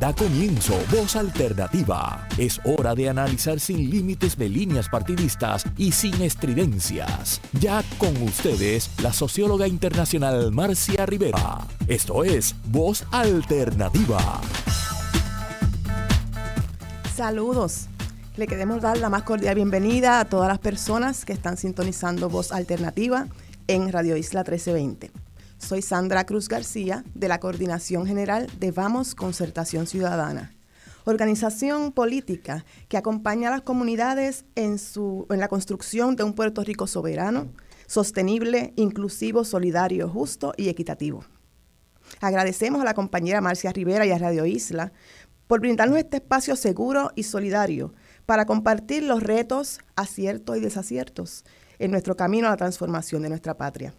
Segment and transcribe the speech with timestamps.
[0.00, 2.26] Da comienzo Voz Alternativa.
[2.38, 7.38] Es hora de analizar sin límites de líneas partidistas y sin estridencias.
[7.60, 11.58] Ya con ustedes, la socióloga internacional Marcia Rivera.
[11.86, 14.40] Esto es Voz Alternativa.
[17.14, 17.88] Saludos.
[18.38, 22.52] Le queremos dar la más cordial bienvenida a todas las personas que están sintonizando Voz
[22.52, 23.26] Alternativa
[23.66, 25.19] en Radio Isla 1320.
[25.60, 30.56] Soy Sandra Cruz García de la Coordinación General de Vamos Concertación Ciudadana,
[31.04, 36.64] organización política que acompaña a las comunidades en, su, en la construcción de un Puerto
[36.64, 37.52] Rico soberano,
[37.86, 41.24] sostenible, inclusivo, solidario, justo y equitativo.
[42.20, 44.92] Agradecemos a la compañera Marcia Rivera y a Radio Isla
[45.46, 47.92] por brindarnos este espacio seguro y solidario
[48.26, 51.44] para compartir los retos, aciertos y desaciertos
[51.78, 53.94] en nuestro camino a la transformación de nuestra patria.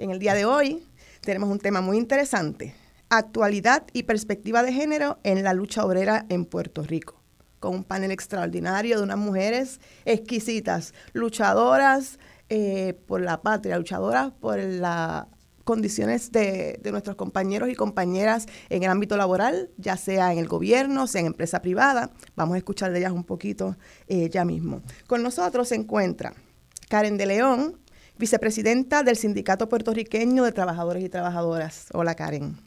[0.00, 0.82] En el día de hoy
[1.20, 2.74] tenemos un tema muy interesante,
[3.10, 7.20] actualidad y perspectiva de género en la lucha obrera en Puerto Rico,
[7.58, 14.58] con un panel extraordinario de unas mujeres exquisitas, luchadoras eh, por la patria, luchadoras por
[14.58, 15.26] las
[15.64, 21.08] condiciones de, nuestros compañeros y compañeras en el ámbito laboral, ya sea en el gobierno,
[21.08, 22.10] sea en empresa privada.
[22.36, 23.76] Vamos a escuchar de ellas un poquito
[24.08, 24.80] eh, ya mismo.
[25.06, 26.32] Con nosotros se encuentra
[26.88, 27.76] Karen de León,
[28.20, 31.86] vicepresidenta del Sindicato Puertorriqueño de Trabajadores y Trabajadoras.
[31.94, 32.58] Hola Karen.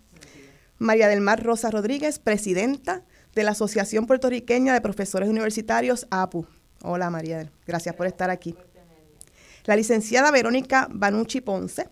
[0.79, 3.03] María del Mar Rosa Rodríguez, presidenta
[3.35, 6.47] de la Asociación Puertorriqueña de Profesores Universitarios, APU.
[6.81, 8.55] Hola María, gracias por estar aquí.
[9.65, 11.87] La licenciada Verónica Banucci Ponce,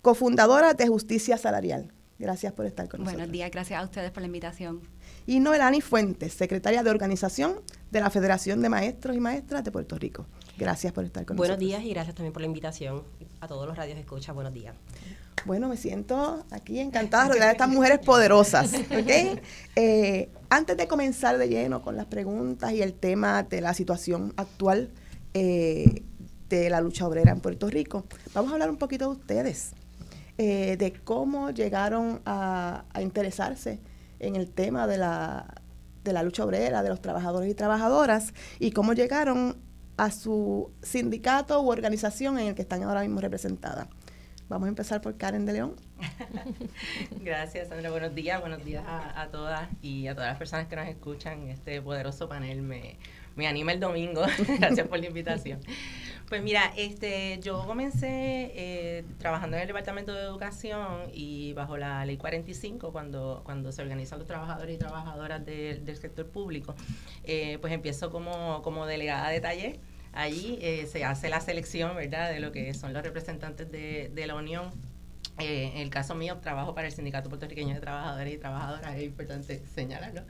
[0.00, 1.92] cofundadora de Justicia Salarial.
[2.18, 3.18] Gracias por estar con nosotros.
[3.18, 4.80] Buenos días, gracias a ustedes por la invitación.
[5.26, 9.98] Y Noelani Fuentes, secretaria de organización de la Federación de Maestros y Maestras de Puerto
[9.98, 10.26] Rico.
[10.58, 11.56] Gracias por estar con nosotros.
[11.56, 13.02] Buenos días y gracias también por la invitación
[13.40, 14.32] a todos los radios escucha.
[14.32, 14.74] Buenos días.
[15.44, 18.72] Bueno, me siento aquí encantada de estas mujeres poderosas.
[19.76, 24.32] Eh, antes de comenzar de lleno con las preguntas y el tema de la situación
[24.36, 24.90] actual
[25.34, 26.02] eh,
[26.48, 29.72] de la lucha obrera en Puerto Rico, vamos a hablar un poquito de ustedes,
[30.38, 33.80] eh, de cómo llegaron a, a, interesarse
[34.26, 35.62] en el tema de la,
[36.02, 39.56] de la lucha obrera, de los trabajadores y trabajadoras, y cómo llegaron
[39.96, 43.88] a su sindicato u organización en el que están ahora mismo representadas.
[44.48, 45.74] Vamos a empezar por Karen de León.
[47.22, 47.90] Gracias, Sandra.
[47.90, 51.48] Buenos días, buenos días a, todas y a todas las personas que nos escuchan.
[51.48, 52.98] Este poderoso panel me,
[53.36, 54.22] me anima el domingo.
[54.58, 55.60] Gracias por la invitación.
[56.28, 62.04] Pues mira, este, yo comencé eh, trabajando en el Departamento de Educación y bajo la
[62.06, 66.74] Ley 45, cuando, cuando se organizan los trabajadores y trabajadoras del sector público,
[67.24, 69.80] eh, pues empiezo como, como delegada de taller.
[70.12, 74.26] Allí eh, se hace la selección, ¿verdad?, de lo que son los representantes de, de
[74.26, 74.70] la Unión
[75.38, 79.02] eh, en el caso mío, trabajo para el Sindicato Puertorriqueño de Trabajadores y Trabajadoras, es
[79.02, 80.22] importante señalarlo.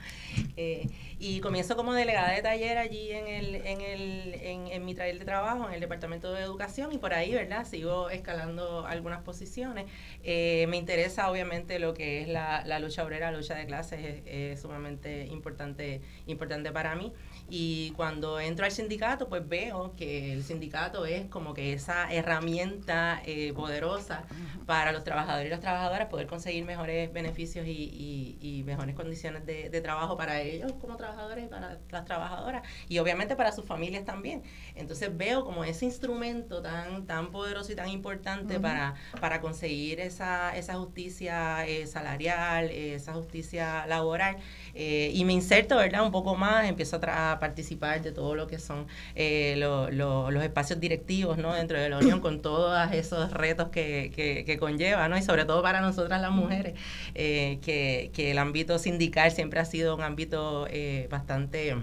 [0.57, 0.89] Eh,
[1.19, 5.25] y comienzo como delegada de taller allí en, el, en, el, en, mi taller de
[5.27, 7.67] trabajo, en el Departamento de Educación, y por ahí, ¿verdad?
[7.67, 9.87] Sigo escalando algunas posiciones.
[10.23, 14.01] Eh, me interesa, obviamente, lo que es la, la lucha obrera, la lucha de clases,
[14.01, 17.13] es, es sumamente importante, importante para mí.
[17.51, 23.23] Y cuando entro al sindicato, pues veo que el sindicato es como que esa herramienta
[23.27, 24.25] eh, poderosa
[24.67, 29.69] para los trabajadores y las trabajadoras poder conseguir mejores beneficios y, y, mejores condiciones de,
[29.69, 34.05] de, trabajo para ellos como trabajadores y para las trabajadoras y obviamente para sus familias
[34.05, 34.43] también.
[34.75, 40.57] Entonces veo como ese instrumento tan, tan poderoso y tan importante para, para conseguir esa,
[40.57, 44.39] esa justicia eh, salarial, esa justicia laboral
[44.75, 46.05] eh, y me inserto, ¿verdad?
[46.05, 51.39] Un poco más, empiezo a, participar de todo lo que son eh, los espacios directivos
[51.39, 51.53] ¿no?
[51.53, 55.17] dentro de la Unión con todos esos retos que, que, conlleva, ¿no?
[55.17, 56.75] y sobre todo para nosotras las mujeres,
[57.15, 61.77] eh, que, que el ámbito sindical siempre ha sido un ámbito eh, bastante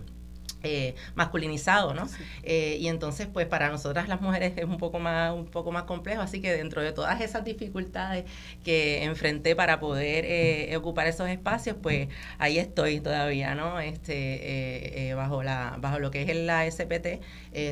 [0.64, 2.08] eh, masculinizado, ¿no?
[2.44, 5.84] Eh, y entonces, pues para nosotras las mujeres es un poco más un poco más
[5.84, 8.26] complejo, así que dentro de todas esas dificultades
[8.64, 13.80] que enfrenté para poder eh, ocupar esos espacios, pues ahí estoy todavía, ¿no?
[13.80, 17.22] Este bajo la bajo lo que es la SPT,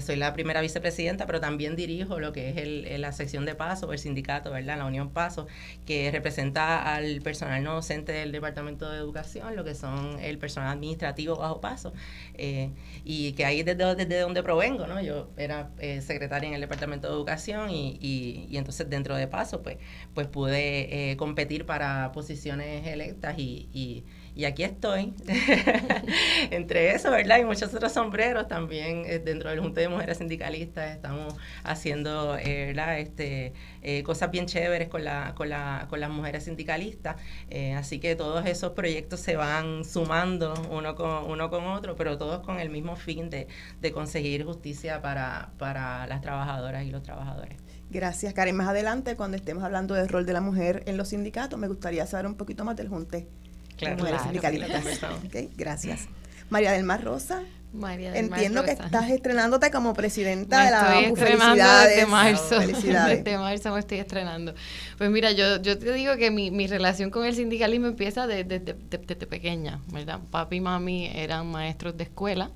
[0.01, 3.91] soy la primera vicepresidenta, pero también dirijo lo que es el, la sección de Paso,
[3.93, 4.77] el sindicato, ¿verdad?
[4.77, 5.47] La Unión Paso,
[5.85, 10.71] que representa al personal no docente del Departamento de Educación, lo que son el personal
[10.71, 11.93] administrativo bajo Paso.
[12.35, 12.69] Eh,
[13.03, 15.01] y que ahí desde, desde donde provengo, ¿no?
[15.01, 19.61] Yo era eh, secretaria en el Departamento de Educación y, y, entonces dentro de paso,
[19.61, 19.77] pues,
[20.13, 24.03] pues pude eh, competir para posiciones electas y y
[24.45, 25.13] aquí estoy,
[26.51, 27.39] entre eso, ¿verdad?
[27.39, 32.67] Y muchos otros sombreros también eh, dentro del Junta de Mujeres Sindicalistas estamos haciendo, eh,
[32.67, 32.99] ¿verdad?
[32.99, 37.17] Este, eh, cosas bien chéveres con, la, con, la, con las mujeres sindicalistas.
[37.75, 42.39] así que todos esos proyectos se van sumando uno con, uno con otro, pero todos
[42.41, 43.47] con el mismo fin de,
[43.81, 47.57] de conseguir justicia para, para las trabajadoras y los trabajadores.
[47.89, 48.55] Gracias, Karen.
[48.55, 52.05] Más adelante, cuando estemos hablando del rol de la mujer en los sindicatos, me gustaría
[52.05, 53.27] saber un poquito más del Junte
[53.79, 54.03] Claro,
[55.55, 56.07] gracias.
[56.49, 57.43] María del Mar Rosa.
[57.71, 61.95] María del Entiendo que estás estrenándote como presidenta de la estoy felicidades.
[61.95, 62.59] Desde marzo.
[62.61, 63.23] Felicidades.
[63.23, 64.55] Desde marzo me estoy estrenando.
[64.97, 68.59] Pues mira, yo, yo te digo que mi, mi relación con el sindicalismo empieza desde,
[68.59, 70.19] desde pequeña, ¿verdad?
[70.31, 72.49] Papi y mami eran maestros de escuela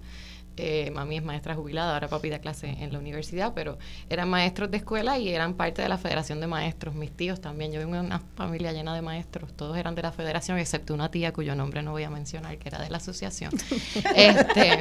[0.58, 3.78] eh, mami es maestra jubilada, ahora papi da clase en la universidad, pero
[4.10, 6.94] eran maestros de escuela y eran parte de la Federación de Maestros.
[6.96, 10.12] Mis tíos también, yo vengo de una familia llena de maestros, todos eran de la
[10.12, 13.52] Federación, excepto una tía cuyo nombre no voy a mencionar, que era de la asociación,
[14.16, 14.80] este,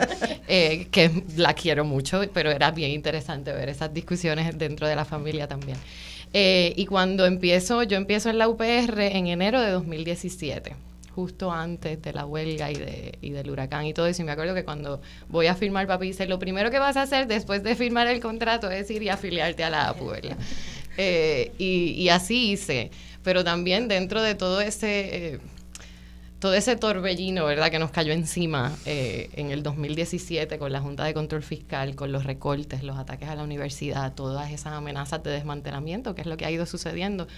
[0.49, 5.05] eh, que la quiero mucho, pero era bien interesante ver esas discusiones dentro de la
[5.05, 5.79] familia también.
[6.35, 12.01] Eh, y cuando empiezo, yo empiezo en la UPR en enero de 2017 justo antes
[12.01, 14.23] de la huelga y, de, y del huracán y todo eso.
[14.23, 17.03] Y me acuerdo que cuando voy a firmar, papi dice, lo primero que vas a
[17.03, 20.13] hacer después de firmar el contrato es ir y afiliarte a la APU,
[20.99, 22.91] eh, y, así hice.
[23.23, 25.35] Pero también dentro de todo ese...
[25.35, 25.41] Eh,
[26.39, 31.05] todo ese torbellino, ¿verdad?, que nos cayó encima eh, en el 2017 con la Junta
[31.05, 35.31] de Control Fiscal, con los recortes, los ataques a la universidad, todas esas amenazas de
[35.31, 37.29] desmantelamiento, que es lo que ha ido sucediendo.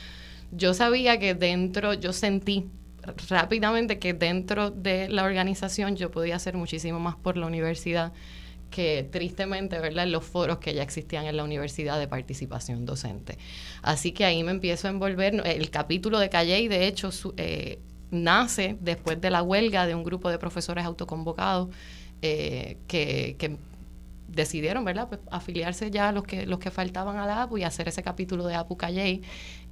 [0.53, 2.71] Yo sabía que dentro, yo sentí
[3.29, 8.13] rápidamente que dentro de la organización yo podía hacer muchísimo más por la universidad
[8.75, 13.39] que tristemente, ¿verdad?, los foros que ya existían en la universidad de participación docente.
[13.83, 15.41] Así que ahí me empiezo a envolver.
[15.47, 17.79] El capítulo de Calle, de hecho, eh,
[18.11, 21.69] nace después de la huelga de un grupo de profesores autoconvocados
[22.21, 23.59] eh, que,
[24.27, 27.87] decidieron, ¿verdad?, pues, afiliarse ya los que, los que faltaban a la APU y hacer
[27.87, 29.21] ese capítulo de APU Calle,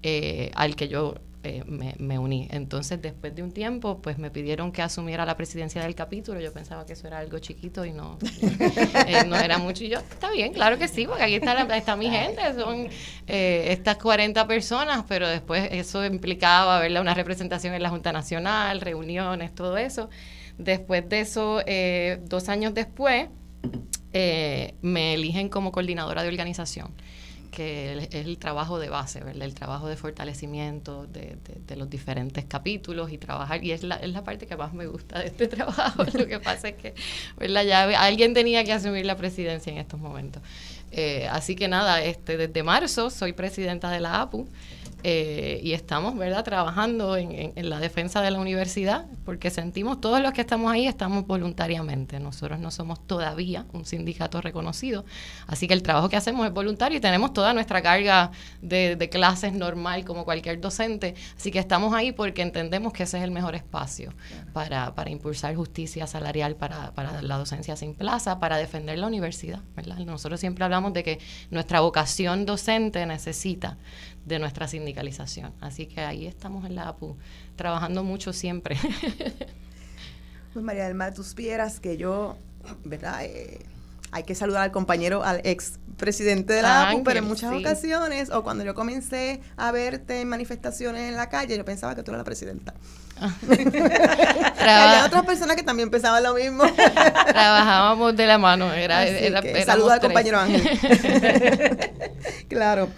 [0.05, 2.47] eh, al que yo eh, me, uní.
[2.53, 6.39] Entonces, después de un tiempo, pues me pidieron que asumiera la presidencia del capítulo.
[6.39, 8.17] Yo pensaba que eso era algo chiquito y no,
[9.07, 9.83] eh, no era mucho.
[9.83, 12.87] Y yo, está bien, claro que sí, porque aquí está, está mi gente, son
[13.27, 18.81] eh, estas 40 personas, pero después eso implicaba verla una representación en la Junta Nacional,
[18.81, 20.11] reuniones, todo eso.
[20.59, 21.61] Después de eso,
[22.25, 23.29] dos años después,
[24.13, 26.93] me eligen como coordinadora de organización
[27.53, 29.43] que es el trabajo de base, ¿verdad?
[29.43, 31.37] El trabajo de fortalecimiento de,
[31.77, 35.19] los diferentes capítulos y trabajar, y es la, es la parte que más me gusta
[35.19, 36.03] de este trabajo.
[36.15, 36.95] Lo que pasa es que,
[37.37, 37.65] ¿verdad?
[37.65, 40.43] Ya alguien tenía que asumir la presidencia en estos momentos.
[40.91, 44.49] Eh, así que nada, este, desde marzo soy presidenta de la APU.
[45.05, 50.33] Eh, y estamos, ¿verdad?, trabajando en, la defensa de la universidad, porque sentimos, todos los
[50.33, 52.21] que estamos ahí estamos voluntariamente.
[52.21, 55.05] Nosotros no somos todavía un sindicato reconocido,
[55.47, 59.53] así que el trabajo que hacemos es voluntario y tenemos toda nuestra carga de, clases
[59.53, 63.55] normal como cualquier docente, así que estamos ahí porque entendemos que ese es el mejor
[63.55, 64.15] espacio
[64.53, 69.61] para, para impulsar justicia salarial para, para la docencia sin plaza, para defender la universidad,
[69.75, 69.99] ¿verdad?
[69.99, 71.19] Nosotros siempre hablamos de que
[71.51, 73.77] nuestra vocación docente necesita
[74.25, 75.53] de nuestra sindicalización.
[75.61, 77.17] Así que ahí estamos en la APU,
[77.57, 78.77] trabajando mucho siempre.
[80.53, 82.37] Pues María del Mar, tú supieras que yo,
[82.85, 83.25] ¿verdad?
[83.25, 83.59] Eh,
[84.11, 88.29] hay que saludar al compañero, al ex presidente de la APU, pero en muchas ocasiones,
[88.31, 92.11] o cuando yo comencé a verte en manifestaciones en la calle, yo pensaba que tú
[92.11, 92.75] eras la presidenta.
[93.19, 93.35] Ah.
[93.49, 96.65] Había otras personas que también pensaban lo mismo.
[96.75, 98.71] Trabajábamos de la mano.
[98.75, 100.79] Era, era, saluda al compañero Ángel.
[102.49, 102.91] claro.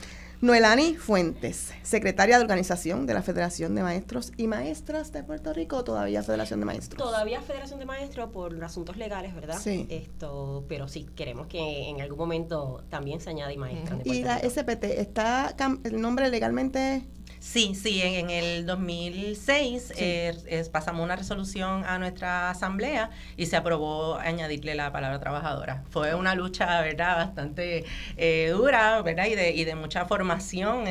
[0.44, 5.84] Noelani Fuentes, secretaria de organización de la Federación de Maestros y Maestras de Puerto Rico,
[5.84, 6.98] todavía Federación de Maestros.
[7.02, 9.58] Todavía Federación de Maestros por asuntos legales, ¿verdad?
[9.58, 9.86] Sí.
[9.88, 13.96] Esto, pero sí queremos que en algún momento también se añade maestra.
[14.04, 17.04] ¿Y la SPT está el nombre legalmente
[17.44, 24.16] Sí, sí, en, el 2006 eh, pasamos una resolución a nuestra asamblea y se aprobó
[24.16, 25.84] añadirle la palabra trabajadora.
[25.90, 27.84] Fue una lucha, ¿verdad?, bastante
[28.16, 30.86] eh, dura, ¿verdad?, y de, y de mucha formación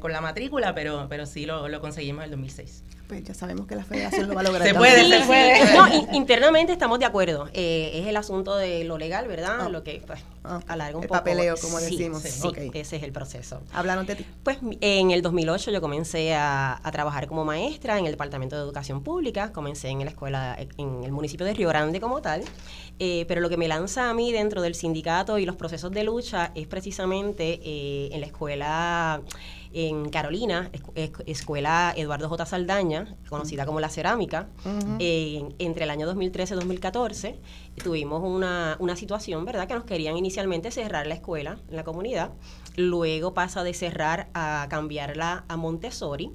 [0.00, 3.66] con la matrícula, pero, pero sí lo, lo conseguimos en el 2006 pues ya sabemos
[3.66, 4.66] que la federación lo va a lograr.
[4.66, 5.74] se puede, se puede.
[5.74, 7.48] No, internamente estamos de acuerdo.
[7.52, 9.58] Eh, es el asunto de lo legal, ¿verdad?
[9.60, 9.68] Ah.
[9.68, 11.18] Lo que pues, ah, alarga un el poco.
[11.18, 12.22] papeleo, como decimos.
[12.22, 13.60] Sí, ese es el proceso.
[13.72, 14.26] Hablaron de ti.
[14.42, 19.02] Pues en el 2008 yo comencé a, trabajar como maestra en el Departamento de Educación
[19.02, 22.42] Pública, comencé en la escuela, en el municipio de Río Grande como tal,
[23.00, 26.04] eh, pero lo que me lanza a mí dentro del sindicato y los procesos de
[26.04, 29.22] lucha es precisamente eh, en la escuela
[29.74, 30.70] en Carolina,
[31.26, 32.46] Escuela Eduardo J.
[32.46, 34.48] Saldaña, conocida como La Cerámica,
[34.98, 37.40] entre el año 2013 y 2014,
[37.82, 42.30] tuvimos una, una situación, ¿verdad?, que nos querían inicialmente cerrar la escuela en la comunidad,
[42.76, 46.30] luego pasa de cerrar a cambiarla a Montessori,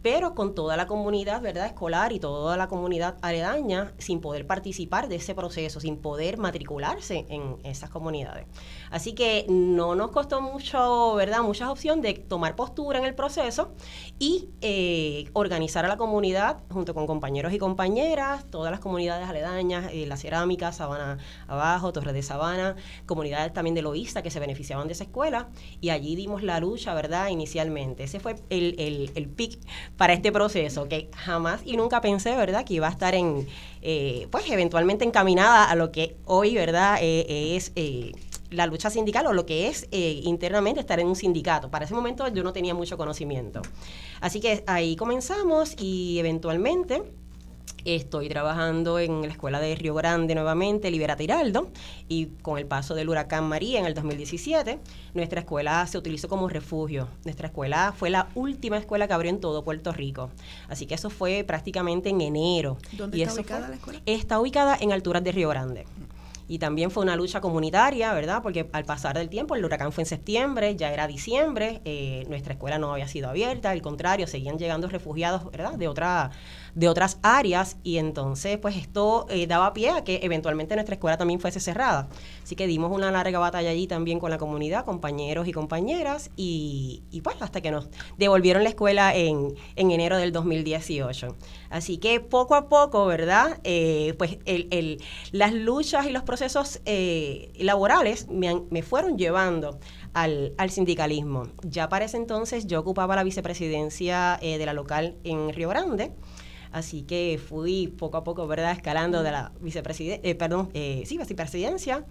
[0.00, 5.08] pero con toda la comunidad verdad escolar y toda la comunidad aledaña sin poder participar
[5.08, 8.46] de ese proceso, sin poder matricularse en esas comunidades.
[8.90, 11.42] Así que no nos costó mucho, ¿verdad?
[11.42, 13.72] Muchas opciones de tomar postura en el proceso
[14.18, 19.90] y eh, organizar a la comunidad junto con compañeros y compañeras, todas las comunidades aledañas,
[19.92, 22.76] eh, la cerámica, Sabana Abajo, Torres de Sabana,
[23.06, 25.48] comunidades también de Loísta que se beneficiaban de esa escuela
[25.80, 27.28] y allí dimos la lucha, ¿verdad?
[27.28, 28.04] Inicialmente.
[28.04, 29.58] Ese fue el, el, el pic
[29.96, 33.46] para este proceso, que jamás y nunca pensé, ¿verdad?, que iba a estar en,
[33.82, 38.12] eh, pues, eventualmente encaminada a lo que hoy, ¿verdad?, eh, es eh,
[38.50, 41.70] la lucha sindical o lo que es internamente estar en un sindicato.
[41.70, 43.62] Para ese momento yo no tenía mucho conocimiento.
[44.20, 47.02] Así que ahí comenzamos y eventualmente
[47.84, 51.70] Estoy trabajando en la escuela de Río Grande nuevamente, Libera Tiraldo,
[52.08, 54.78] y con el paso del huracán María en el 2017,
[55.14, 57.08] nuestra escuela se utilizó como refugio.
[57.24, 60.30] Nuestra escuela fue la última escuela que abrió en todo Puerto Rico.
[60.68, 62.78] Así que eso fue prácticamente en enero.
[62.92, 64.00] ¿Dónde está ubicada la escuela?
[64.04, 65.86] Está ubicada en alturas de Río Grande
[66.48, 68.42] y también fue una lucha comunitaria, ¿verdad?
[68.42, 72.54] Porque al pasar del tiempo, el huracán fue en septiembre, ya era diciembre, eh, nuestra
[72.54, 75.74] escuela no había sido abierta, al contrario, seguían llegando refugiados, ¿verdad?
[75.74, 76.30] De otra
[76.78, 81.18] de otras áreas y entonces pues esto eh, daba pie a que eventualmente nuestra escuela
[81.18, 82.08] también fuese cerrada.
[82.44, 87.02] Así que dimos una larga batalla allí también con la comunidad, compañeros y compañeras y,
[87.24, 91.34] pues hasta que nos devolvieron la escuela en, en, enero del 2018.
[91.68, 93.58] Así que poco a poco, ¿verdad?
[93.64, 99.80] Eh, pues el, las luchas y los procesos eh, laborales me, me fueron llevando
[100.12, 101.48] al, al, sindicalismo.
[101.62, 106.12] Ya para ese entonces yo ocupaba la vicepresidencia de la local en Río Grande.
[106.72, 111.18] Así que fui poco a poco, ¿verdad?, escalando de la vicepresidencia, eh, perdón, eh, sí,
[111.18, 112.04] vicepresidencia,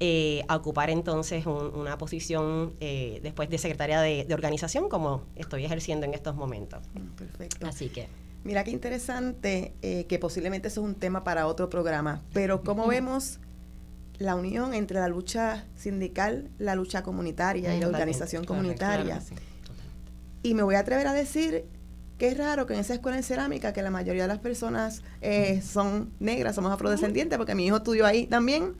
[0.00, 6.14] eh, a ocupar entonces una posición después de secretaria de, organización, como estoy ejerciendo en
[6.14, 6.80] estos momentos.
[6.94, 7.66] Mm, perfecto.
[7.66, 8.08] Así que.
[8.44, 13.38] Mira qué interesante, que posiblemente eso es un tema para otro programa, pero ¿cómo vemos
[14.18, 19.22] la unión entre la lucha sindical, la lucha comunitaria y la organización comunitaria?
[20.42, 21.66] Y me voy a atrever a decir
[22.22, 25.02] que es raro que en esa escuela en cerámica, que la mayoría de las personas
[25.22, 28.74] eh, son negras, somos afrodescendientes, porque mi hijo estudió ahí también,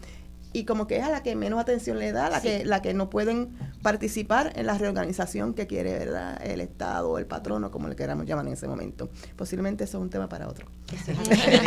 [0.53, 2.95] y como que es a la que menos atención le da, la que la que
[2.95, 3.51] no pueden
[3.83, 8.27] participar en la reorganización que quiere verdad el Estado o el patrono, como le queramos
[8.27, 9.09] llamar en ese momento.
[9.37, 10.67] Posiblemente eso es un tema para otro.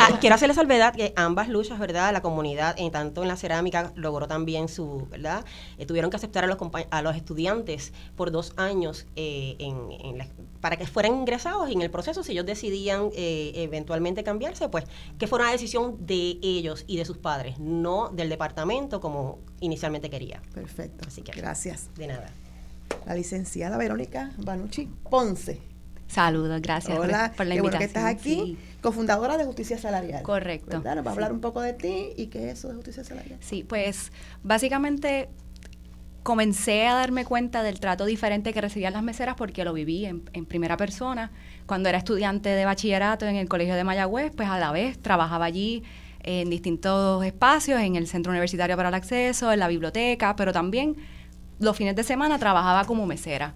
[0.00, 2.12] Ah, quiero hacer la salvedad que ambas luchas, ¿verdad?
[2.12, 5.44] La comunidad, en tanto en la cerámica, logró también su, ¿verdad?
[5.78, 6.58] Eh, tuvieron que aceptar a los,
[6.90, 10.18] a los estudiantes por dos años eh, en,
[10.60, 14.84] para que fueran ingresados y en el proceso, si ellos decidían eh, eventualmente cambiarse, pues
[15.18, 20.10] que fuera una decisión de ellos y de sus padres, no del departamento como inicialmente
[20.10, 20.40] quería.
[20.54, 21.04] Perfecto.
[21.06, 21.88] Así que gracias.
[21.96, 22.30] De nada.
[23.06, 25.60] La licenciada Verónica Banucci Ponce.
[26.08, 27.62] Saludos, gracias Hola, por, la invitación.
[27.62, 30.22] Bueno que estás aquí, cofundadora de Justicia Salarial.
[30.22, 30.76] Correcto.
[30.76, 33.38] Nos va a hablar un poco de ti y qué es eso de Justicia Salarial.
[33.40, 34.12] Sí, pues
[34.44, 35.28] básicamente
[36.22, 40.22] comencé a darme cuenta del trato diferente que recibían las meseras porque lo viví en,
[40.32, 41.32] en, primera persona.
[41.66, 45.44] Cuando era estudiante de bachillerato en el Colegio de Mayagüez, pues a la vez trabajaba
[45.44, 45.82] allí
[46.26, 50.96] en distintos espacios, en el Centro Universitario para el Acceso, en la biblioteca, pero también
[51.58, 53.54] los fines de semana trabajaba como mesera.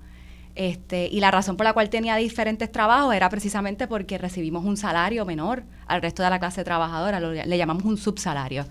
[0.54, 4.76] Este, y la razón por la cual tenía diferentes trabajos era precisamente porque recibimos un
[4.76, 8.64] salario menor al resto de la clase trabajadora, le llamamos un subsalario.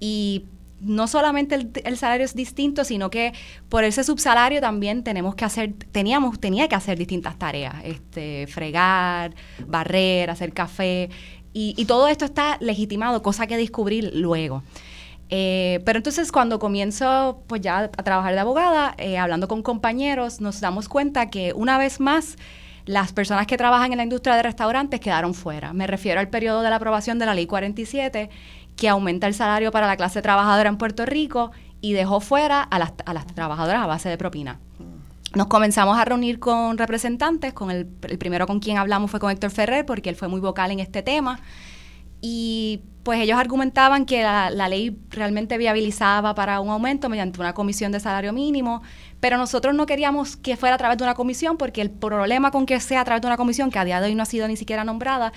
[0.00, 0.44] Y
[0.80, 3.32] no solamente el, salario es distinto, sino que
[3.68, 9.34] por ese subsalario también tenemos que hacer, teníamos, tenía que hacer distintas tareas, este, fregar,
[9.66, 11.10] barrer, hacer café.
[11.60, 14.62] Y, todo esto está legitimado, cosa que descubrir luego.
[15.28, 20.40] Eh, pero entonces cuando comienzo pues ya a trabajar de abogada, eh, hablando con compañeros,
[20.40, 22.36] nos damos cuenta que una vez más
[22.86, 25.72] las personas que trabajan en la industria de restaurantes quedaron fuera.
[25.72, 28.30] Me refiero al periodo de la aprobación de la Ley 47,
[28.76, 31.50] que aumenta el salario para la clase trabajadora en Puerto Rico
[31.80, 34.60] y dejó fuera a las, a las trabajadoras a base de propina.
[35.34, 39.50] Nos comenzamos a reunir con representantes, con el, primero con quien hablamos fue con Héctor
[39.50, 41.40] Ferrer, porque él fue muy vocal en este tema.
[42.20, 47.90] y pues ellos argumentaban que la, ley realmente viabilizaba para un aumento mediante una comisión
[47.90, 48.82] de salario mínimo,
[49.18, 52.66] pero nosotros no queríamos que fuera a través de una comisión porque el problema con
[52.66, 54.46] que sea a través de una comisión, que a día de hoy no ha sido
[54.46, 55.32] ni siquiera nombrada,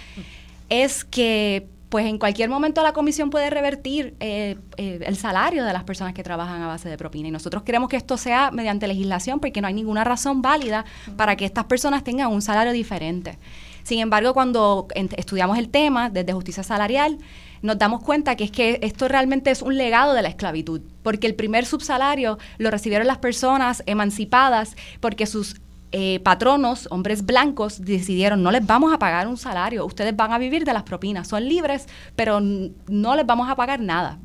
[0.67, 5.73] es que pues en cualquier momento la comisión puede revertir eh, eh, el salario de
[5.73, 7.27] las personas que trabajan a base de propina.
[7.27, 10.85] Y nosotros queremos que esto sea mediante legislación porque no hay ninguna razón válida
[11.17, 13.37] para que estas personas tengan un salario diferente.
[13.83, 17.17] Sin embargo, cuando estudiamos el tema desde justicia salarial,
[17.61, 21.27] nos damos cuenta que es que esto realmente es un legado de la esclavitud, porque
[21.27, 25.57] el primer subsalario lo recibieron las personas emancipadas porque sus
[25.91, 30.37] eh, patronos, hombres blancos, decidieron no les vamos a pagar un salario, ustedes van a
[30.37, 34.19] vivir de las propinas, son libres, pero no les vamos a pagar nada.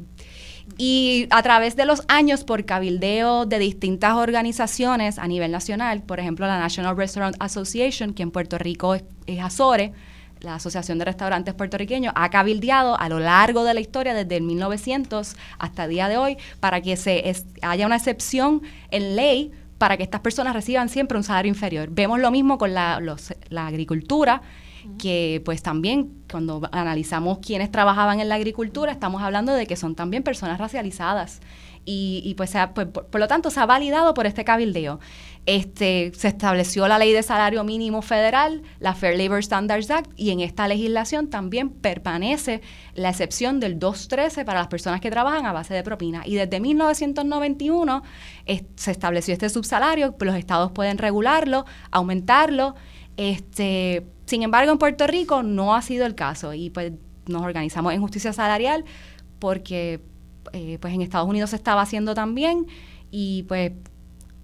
[0.79, 6.21] Y a través de los años, por cabildeo de distintas organizaciones a nivel nacional, por
[6.21, 9.05] ejemplo la National Restaurant Association, que en Puerto Rico es,
[9.41, 9.93] Azore,
[10.41, 14.43] la Asociación de Restaurantes Puertorriqueños, ha cabildeado a lo largo de la historia, desde el
[14.43, 19.97] 1900 hasta el día de hoy, para que se haya una excepción en ley para
[19.97, 21.89] que estas personas reciban siempre un salario inferior.
[21.91, 23.01] Vemos lo mismo con la,
[23.51, 24.43] la agricultura
[24.99, 29.95] que pues también cuando analizamos quienes trabajaban en la agricultura, estamos hablando de que son
[29.95, 31.41] también personas racializadas.
[31.89, 34.99] Y, pues, pues por, lo tanto se ha validado por este cabildeo.
[35.47, 40.31] Este, se estableció la ley de salario mínimo federal, la Fair Labor Standards Act, y
[40.31, 42.63] en esta legislación también permanece
[42.95, 46.23] la excepción del 213 para las personas que trabajan a base de propina.
[46.27, 48.03] Y desde 1991
[48.75, 52.75] se estableció este subsalario, los estados pueden regularlo, aumentarlo,
[53.17, 56.93] este, sin embargo, en Puerto Rico no ha sido el caso y pues
[57.27, 58.85] nos organizamos en justicia salarial
[59.39, 60.01] porque
[60.53, 62.67] eh, pues en Estados Unidos se estaba haciendo también
[63.11, 63.73] y pues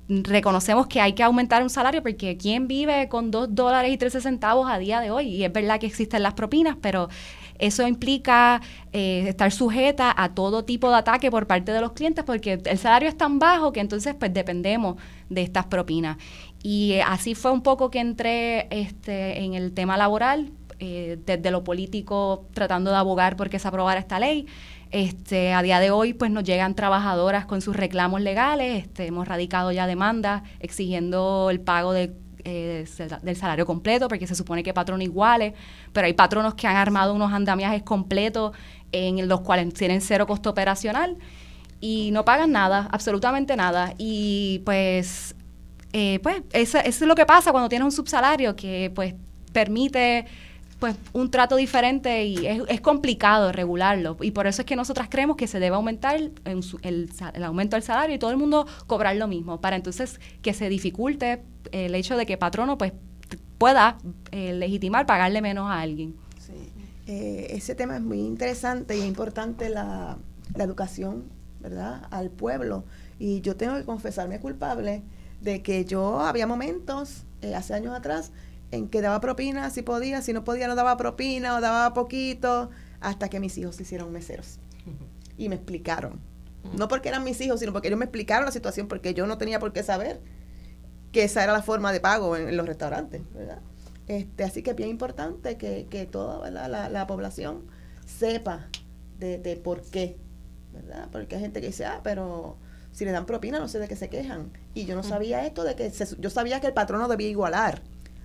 [0.09, 4.21] reconocemos que hay que aumentar un salario porque ¿quién vive con dos dólares y 13
[4.21, 5.29] centavos a día de hoy?
[5.29, 7.09] Y es verdad que existen las propinas, pero
[7.59, 8.61] eso implica
[8.93, 12.79] eh, estar sujeta a todo tipo de ataque por parte de los clientes porque el
[12.79, 14.97] salario es tan bajo que entonces pues dependemos
[15.29, 16.17] de estas propinas.
[16.63, 21.53] Y eh, así fue un poco que entré este, en el tema laboral, eh, desde
[21.53, 24.47] lo político tratando de abogar porque se aprobara esta ley.
[24.93, 28.85] Este, a día de hoy, pues nos llegan trabajadoras con sus reclamos legales.
[28.85, 32.13] Este, hemos radicado ya demandas exigiendo el pago de,
[32.45, 32.85] eh,
[33.23, 35.55] del salario completo, porque se supone que patronos iguales,
[35.95, 38.55] pero hay patronos que han armado unos andamiajes completos
[38.93, 41.17] en los cuales tienen cero costo operacional
[41.81, 43.95] y no pagan nada, absolutamente nada.
[43.97, 45.35] Y pues
[45.95, 49.15] eh, pues eso, es lo que pasa cuando tienes un subsalario que pues
[49.53, 50.27] permite
[50.83, 55.37] pues un trato diferente y es, complicado regularlo y por eso es que nosotras creemos
[55.37, 56.33] que se debe aumentar el,
[56.83, 60.69] el, aumento del salario y todo el mundo cobrar lo mismo para entonces que se
[60.69, 62.95] dificulte el hecho de que patrono pues
[63.59, 63.97] pueda
[64.33, 66.17] eh, legitimar pagarle menos a alguien.
[66.41, 66.53] Sí.
[67.07, 70.19] Eh, ese tema es muy interesante y es importante la,
[70.57, 71.27] la educación,
[71.61, 72.09] ¿verdad?
[72.11, 72.83] Al pueblo
[73.21, 75.05] y yo tengo que confesarme culpable
[75.41, 78.33] de que yo había momentos, eh, hace años atrás,
[78.73, 82.71] en que daba propina si podía, si no podía no daba propina o daba poquito,
[83.01, 84.59] hasta que mis hijos se hicieron meseros.
[85.39, 86.21] Y me explicaron.
[86.77, 89.39] No porque eran mis hijos, sino porque ellos me explicaron la situación, porque yo no
[89.39, 90.21] tenía por qué saber
[91.11, 93.61] que esa era la forma de pago en, los restaurantes, ¿verdad?
[94.09, 97.65] Este, así que es bien importante que, que toda La, la, población
[98.07, 98.69] sepa
[99.19, 100.19] de, de por qué,
[100.73, 101.09] ¿verdad?
[101.11, 102.59] Porque hay gente que dice, ah, pero
[102.93, 104.53] si le dan propina no sé de qué se quejan.
[104.75, 107.83] Y yo no sabía esto de que yo sabía que el patrono debía igualar.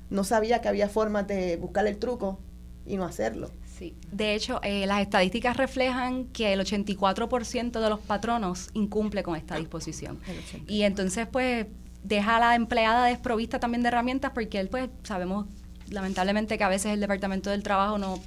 [0.10, 2.40] No sabía que había formas de buscar el truco
[2.86, 3.52] y no hacerlo.
[3.78, 9.36] Sí, de hecho, eh, las estadísticas reflejan que el 84% de los patronos incumple con
[9.36, 10.20] esta disposición.
[10.68, 11.68] Y entonces, pues,
[12.04, 15.46] deja a la empleada desprovista también de herramientas porque él, pues, sabemos
[15.90, 18.20] lamentablemente que a veces el Departamento del Trabajo no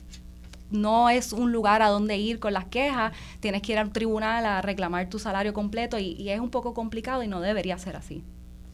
[0.70, 4.46] no es un lugar a donde ir con las quejas, tienes que ir al tribunal
[4.46, 8.22] a reclamar tu salario completo y, es un poco complicado y no debería ser así.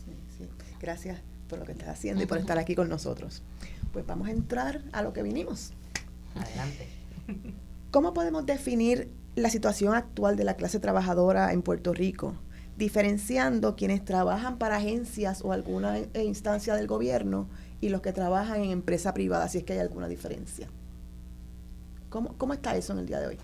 [0.05, 0.49] Sí, sí.
[0.79, 3.43] Gracias por lo que estás haciendo y por estar aquí con nosotros.
[3.93, 5.73] Pues vamos a entrar a lo que vinimos.
[6.35, 6.89] Adelante.
[7.91, 12.35] ¿Cómo podemos definir la situación actual de la clase trabajadora en Puerto Rico,
[12.77, 17.49] diferenciando quienes trabajan para agencias o alguna instancia del gobierno
[17.81, 20.69] y los que trabajan en empresa privada, si es que hay alguna diferencia?
[22.09, 23.39] ¿Cómo, está eso en el día de hoy?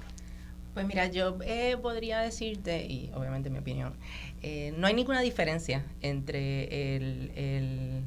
[0.75, 3.95] Pues mira, yo eh, podría decirte, y obviamente mi opinión,
[4.43, 8.05] eh, no hay ninguna diferencia entre el,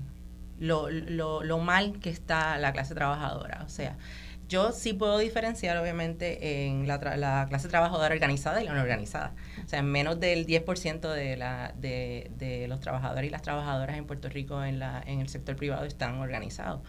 [0.60, 3.64] lo, mal que está la clase trabajadora.
[3.66, 3.98] O sea,
[4.50, 9.34] yo sí puedo diferenciar, obviamente, en la, la, clase trabajadora organizada y la no organizada.
[9.64, 14.06] O sea, menos del 10% de, la, de, de los trabajadores y las trabajadoras en
[14.06, 16.82] Puerto Rico en, la, en el sector privado están organizados.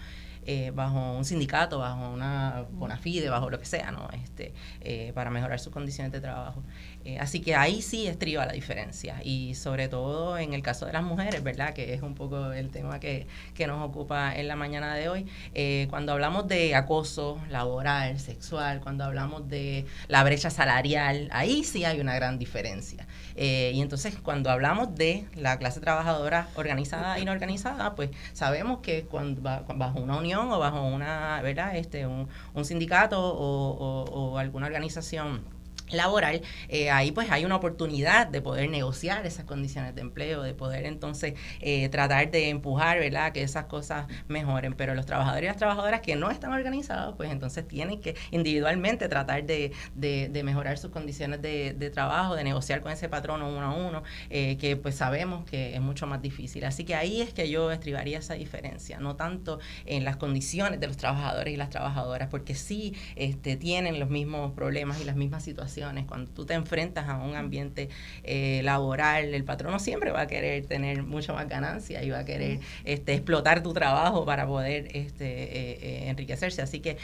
[0.47, 4.09] Eh, bajo un sindicato, bajo una bona fide, bajo lo que sea, ¿no?
[4.13, 6.63] Este, eh, para mejorar sus condiciones de trabajo.
[7.07, 10.93] Eh, así que ahí sí estriba la diferencia y sobre todo en el caso de
[10.93, 11.73] las mujeres, ¿verdad?
[11.73, 15.27] Que es un poco el tema que, que nos ocupa en la mañana de hoy.
[15.55, 21.85] Eh, cuando hablamos de acoso laboral, sexual, cuando hablamos de la brecha salarial, ahí sí
[21.85, 23.07] hay una gran diferencia.
[23.37, 28.81] Eh, y entonces cuando hablamos de la clase trabajadora organizada y no organizada, pues sabemos
[28.81, 31.77] que cuando bajo una unión o bajo una, ¿verdad?
[31.77, 35.56] Este, un, un sindicato o, o alguna organización
[35.91, 40.55] laboral, eh, ahí pues hay una oportunidad de poder negociar esas condiciones de empleo, de
[40.55, 44.75] poder entonces eh, tratar de empujar, ¿verdad?, que esas cosas mejoren.
[44.75, 49.09] Pero los trabajadores y las trabajadoras que no están organizados, pues entonces tienen que individualmente
[49.09, 53.67] tratar de, de, mejorar sus condiciones de, de, trabajo, de negociar con ese patrón uno
[53.67, 56.65] a uno, eh, que pues sabemos que es mucho más difícil.
[56.65, 60.87] Así que ahí es que yo estribaría esa diferencia, no tanto en las condiciones de
[60.87, 65.43] los trabajadores y las trabajadoras, porque sí este, tienen los mismos problemas y las mismas
[65.43, 65.76] situaciones
[66.07, 67.89] cuando tú te enfrentas a un ambiente
[68.23, 72.25] eh, laboral, el patrono siempre va a querer tener mucho más ganancia y va a
[72.25, 76.63] querer este, explotar tu trabajo para poder este, eh, eh, enriquecerse.
[76.63, 76.97] Así que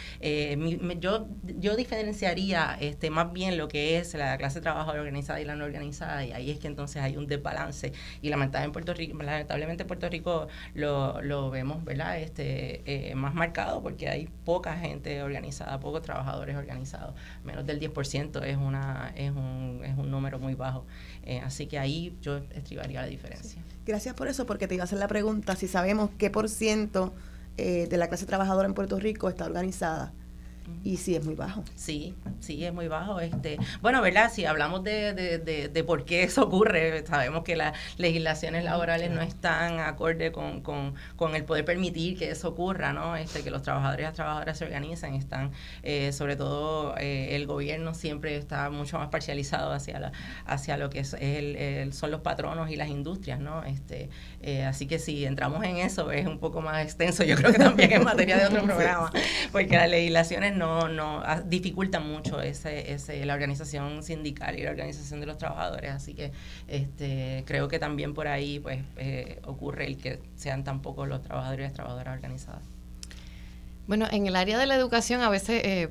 [1.01, 5.45] yo, yo diferenciaría este, más bien lo que es la clase de trabajo organizada y
[5.45, 7.93] la no organizada, y ahí es que entonces hay un desbalance.
[8.21, 12.19] Y lamentablemente en Puerto Rico, lamentablemente Puerto Rico lo, lo vemos ¿verdad?
[12.19, 18.57] Este, más marcado porque hay poca gente organizada, pocos trabajadores organizados, menos del 10% es
[18.63, 20.85] una, es, un, es un número muy bajo.
[21.25, 23.63] Eh, así que ahí yo estribaría la diferencia.
[23.85, 27.13] Gracias por eso, porque te iba a hacer la pregunta si sabemos qué por ciento
[27.57, 30.13] eh, de la clase trabajadora en Puerto Rico está organizada.
[30.85, 31.65] Y sí, es muy bajo.
[31.77, 33.21] Sí, sí, es muy bajo.
[33.21, 34.31] Este, bueno, ¿verdad?
[34.33, 39.23] Si hablamos de, de, de, por qué eso ocurre, sabemos que las legislaciones laborales no
[39.23, 43.17] están acorde con, con, con, el poder permitir que eso ocurra, ¿no?
[43.17, 47.47] Este, que los trabajadores y las trabajadoras se organizan, están, eh, sobre todo eh, el
[47.47, 50.13] gobierno siempre está mucho más parcializado hacia, la,
[50.47, 53.63] hacia lo que es el, son los patronos y las industrias, ¿no?
[53.65, 54.11] Este,
[54.43, 57.59] eh, así que si entramos en eso es un poco más extenso, yo creo que
[57.59, 59.13] también en materia de otro programa,
[59.53, 64.71] porque las legislaciones no, no ah, dificultan mucho ese, ese, la organización sindical y la
[64.71, 65.91] organización de los trabajadores.
[65.91, 66.33] Así que
[66.69, 71.23] este, creo que también por ahí pues eh, ocurre el que sean tan pocos los
[71.23, 72.63] trabajadores y las trabajadoras organizadas.
[73.87, 75.89] Bueno, en el área de la educación a veces eh,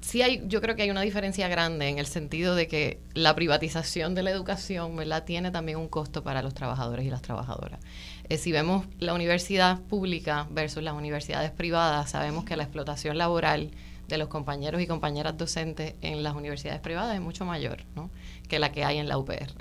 [0.00, 3.34] sí hay, yo creo que hay una diferencia grande en el sentido de que la
[3.34, 5.24] privatización de la educación, ¿verdad?
[5.24, 7.80] Tiene también un costo para los trabajadores y las trabajadoras.
[8.28, 13.70] Eh, si vemos la universidad pública versus las universidades privadas, sabemos que la explotación laboral
[14.08, 18.10] de los compañeros y compañeras docentes en las universidades privadas es mucho mayor ¿no?
[18.48, 19.52] que la que hay en la UPR.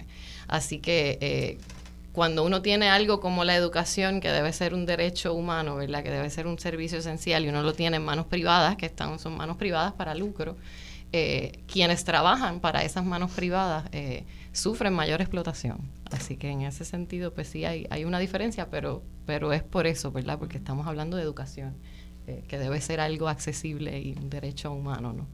[0.48, 1.58] Así que eh,
[2.18, 6.30] cuando uno tiene algo como la educación, que debe ser un derecho humano, que debe
[6.32, 9.58] ser un servicio esencial, y uno lo tiene en manos privadas, que están, son manos
[9.58, 10.58] privadas para lucro,
[11.14, 15.78] eh, quienes trabajan para esas manos privadas eh, sufren mayor explotación.
[16.12, 19.88] Así que en ese sentido, pues sí hay, hay una diferencia, pero, pero es por
[19.88, 20.40] eso, ¿verdad?
[20.40, 21.76] Porque estamos hablando de educación,
[22.28, 25.28] eh, que debe ser algo accesible y un derecho humano, ¿no?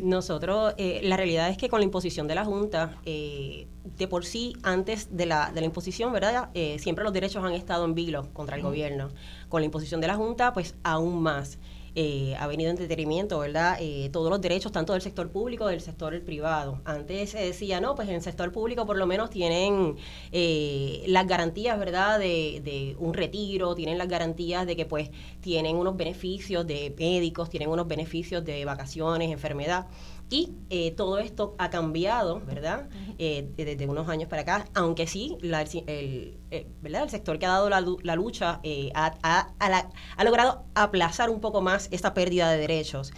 [0.00, 3.66] Nosotros, eh, la realidad es que con la imposición de la Junta, eh,
[3.96, 6.50] de por sí, antes de la, de la imposición, ¿verdad?
[6.54, 9.10] Eh, siempre los derechos han estado en vilo contra el gobierno.
[9.48, 11.58] Con la imposición de la Junta, pues aún más.
[11.96, 13.76] Eh, ha venido en detenimiento, ¿verdad?
[13.80, 16.80] Eh, todos los derechos, tanto del sector público del sector privado.
[16.84, 19.96] Antes se decía, no, pues en el sector público por lo menos tienen
[20.32, 25.76] eh, las garantías, ¿verdad?, de, de, un retiro, tienen las garantías de que pues tienen
[25.76, 29.86] unos beneficios de médicos, tienen unos beneficios de vacaciones, enfermedad.
[30.30, 32.88] Y eh, todo esto ha cambiado, ¿verdad?
[33.18, 37.04] Eh, desde unos años para acá, aunque sí, el, eh, ¿verdad?
[37.04, 37.80] el sector que ha dado la,
[38.16, 38.60] lucha
[38.94, 43.12] ha, logrado aplazar un poco más esta pérdida de derechos.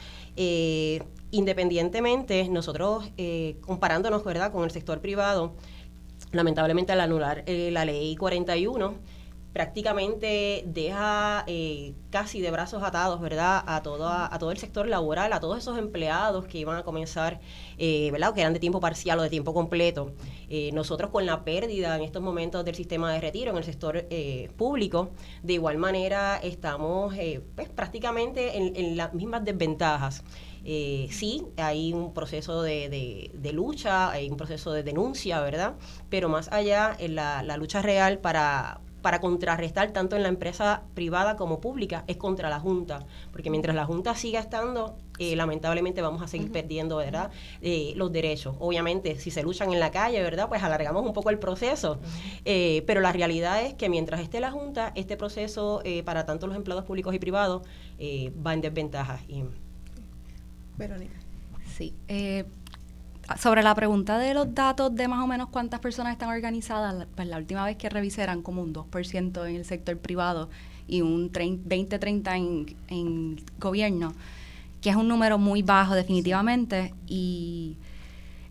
[1.31, 3.11] independientemente, nosotros,
[3.61, 4.53] comparándonos ¿verdad?
[4.53, 5.55] con el sector privado,
[6.33, 8.95] lamentablemente al anular la ley 41,
[9.57, 15.33] prácticamente deja eh, casi de brazos atados, ¿verdad?, a, todo, a, todo el sector laboral,
[15.33, 17.41] a todos esos empleados que iban a comenzar,
[17.79, 20.13] eh, ¿verdad?, que eran de tiempo parcial o de tiempo completo.
[20.51, 24.05] Eh, nosotros con la pérdida en estos momentos del sistema de retiro en el sector
[24.59, 27.15] público, de igual manera estamos
[27.55, 30.23] pues, prácticamente en, las mismas desventajas.
[30.65, 35.77] sí, hay un proceso de, de, lucha, hay un proceso de denuncia, ¿verdad?
[36.11, 40.83] Pero más allá, en la, la lucha real para, para contrarrestar tanto en la empresa
[40.95, 46.03] privada como pública es contra la Junta, porque mientras la Junta siga estando eh, lamentablemente
[46.03, 47.31] vamos a seguir perdiendo, ¿verdad?
[47.63, 48.57] Eh, los derechos.
[48.59, 50.49] Obviamente, si se luchan en la calle, ¿verdad?
[50.49, 52.01] Pues alargamos un poco el proceso.
[52.45, 56.57] Eh, pero la realidad es que mientras esté la Junta, este proceso para tanto los
[56.57, 57.63] empleados públicos y privados
[58.45, 59.21] va en desventaja.
[59.29, 59.45] Y...
[60.77, 61.15] Verónica.
[61.77, 61.95] Sí
[63.39, 67.27] sobre la pregunta de los datos de más o menos cuántas personas están organizadas, pues
[67.27, 70.49] la última vez que revisé eran como un 2% en el sector privado
[70.87, 74.13] y un 20-30 en, en gobierno,
[74.81, 76.95] que es un número muy bajo definitivamente.
[77.09, 77.77] Y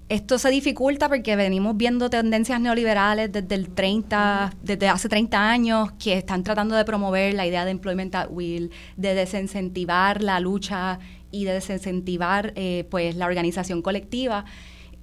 [0.10, 5.92] esto se dificulta porque venimos viendo tendencias neoliberales desde el 30, desde hace 30 años
[5.94, 11.00] que están tratando de promover la idea de employment at will, de desincentivar la lucha
[11.36, 14.46] y de desincentivar eh, pues la organización colectiva.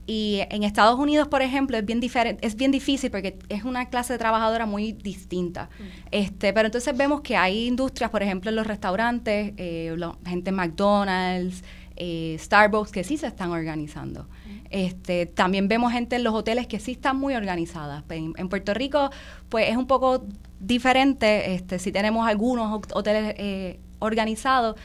[0.07, 3.89] Y en Estados Unidos, por ejemplo, es bien diferente, es bien difícil porque es una
[3.89, 5.69] clase de trabajadora muy distinta.
[5.79, 5.83] Mm.
[6.11, 9.95] Este, pero entonces vemos que hay industrias, por ejemplo, en los restaurantes, eh,
[10.27, 11.63] gente en McDonald's,
[11.97, 14.25] eh, Starbucks, que sí se están organizando.
[14.25, 14.67] Mm.
[14.71, 18.03] Este, también vemos gente en los hoteles que sí están muy organizadas.
[18.09, 19.11] En, en Puerto Rico,
[19.51, 20.25] pues es un poco
[20.59, 21.55] diferente.
[21.55, 24.77] Este, sí tenemos algunos hoteles eh, organizados,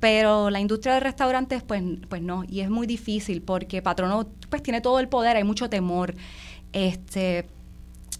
[0.00, 4.62] pero la industria de restaurantes, pues, pues no, y es muy difícil porque Patrono pues
[4.62, 6.14] tiene todo el poder, hay mucho temor.
[6.72, 7.46] Este,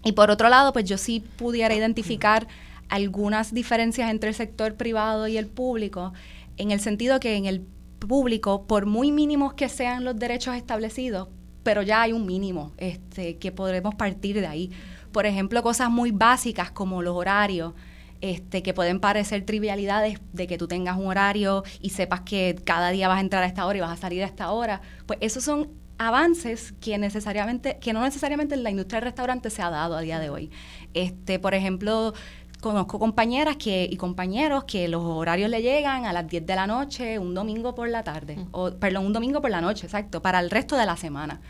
[0.04, 2.46] y por otro lado, pues yo sí pudiera identificar
[2.90, 6.12] algunas diferencias entre el sector privado y el público,
[6.58, 7.64] en el sentido que en el
[7.98, 11.28] público, por muy mínimos que sean los derechos establecidos,
[11.62, 14.70] pero ya hay un mínimo este, que podremos partir de ahí.
[15.12, 17.74] Por ejemplo, cosas muy básicas como los horarios,
[18.20, 22.90] este, que pueden parecer trivialidades de que tú tengas un horario y sepas que cada
[22.90, 25.18] día vas a entrar a esta hora y vas a salir a esta hora, pues
[25.22, 29.68] esos son avances que necesariamente, que no necesariamente en la industria del restaurante se ha
[29.68, 30.50] dado a día de hoy.
[30.94, 32.14] Este, por ejemplo,
[32.60, 36.66] conozco compañeras que, y compañeros que los horarios le llegan a las 10 de la
[36.66, 40.40] noche, un domingo por la tarde, o perdón, un domingo por la noche, exacto, para
[40.40, 41.40] el resto de la semana.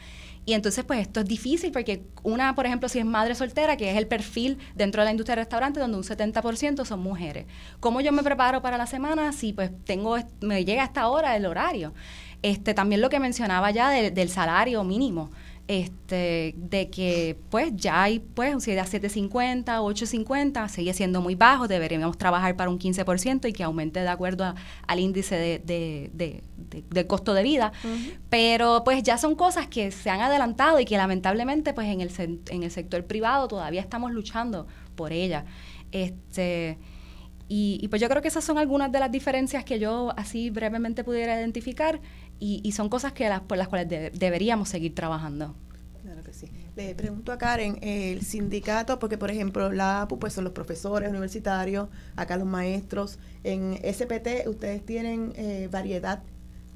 [0.50, 3.88] Y entonces, pues esto es difícil porque una, por ejemplo, si es madre soltera, que
[3.88, 7.46] es el perfil dentro de la industria del restaurante, donde un 70% son mujeres.
[7.78, 11.36] ¿Cómo yo me preparo para la semana si pues tengo, me llega a esta hora
[11.36, 11.94] el horario?
[12.42, 15.30] Este, también lo que mencionaba ya del salario mínimo
[15.70, 21.68] este, de que pues ya hay pues si da 7.50, 8.50, sigue siendo muy bajo,
[21.68, 24.52] deberíamos trabajar para un 15% y que aumente de acuerdo
[24.88, 27.70] al índice de, de, costo de vida,
[28.28, 32.10] pero pues ya son cosas que se han adelantado y que lamentablemente pues en el,
[32.48, 35.44] en el sector privado todavía estamos luchando por ella.
[35.92, 36.78] Este,
[37.52, 41.02] y, pues yo creo que esas son algunas de las diferencias que yo así brevemente
[41.02, 42.00] pudiera identificar
[42.40, 45.54] y, son cosas que las, por las cuales deberíamos seguir trabajando.
[46.02, 46.48] Claro que sí.
[46.76, 51.10] Le pregunto a Karen, el sindicato, porque por ejemplo la APU pues son los profesores
[51.10, 56.22] universitarios, acá los maestros, en SPT ustedes tienen eh, variedad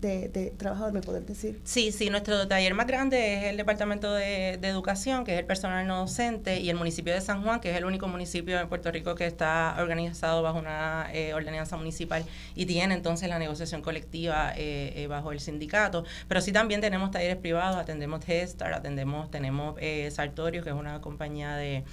[0.05, 1.61] de, de trabajador, ¿me pueden decir?
[1.64, 5.87] Sí, sí, nuestro taller más grande es el Departamento de, Educación, que es el personal
[5.87, 8.90] no docente, y el municipio de San Juan, que es el único municipio en Puerto
[8.90, 14.53] Rico que está organizado bajo una eh, ordenanza municipal y tiene entonces la negociación colectiva
[14.57, 16.05] eh, eh, bajo el sindicato.
[16.29, 19.77] Pero sí también tenemos talleres privados, atendemos Headstar, atendemos, tenemos
[20.11, 21.85] Sartorio, que es una compañía de,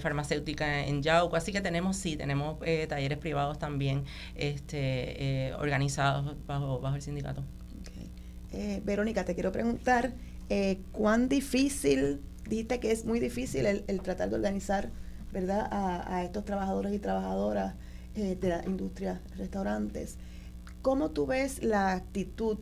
[0.00, 6.96] farmacéutica en Yauco, así que tenemos, sí, tenemos talleres privados también este, organizados bajo, bajo
[6.96, 7.42] el sindicato.
[8.52, 10.14] Eh, Verónica, te quiero preguntar,
[10.48, 14.90] eh, ¿cuán difícil, dijiste que es muy difícil el, tratar de organizar,
[15.30, 17.74] ¿verdad?, a, estos trabajadores y trabajadoras
[18.14, 20.16] eh, de la industria restaurantes.
[20.80, 22.58] ¿Cómo tú ves la actitud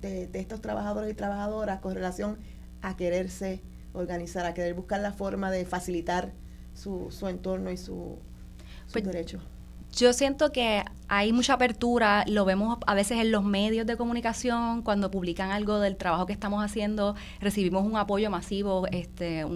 [0.00, 2.38] de, estos trabajadores y trabajadoras con relación
[2.80, 3.60] a quererse
[3.92, 6.32] organizar, a querer buscar la forma de facilitar
[6.74, 8.18] su, su entorno y su,
[8.84, 9.42] sus pues, derechos?
[9.96, 14.82] Yo siento que hay mucha apertura, lo vemos a veces en los medios de comunicación,
[14.82, 19.46] cuando publican algo del trabajo que estamos haciendo, recibimos un apoyo masivo, este,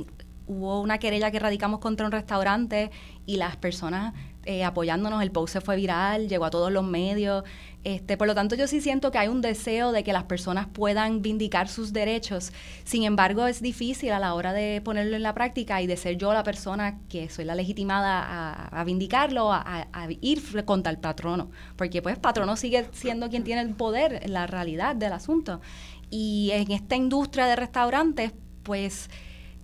[0.49, 2.91] hubo una querella que radicamos contra un restaurante
[3.27, 7.45] y las personas eh, apoyándonos, el post se fue viral, llegó a todos los medios.
[7.85, 10.67] Este, por lo tanto, yo sí siento que hay un deseo de que las personas
[10.67, 12.53] puedan vindicar sus derechos.
[12.85, 16.17] Sin embargo, es difícil a la hora de ponerlo en la práctica y de ser
[16.17, 19.87] yo la persona que soy la legitimada a, vindicarlo, a,
[20.23, 21.51] ir contra el patrono.
[21.77, 25.61] Porque pues patrono sigue siendo quien tiene el poder la realidad del asunto.
[26.09, 28.33] Y en esta industria de restaurantes,
[28.63, 29.11] pues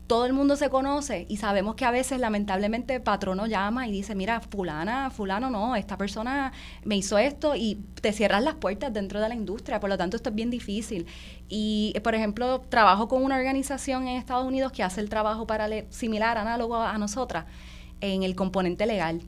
[0.06, 3.92] todo el mundo se conoce y sabemos que a veces lamentablemente el patrono llama y
[3.92, 6.52] dice, mira, fulana, fulano no, esta persona
[6.84, 10.16] me hizo esto y te cierras las puertas dentro de la industria, por lo tanto
[10.16, 11.06] esto es bien difícil.
[11.48, 15.68] Y, por ejemplo, trabajo con una organización en Estados Unidos que hace el trabajo para
[15.90, 17.46] similar, análogo a, nosotras,
[18.00, 19.22] en el componente legal.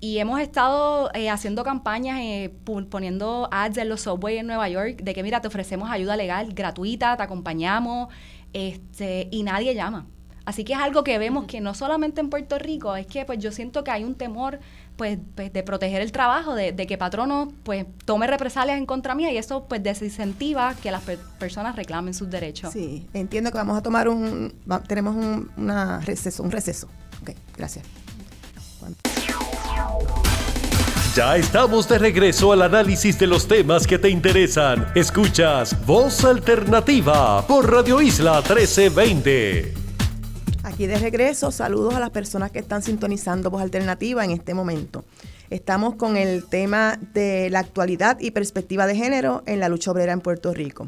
[0.00, 2.52] y hemos estado eh, haciendo campañas, eh,
[2.88, 6.52] poniendo ads en los subways en Nueva York, de que mira, te ofrecemos ayuda legal
[6.54, 8.08] gratuita, te acompañamos,
[8.52, 10.06] este, y nadie llama.
[10.48, 13.38] Así que es algo que vemos que no solamente en Puerto Rico, es que pues
[13.38, 14.60] yo siento que hay un temor
[14.96, 19.30] pues, pues de proteger el trabajo, de, que patrono pues tome represalias en contra mía
[19.30, 21.02] y eso pues desincentiva que las
[21.38, 22.72] personas reclamen sus derechos.
[22.72, 24.54] Sí, entiendo que vamos a tomar un,
[24.86, 26.88] tenemos un una receso, un receso.
[27.20, 27.84] Ok, gracias.
[31.18, 34.86] Ya estamos de regreso al análisis de los temas que te interesan.
[34.94, 39.74] Escuchas Voz Alternativa por Radio Isla 1320.
[40.62, 45.04] Aquí de regreso, saludos a las personas que están sintonizando Voz Alternativa en este momento.
[45.50, 50.12] Estamos con el tema de la actualidad y perspectiva de género en la lucha obrera
[50.12, 50.86] en Puerto Rico.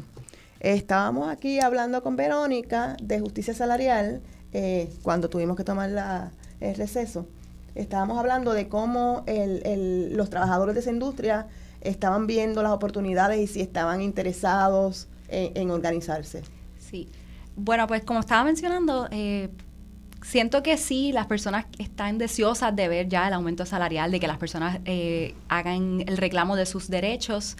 [0.61, 4.21] Estábamos aquí hablando con Verónica de justicia salarial
[4.53, 7.27] eh, cuando tuvimos que tomar el receso
[7.75, 11.47] estábamos hablando de cómo los trabajadores de esa industria
[11.81, 16.43] estaban viendo las oportunidades y si estaban interesados en, organizarse.
[16.77, 17.07] Sí.
[17.55, 19.49] Bueno, pues como estaba mencionando, eh,
[20.21, 24.27] siento que sí, las personas están deseosas de ver ya el aumento salarial, de que
[24.27, 27.57] las personas eh, hagan el reclamo de sus derechos.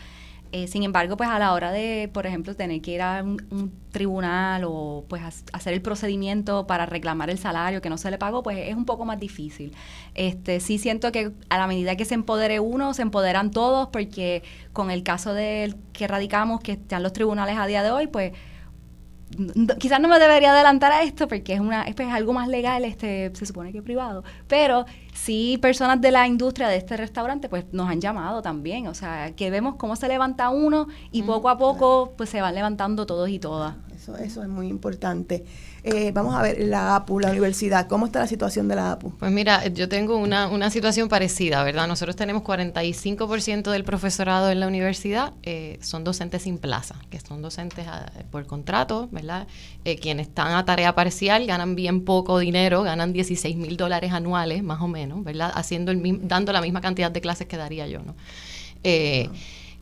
[0.53, 3.71] Eh, sin embargo, pues a la hora de, por ejemplo, tener que ir a un,
[3.91, 8.41] tribunal o pues hacer el procedimiento para reclamar el salario que no se le pagó,
[8.41, 9.73] pues es un poco más difícil.
[10.15, 14.43] Este, sí siento que a la medida que se empodere uno, se empoderan todos, porque
[14.71, 18.31] con el caso del que radicamos, que están los tribunales a día de hoy, pues
[19.79, 23.31] quizás no me debería adelantar a esto porque es una es, algo más legal este
[23.33, 27.89] se supone que privado pero sí personas de la industria de este restaurante pues nos
[27.89, 32.13] han llamado también o sea que vemos cómo se levanta uno y poco a poco
[32.17, 33.75] pues se van levantando todos y todas.
[33.95, 35.45] Eso eso es muy importante
[35.83, 39.13] eh, vamos a ver, la APU, la universidad, ¿cómo está la situación de la APU?
[39.17, 41.87] Pues mira, yo tengo una, una situación parecida, ¿verdad?
[41.87, 47.41] Nosotros tenemos 45% del profesorado en la universidad, eh, son docentes sin plaza, que son
[47.41, 49.47] docentes ah, por contrato, ¿verdad?
[49.83, 54.61] Eh, quienes están a tarea parcial ganan bien poco dinero, ganan 16 mil dólares anuales,
[54.61, 55.51] más o menos, ¿verdad?
[55.55, 58.15] Haciendo el, dando la misma cantidad de clases que daría yo, ¿no?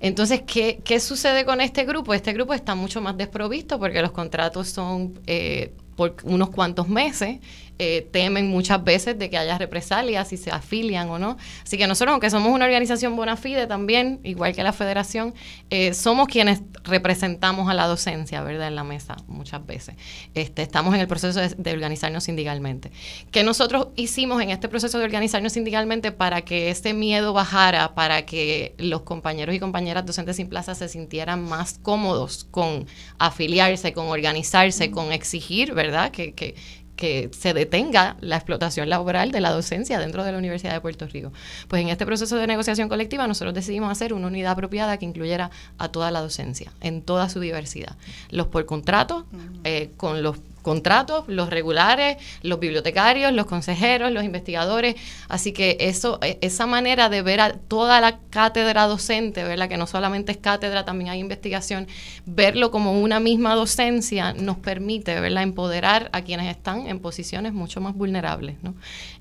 [0.01, 2.13] Entonces, ¿qué, ¿qué, sucede con este grupo?
[2.13, 7.39] Este grupo está mucho más desprovisto porque los contratos son eh, por unos cuantos meses
[7.81, 11.37] eh, temen muchas veces de que haya represalias si se afilian o no.
[11.63, 15.33] Así que nosotros, aunque somos una organización bona fide también, igual que la federación,
[15.69, 18.67] eh, somos quienes representamos a la docencia, ¿verdad?
[18.67, 19.95] En la mesa muchas veces.
[20.33, 22.91] Este, estamos en el proceso de, organizarnos sindicalmente.
[23.31, 28.25] ¿Qué nosotros hicimos en este proceso de organizarnos sindicalmente para que ese miedo bajara, para
[28.25, 32.87] que los compañeros y compañeras docentes sin plaza se sintieran más cómodos con
[33.19, 36.11] afiliarse, con organizarse, con exigir, ¿verdad?
[36.11, 36.55] Que, que,
[36.99, 41.07] que se detenga la explotación laboral de la docencia dentro de la Universidad de Puerto
[41.07, 41.31] Rico.
[41.69, 45.49] Pues en este proceso de negociación colectiva nosotros decidimos hacer una unidad apropiada que incluyera
[45.77, 47.95] a toda la docencia, en toda su diversidad.
[48.31, 49.25] Los por contrato,
[49.63, 54.95] eh, con los contratos, los regulares, los bibliotecarios, los consejeros, los investigadores.
[55.27, 59.69] Así que eso, e, esa manera de ver a toda la cátedra docente, ¿verdad?
[59.69, 61.87] que no solamente es cátedra, también hay investigación,
[62.25, 65.43] verlo como una misma docencia nos permite ¿verdad?
[65.43, 68.57] empoderar a quienes están en posiciones mucho más vulnerables.
[68.61, 68.75] ¿no?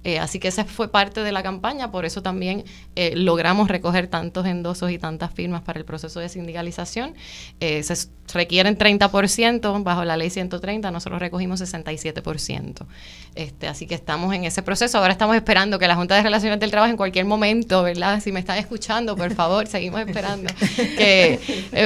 [0.04, 2.64] Eh, así que esa fue parte de la campaña, por eso también
[2.96, 7.14] eh, logramos recoger tantos endosos y tantas firmas para el proceso de sindicalización.
[7.60, 12.86] Eh, se requieren 30% bajo la ley 130, nosotros recogimos 67%.
[13.34, 14.98] Este, así que estamos en ese proceso.
[14.98, 18.20] Ahora estamos esperando que la Junta de Relaciones del Trabajo en cualquier momento, ¿verdad?
[18.20, 20.52] Si me están escuchando, por favor, seguimos esperando
[20.96, 21.38] que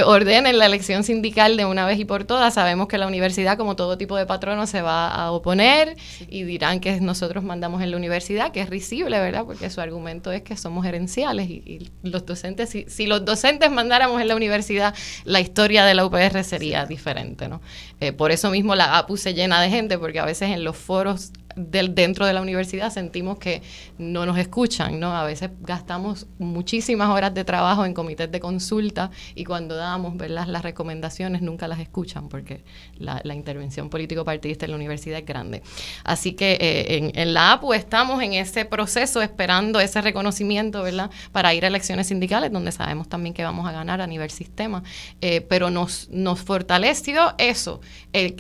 [0.07, 2.55] ordenen la elección sindical de una vez y por todas.
[2.55, 5.97] Sabemos que la universidad, como todo tipo de patrono, se va a oponer
[6.29, 9.45] y dirán que nosotros mandamos en la universidad, que es risible, ¿verdad?
[9.45, 14.21] Porque su argumento es que somos gerenciales y, los docentes, si, si, los docentes mandáramos
[14.21, 17.61] en la universidad, la historia de la UPR sería diferente, ¿no?
[18.01, 20.77] Eh, por eso mismo la APU se llena de gente, porque a veces en los
[20.77, 23.63] foros del, dentro de la universidad sentimos que
[23.99, 25.15] no nos escuchan, ¿no?
[25.15, 30.47] A veces gastamos muchísimas horas de trabajo en comités de consulta y cuando damos, ¿verdad?
[30.47, 32.65] Las recomendaciones nunca las escuchan porque
[32.99, 35.63] la, intervención político-partidista en la universidad es grande.
[36.05, 41.11] Así que eh, en, la APU estamos en ese proceso esperando ese reconocimiento, ¿verdad?
[41.33, 44.83] Para ir a elecciones sindicales donde sabemos también que vamos a ganar a nivel sistema,
[45.21, 47.81] eh, pero nos, nos fortaleció eso,
[48.13, 48.35] el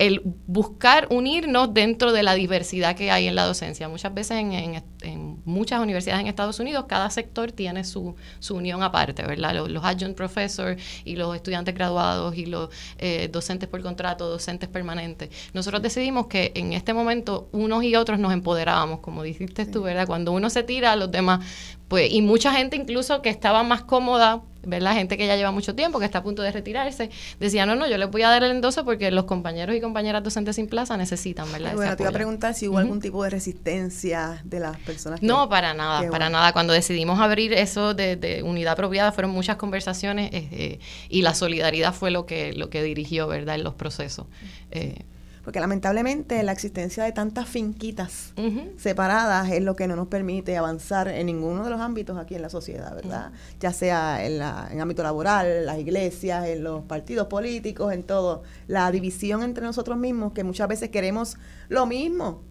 [0.00, 3.86] el buscar unirnos dentro de la diversidad que hay en la docencia.
[3.86, 8.16] Muchas veces en, muchas universidades en Estados Unidos, cada sector tiene su,
[8.48, 9.54] unión aparte, ¿verdad?
[9.68, 15.28] Los, adjunct professors y los estudiantes graduados y los eh, docentes por contrato, docentes permanentes.
[15.52, 20.06] Nosotros decidimos que en este momento unos y otros nos empoderábamos, como dijiste tú, ¿verdad?
[20.06, 21.44] Cuando uno se tira, los demás
[21.90, 24.94] pues, y mucha gente incluso que estaba más cómoda, ¿verdad?
[24.94, 27.88] Gente que ya lleva mucho tiempo, que está a punto de retirarse, decía, no, no,
[27.88, 30.96] yo les voy a dar el endoso porque los compañeros y compañeras docentes sin plaza
[30.96, 31.74] necesitan, ¿verdad?
[31.74, 35.18] Bueno, te iba a preguntar si hubo algún tipo de resistencia de las personas.
[35.18, 36.52] Que, no, para nada, para nada.
[36.52, 41.92] Cuando decidimos abrir eso de, unidad apropiada, fueron muchas conversaciones eh, eh, y la solidaridad
[41.92, 43.56] fue lo que, lo que dirigió, ¿verdad?
[43.56, 44.28] En los procesos.
[44.70, 45.06] Eh,
[45.44, 48.34] porque lamentablemente la existencia de tantas finquitas
[48.76, 52.42] separadas es lo que no nos permite avanzar en ninguno de los ámbitos aquí en
[52.42, 53.32] la sociedad, ¿verdad?
[53.58, 58.02] Ya sea en, la, en ámbito laboral, en las iglesias, en los partidos políticos, en
[58.02, 58.42] todo.
[58.66, 61.36] La división entre nosotros mismos, que muchas veces queremos
[61.68, 62.42] lo mismo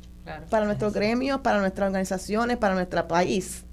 [0.50, 3.66] para nuestros gremios, para nuestras organizaciones, para nuestro país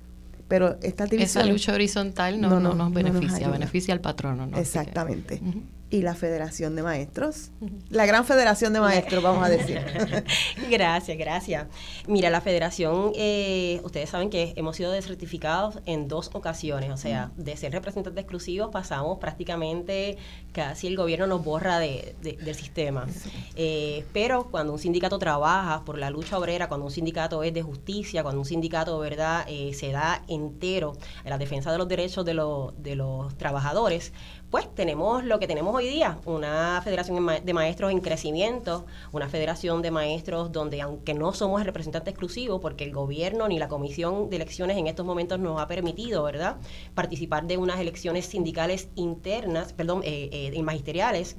[0.48, 1.42] pero esta división...
[1.42, 4.46] Esa lucha horizontal no, no, nos beneficia, beneficia al patrono.
[4.46, 4.56] ¿no?
[4.56, 5.42] Exactamente
[5.88, 7.50] y la Federación de Maestros.
[7.90, 9.80] La gran Federación de Maestros, vamos a decir.
[10.70, 11.66] gracias, gracias.
[12.08, 17.30] Mira, la Federación, eh, ustedes saben que hemos sido desertificados en dos ocasiones, o sea,
[17.36, 20.18] de ser representantes exclusivos pasamos prácticamente
[20.52, 23.06] casi el gobierno nos borra de, del sistema.
[23.54, 27.62] Eh, pero cuando un sindicato trabaja por la lucha obrera, cuando un sindicato es de
[27.62, 32.24] justicia, cuando un sindicato, ¿verdad?, eh, se da entero en la defensa de los derechos
[32.24, 32.34] de,
[32.78, 34.12] de los trabajadores,
[34.50, 39.82] pues tenemos lo que tenemos hoy día, una federación de maestros en crecimiento, una federación
[39.82, 44.30] de maestros donde aunque no somos el representante exclusivo, porque el gobierno ni la comisión
[44.30, 46.56] de elecciones en estos momentos nos ha permitido, ¿verdad?,
[46.94, 51.36] participar de unas elecciones sindicales internas, perdón, eh, eh, magisteriales,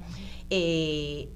[0.50, 1.28] eh,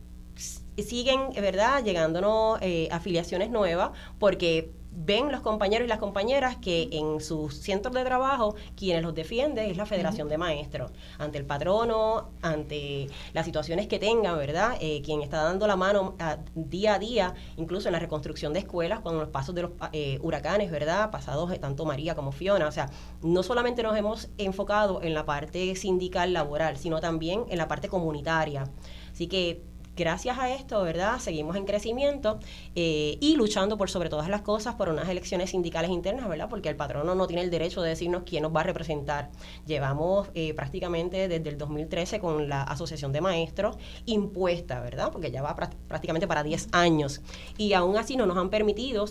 [0.79, 2.61] siguen, ¿verdad?, llegándonos
[2.93, 3.91] afiliaciones nuevas
[4.21, 9.15] porque ven los compañeros y las compañeras que en sus centros de trabajo quienes los
[9.15, 14.77] defienden es la Federación de Maestros, ante el patrono, ante las situaciones que tengan, ¿verdad?
[14.81, 16.15] Eh, quien está dando la mano
[16.55, 20.19] día a día, incluso en la reconstrucción de escuelas, con los pasos de los eh,
[20.23, 21.11] huracanes, ¿verdad?
[21.11, 22.91] Pasados eh, tanto María como Fiona, o sea,
[23.23, 27.89] no solamente nos hemos enfocado en la parte sindical laboral, sino también en la parte
[27.89, 28.65] comunitaria.
[29.13, 29.63] Así que
[29.97, 31.19] gracias a esto, ¿verdad?
[31.19, 32.39] Seguimos en crecimiento
[32.75, 36.49] eh, y luchando por sobre todas las cosas por unas elecciones sindicales internas, ¿verdad?
[36.49, 39.31] Porque el patrono no tiene el derecho de decirnos quién nos va a representar.
[39.67, 43.77] Llevamos eh, prácticamente desde el 2013 con la Asociación de Maestros
[44.07, 45.11] impuesta, ¿verdad?
[45.13, 45.55] Porque ya va
[45.89, 47.21] prácticamente para 10 años.
[47.59, 49.07] Y aún así no nos han permitido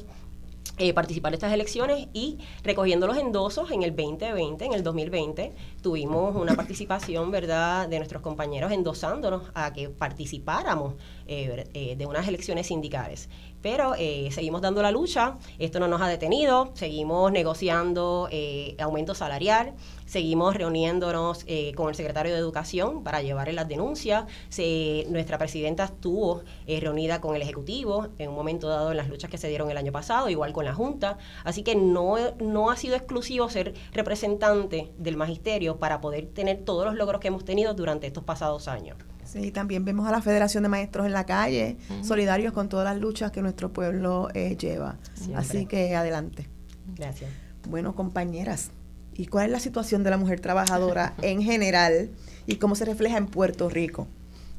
[0.77, 5.53] eh, participar de estas elecciones y recogiendo los endosos en el 2020, en el 2020,
[5.82, 10.95] tuvimos una participación, ¿verdad?, de nuestros compañeros endosándonos a que participáramos
[11.27, 13.29] eh, eh, de unas elecciones sindicales.
[13.61, 13.93] Pero
[14.32, 18.27] seguimos dando la lucha, esto no nos ha detenido, seguimos negociando
[18.79, 19.75] aumento salarial,
[20.11, 24.25] Seguimos reuniéndonos eh, con el secretario de Educación para llevarle las denuncias.
[25.07, 29.29] nuestra presidenta estuvo eh, reunida con el Ejecutivo en un momento dado en las luchas
[29.32, 31.17] que se dieron el año pasado, igual con la Junta.
[31.45, 36.86] Así que no, no ha sido exclusivo ser representante del magisterio para poder tener todos
[36.86, 38.97] los logros que hemos tenido durante estos pasados años.
[39.26, 42.99] Sí, también vemos a la Federación de Maestros en la calle, solidarios con todas las
[42.99, 44.97] luchas que nuestro pueblo eh, lleva.
[45.36, 46.49] Así que adelante.
[46.95, 47.30] Gracias.
[47.69, 48.72] Bueno, compañeras,
[49.13, 52.09] y cuál es la situación de la mujer trabajadora en general
[52.45, 54.07] y cómo se refleja en Puerto Rico.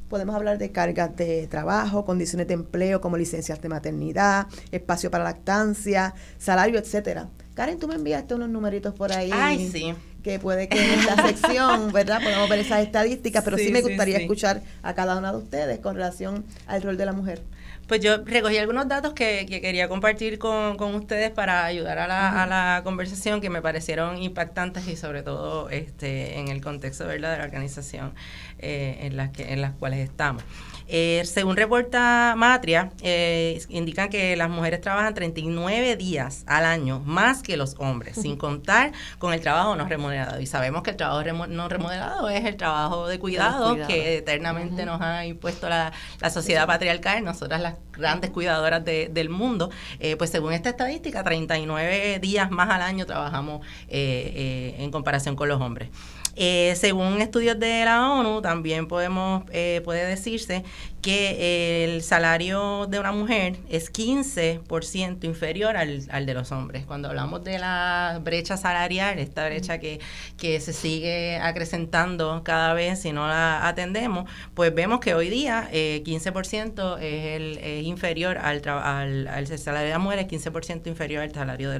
[0.09, 5.23] Podemos hablar de cargas de trabajo, condiciones de empleo como licencias de maternidad, espacio para
[5.23, 7.29] lactancia, salario, etcétera.
[7.55, 9.31] Karen, tú me enviaste unos numeritos por ahí.
[9.33, 9.93] Ay, sí.
[10.23, 12.21] Que puede que en esta sección, ¿verdad?
[12.23, 15.95] Podemos ver esas estadísticas, pero sí, me gustaría escuchar a cada una de ustedes con
[15.95, 17.41] relación al rol de la mujer.
[17.87, 23.41] Pues yo recogí algunos datos que, quería compartir con, ustedes para ayudar a la, conversación
[23.41, 27.33] que me parecieron impactantes y sobre todo este en el contexto ¿verdad?
[27.33, 28.13] de la organización
[28.59, 30.43] eh, en, las que, en las cuales estamos.
[30.87, 37.41] Eh, según reporta Matria, eh, indican que las mujeres trabajan 39 días al año más
[37.41, 40.39] que los hombres, sin contar con el trabajo no remunerado.
[40.39, 45.01] Y sabemos que el trabajo no remunerado es el trabajo de cuidado, que eternamente nos
[45.01, 45.93] ha impuesto la,
[46.29, 49.69] sociedad patriarcal, nosotras las grandes cuidadoras del mundo.
[49.99, 55.61] Eh, pues según esta estadística, 39 días más al año trabajamos en comparación con los
[55.61, 55.89] hombres.
[56.35, 60.63] Eh, según estudios de la ONU, también podemos eh, puede decirse
[61.03, 66.85] que el salario de una mujer es 15% inferior al, al, de los hombres.
[66.85, 69.99] Cuando hablamos de la brecha salarial, esta brecha que,
[70.37, 75.69] que se sigue acrecentando cada vez si no la atendemos, pues vemos que hoy día
[75.71, 80.87] eh, 15% es, el, es inferior al, al, al salario de la mujer, es 15%
[80.87, 81.79] inferior al salario de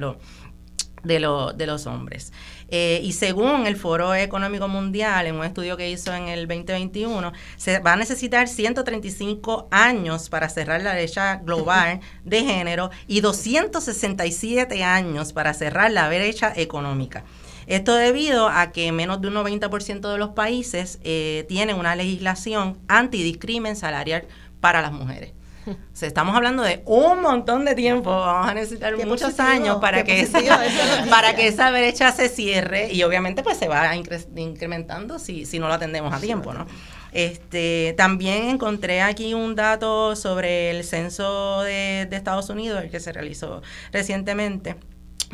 [1.04, 2.32] de, de los hombres.
[2.68, 7.32] Eh, y según el Foro Económico Mundial, en un estudio que hizo en el 2021,
[7.56, 14.82] se va a necesitar 135 años para cerrar la brecha global de género y 267
[14.82, 17.24] años para cerrar la brecha económica.
[17.66, 22.78] Esto debido a que menos de un 90% de los países eh, tienen una legislación
[22.88, 24.26] antidiscrimen salarial
[24.60, 25.32] para las mujeres.
[25.66, 30.20] O estamos hablando de un montón de tiempo, vamos a necesitar muchos años para que,
[30.20, 30.40] esa,
[31.10, 35.68] para que esa brecha se cierre y obviamente pues se va incrementando si, si no
[35.68, 36.66] lo atendemos a tiempo, ¿no?
[37.12, 42.98] Este, también encontré aquí un dato sobre el censo de, de Estados Unidos, el que
[42.98, 43.62] se realizó
[43.92, 44.76] recientemente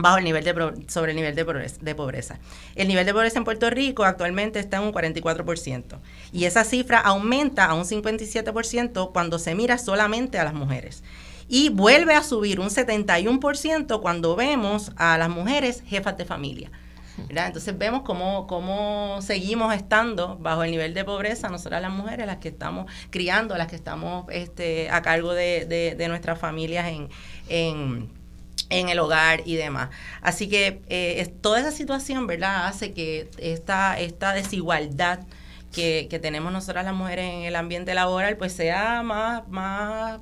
[0.03, 2.39] bajo el nivel de sobre el nivel de pobreza.
[2.75, 5.99] El nivel de pobreza en Puerto Rico actualmente está en un 44%
[6.33, 11.03] y esa cifra aumenta a un 57% cuando se mira solamente a las mujeres.
[11.49, 16.71] Y vuelve a subir un 71% cuando vemos a las mujeres jefas de familia.
[17.29, 22.39] Entonces vemos cómo, cómo seguimos estando bajo el nivel de pobreza, nosotras las mujeres, las
[22.39, 26.87] que estamos criando, las que estamos este, a cargo de, de, nuestras familias
[27.49, 28.20] en
[28.71, 29.91] en el hogar y demás.
[30.23, 35.21] Así que eh, toda esa situación, ¿verdad?, hace que esta, esta desigualdad
[35.73, 40.21] que, que, tenemos nosotras las mujeres en el ambiente laboral, pues sea más, más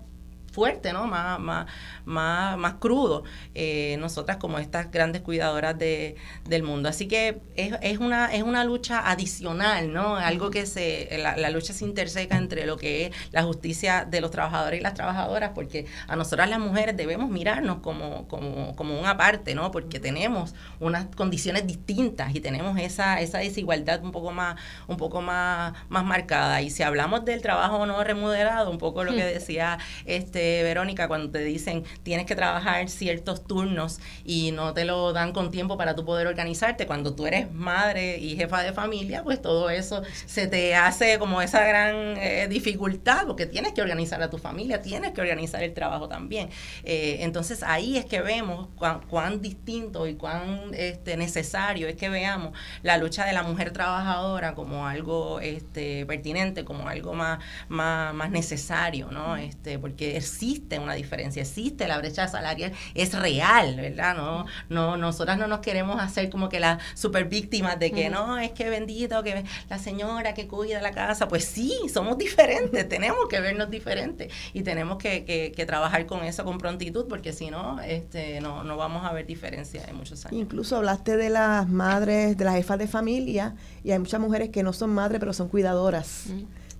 [0.58, 1.06] fuerte, ¿no?
[1.06, 1.66] Más, más,
[2.04, 3.22] más, más crudo,
[3.54, 6.16] eh, nosotras como estas grandes cuidadoras de,
[6.48, 6.88] del mundo.
[6.88, 10.16] Así que es, es, una, es una lucha adicional, ¿no?
[10.16, 14.32] Algo que se, la, lucha se interseca entre lo que es la justicia de los
[14.32, 19.16] trabajadores y las trabajadoras, porque a nosotras las mujeres debemos mirarnos como, como, como una
[19.16, 19.70] parte, ¿no?
[19.70, 24.56] Porque tenemos unas condiciones distintas y tenemos esa, esa desigualdad un poco más,
[24.88, 26.62] un poco más, más marcada.
[26.62, 31.30] Y si hablamos del trabajo no remunerado, un poco lo que decía este Verónica, cuando
[31.30, 35.94] te dicen tienes que trabajar ciertos turnos y no te lo dan con tiempo para
[35.94, 36.86] tú poder organizarte.
[36.86, 41.42] Cuando tú eres madre y jefa de familia, pues todo eso se te hace como
[41.42, 45.74] esa gran eh, dificultad porque tienes que organizar a tu familia, tienes que organizar el
[45.74, 46.50] trabajo también.
[46.84, 52.52] Eh, entonces ahí es que vemos cuán, distinto y cuán este, necesario es que veamos
[52.82, 57.38] la lucha de la mujer trabajadora como algo este, pertinente, como algo más,
[57.68, 59.36] más, más necesario, ¿no?
[59.36, 64.16] Este, porque existe una diferencia, existe la brecha salarial es real, ¿verdad?
[64.16, 68.38] No, no, nosotras no nos queremos hacer como que las super víctimas de que no,
[68.38, 73.26] es que bendito, que la señora que cuida la casa, pues sí, somos diferentes, tenemos
[73.28, 77.80] que vernos diferentes y tenemos que, que, trabajar con eso con prontitud, porque si no,
[77.80, 80.40] este, no, no vamos a ver diferencia en muchos años.
[80.40, 84.62] Incluso hablaste de las madres, de las jefas de familia, y hay muchas mujeres que
[84.62, 86.26] no son madres, pero son cuidadoras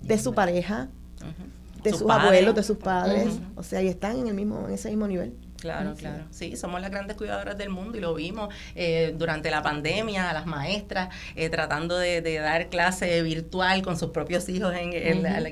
[0.01, 0.89] de su pareja
[1.83, 4.89] de sus abuelos, de sus padres, o sea, y están en el mismo, en ese
[4.89, 5.33] mismo nivel.
[5.59, 6.23] Claro, claro.
[6.31, 10.33] Sí, somos las grandes cuidadoras del mundo y lo vimos eh, durante la pandemia, a
[10.33, 14.91] las maestras eh, tratando de, dar clase virtual con sus propios hijos en,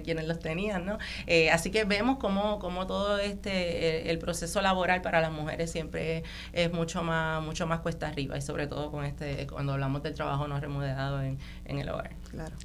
[0.04, 0.98] quienes los tenían, ¿no?
[1.26, 6.24] Eh, así que vemos cómo, cómo todo este el proceso laboral para las mujeres siempre
[6.54, 10.14] es, mucho más mucho más cuesta arriba y sobre todo con este cuando hablamos del
[10.14, 12.12] trabajo no remunerado en, en el hogar.
[12.30, 12.56] Claro.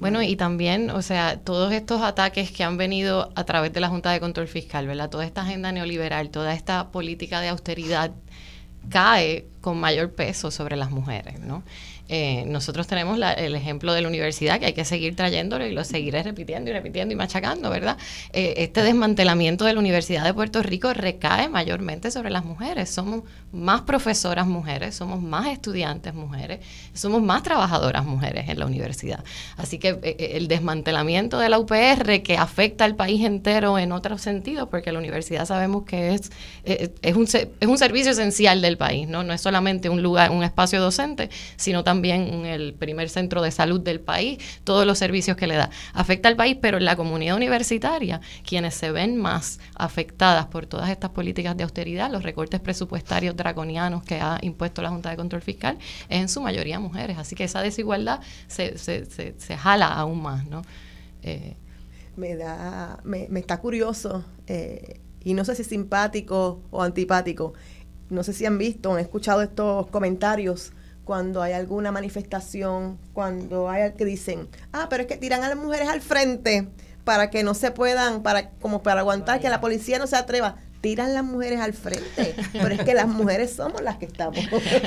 [0.00, 3.88] Bueno, y también, o sea, todos estos ataques que han venido a través de la
[3.88, 5.10] Junta de Control Fiscal, ¿verdad?
[5.10, 8.10] Toda esta agenda neoliberal, toda esta política de austeridad
[8.88, 11.62] cae con mayor peso sobre las mujeres, ¿no?
[12.12, 15.84] Eh, nosotros tenemos el ejemplo de la universidad que hay que seguir trayéndolo y lo
[15.84, 17.96] seguiré repitiendo y repitiendo y machacando, ¿verdad?
[18.32, 22.90] Eh, este desmantelamiento de la Universidad de Puerto Rico recae mayormente sobre las mujeres.
[22.90, 26.58] Somos más profesoras mujeres, somos más estudiantes mujeres,
[26.94, 29.22] somos más trabajadoras mujeres en la universidad.
[29.56, 34.20] Así que eh, el desmantelamiento de la UPR que afecta al país entero en otros
[34.20, 36.32] sentidos, porque la universidad sabemos que es,
[36.64, 39.22] es, un, es un servicio esencial del país, ¿no?
[39.22, 43.50] No es solamente un lugar, un espacio docente, sino también también el primer centro de
[43.50, 45.68] salud del país, todos los servicios que le da.
[45.92, 50.88] Afecta al país, pero en la comunidad universitaria, quienes se ven más afectadas por todas
[50.88, 55.42] estas políticas de austeridad, los recortes presupuestarios draconianos que ha impuesto la Junta de Control
[55.42, 55.76] Fiscal,
[56.08, 57.18] es en su mayoría mujeres.
[57.18, 60.62] Así que esa desigualdad se, se, se, jala aún más, ¿no?
[61.22, 61.54] Eh,
[62.16, 67.52] me da, me, me está curioso, eh, y no sé si simpático o antipático,
[68.08, 70.72] no sé si han visto han escuchado estos comentarios
[71.04, 75.58] cuando hay alguna manifestación, cuando hay que dicen, ah, pero es que tiran a las
[75.58, 76.68] mujeres al frente
[77.04, 80.56] para que no se puedan, para como para aguantar que la policía no se atreva
[80.80, 84.38] tiran las mujeres al frente, pero es que las mujeres somos las que estamos.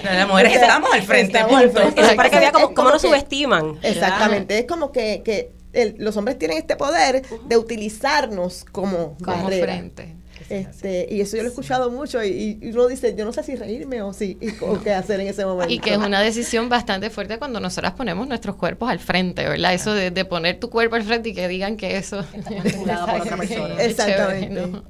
[0.04, 1.40] las mujeres estamos al frente.
[2.16, 3.78] para que vea cómo, nos subestiman.
[3.82, 5.52] Exactamente, es como que, que
[5.98, 10.16] los hombres tienen este poder de utilizarnos como, como frente.
[10.50, 13.56] Este, y eso yo lo he escuchado mucho y, uno dice, yo no sé si
[13.56, 15.74] reírme o, si, o qué hacer en ese momento.
[15.74, 19.74] Y que es una decisión bastante fuerte cuando nosotras ponemos nuestros cuerpos al frente, ¿verdad?
[19.74, 23.08] Eso de, de poner tu cuerpo al frente y que digan que eso está manipulado
[23.08, 23.76] por otra persona.
[23.84, 24.82] Exactamente.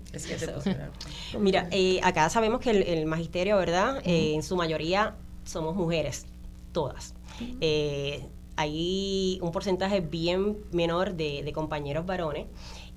[1.40, 4.02] Mira, eh, acá sabemos que el, magisterio, ¿verdad?
[4.06, 6.26] Eh, en su mayoría somos mujeres,
[6.72, 7.14] todas.
[7.62, 8.26] Eh,
[8.56, 12.48] hay un porcentaje bien menor de, de compañeros varones.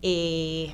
[0.02, 0.72] Eh,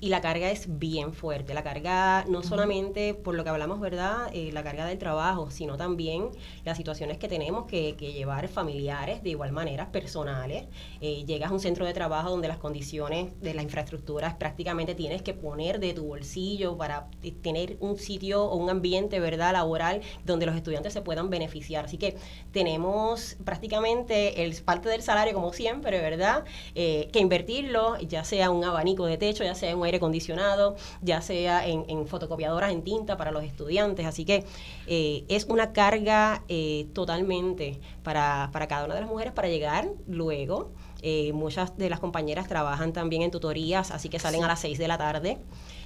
[0.00, 1.54] y la carga es bien fuerte.
[1.54, 4.30] La carga no solamente por lo que hablamos, ¿verdad?
[4.32, 6.30] Eh, la carga del trabajo, sino también
[6.64, 10.64] las situaciones que tenemos que, llevar familiares, de igual manera, personales.
[11.00, 15.22] Eh, llegas a un centro de trabajo donde las condiciones de la infraestructura prácticamente tienes
[15.22, 17.08] que poner de tu bolsillo para
[17.42, 19.52] tener un sitio o un ambiente, ¿verdad?
[19.52, 21.84] Laboral donde los estudiantes se puedan beneficiar.
[21.84, 22.16] Así que
[22.52, 26.44] tenemos prácticamente el parte del salario, como siempre, ¿verdad?
[26.74, 31.20] Eh, que invertirlo, ya sea un abanico de techo, ya sea un aire acondicionado, ya
[31.20, 34.06] sea en, fotocopiadoras en tinta para los estudiantes.
[34.06, 34.44] Así que
[34.86, 39.88] eh, es una carga eh, totalmente para, para cada una de las mujeres para llegar
[40.06, 40.70] luego.
[41.02, 44.78] Eh, muchas de las compañeras trabajan también en tutorías, así que salen a las 6
[44.78, 45.38] de la tarde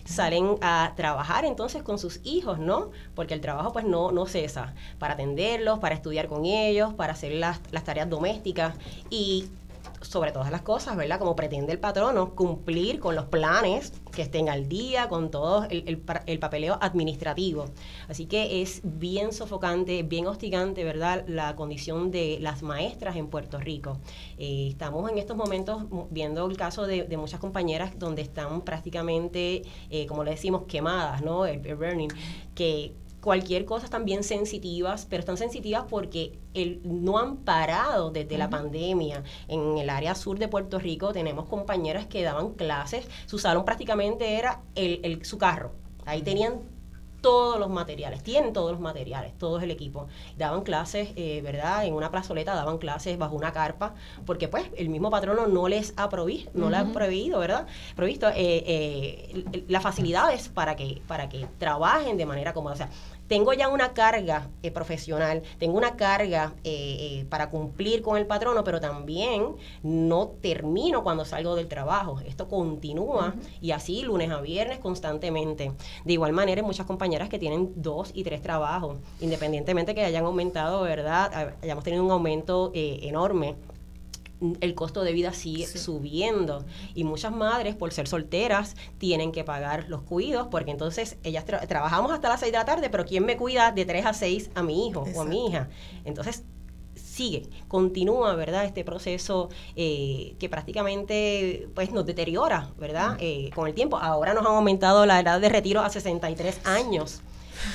[0.05, 2.91] salen a trabajar entonces con sus hijos, ¿no?
[3.15, 7.33] Porque el trabajo pues no, no cesa, para atenderlos, para estudiar con ellos, para hacer
[7.33, 8.75] las, las tareas domésticas
[9.09, 9.49] y
[10.05, 11.19] sobre todas las cosas, ¿verdad?
[11.19, 16.03] Como pretende el patrono, cumplir con los planes que estén al día, con todo el,
[16.27, 17.67] el, papeleo administrativo.
[18.09, 21.25] Así que es bien sofocante, bien hostigante, ¿verdad?
[21.27, 23.99] La condición de las maestras en Puerto Rico.
[24.39, 30.07] Eh, estamos en estos momentos viendo el caso de, muchas compañeras donde están prácticamente, eh,
[30.07, 31.47] como le decimos, quemadas, ¿no?
[31.47, 32.09] el burning,
[32.55, 32.93] que
[33.25, 38.51] cualquier cosa están bien sensitivas, pero están sensitivas porque el, no han parado desde la
[38.51, 39.25] pandemia.
[39.49, 44.35] En el área sur de Puerto Rico tenemos compañeras que daban clases, su salón prácticamente
[44.35, 45.73] era el, su carro.
[46.05, 46.61] Ahí tenían
[47.25, 50.09] todos los materiales, tienen todos los materiales, todo el equipo.
[50.37, 51.87] Daban clases, eh, ¿verdad?
[51.87, 53.95] En una plazoleta daban clases bajo una carpa,
[54.27, 57.67] porque pues el mismo patrono no les ha provisto, no le ha prohibido, ¿verdad?
[57.97, 62.75] Provisto eh, eh, las facilidades para que, para que trabajen de manera cómoda.
[62.75, 62.91] O sea,
[63.29, 68.27] tengo ya una carga eh, profesional, tengo una carga eh, eh, para cumplir con el
[68.27, 72.21] patrono, pero también no termino cuando salgo del trabajo.
[72.27, 75.73] Esto continúa y así lunes a viernes constantemente.
[76.05, 80.25] De igual manera, hay muchas compañeras que tienen dos y tres trabajos, independientemente que hayan
[80.25, 81.55] aumentado, ¿verdad?
[81.63, 83.57] Hayamos tenido un aumento enorme
[84.61, 86.65] el costo de vida sigue subiendo
[86.95, 92.13] y muchas madres por ser solteras tienen que pagar los cuidados porque entonces ellas trabajamos
[92.13, 94.63] hasta las 6 de la tarde, pero ¿quién me cuida de 3 a 6 a
[94.63, 95.69] mi hijo o a mi hija?
[96.05, 96.45] Entonces
[96.95, 98.65] sigue, continúa, ¿verdad?
[98.65, 103.17] Este proceso eh, que prácticamente pues nos deteriora, ¿verdad?
[103.21, 103.97] Eh, con el tiempo.
[103.99, 107.23] Ahora nos han aumentado la edad de retiro a 63 años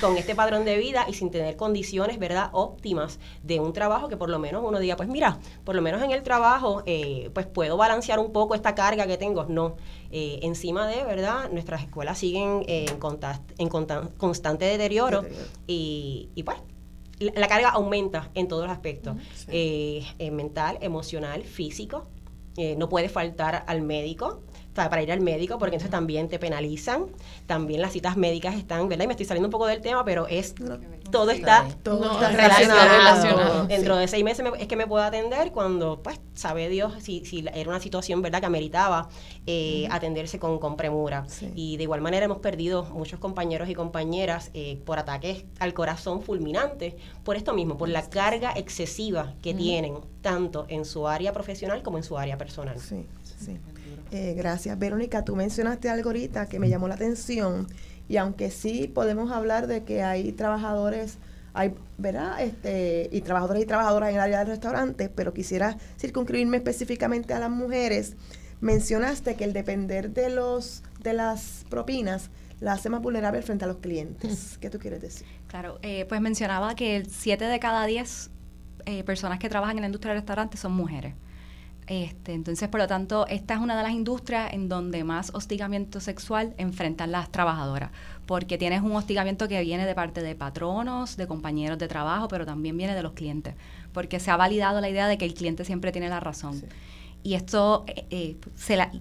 [0.00, 4.16] con este padrón de vida y sin tener condiciones, ¿verdad?, óptimas de un trabajo que
[4.16, 7.46] por lo menos uno diga, pues mira, por lo menos en el trabajo, eh, pues
[7.46, 9.44] puedo balancear un poco esta carga que tengo.
[9.44, 9.76] No,
[10.10, 12.98] eh, encima de, ¿verdad?, nuestras escuelas siguen en,
[13.58, 15.24] en constante deterioro,
[15.66, 16.58] Y, pues
[17.18, 19.14] la carga aumenta en todos los aspectos,
[19.48, 22.06] eh, mental, emocional, físico.
[22.76, 24.42] no puede faltar al médico,
[24.74, 27.06] para ir al médico, porque entonces también te penalizan.
[27.46, 29.04] También las citas médicas están, ¿verdad?
[29.04, 30.54] Y me estoy saliendo un poco del tema, pero es
[31.10, 31.66] todo está,
[32.30, 33.66] relacionado.
[33.66, 37.44] Dentro de seis meses es que me puedo atender cuando, pues, sabe Dios si, si
[37.52, 39.08] era una situación, ¿verdad?, que ameritaba
[39.46, 41.26] eh, atenderse con, con premura.
[41.54, 46.22] Y de igual manera hemos perdido muchos compañeros y compañeras eh, por ataques al corazón
[46.22, 46.94] fulminantes,
[47.24, 51.98] por esto mismo, por la carga excesiva que tienen, tanto en su área profesional como
[51.98, 52.78] en su área personal.
[52.78, 53.58] Sí, sí.
[54.10, 54.78] Eh, gracias.
[54.78, 57.68] Verónica, tú mencionaste algo ahorita que me llamó la atención
[58.08, 61.18] y aunque sí podemos hablar de que hay trabajadores,
[61.54, 62.40] hay, ¿verdad?
[62.40, 67.38] Este, y trabajadores y trabajadoras en el área del restaurante, pero quisiera circunscribirme específicamente a
[67.38, 68.16] las mujeres.
[68.60, 72.30] Mencionaste que el depender de los de las propinas
[72.60, 74.58] la hace más vulnerable frente a los clientes.
[74.60, 75.26] ¿Qué tú quieres decir?
[75.46, 78.30] Claro, eh, pues mencionaba que 7 de cada 10
[78.86, 81.14] eh, personas que trabajan en la industria del restaurante son mujeres.
[81.90, 85.98] Este, entonces, por lo tanto, esta es una de las industrias en donde más hostigamiento
[85.98, 87.90] sexual enfrentan las trabajadoras,
[88.26, 92.46] porque tienes un hostigamiento que viene de parte de patronos, de compañeros de trabajo, pero
[92.46, 93.56] también viene de los clientes,
[93.92, 96.62] porque se ha validado la idea de que el cliente siempre tiene la razón.
[97.24, 98.92] Y esto eh, eh, se la,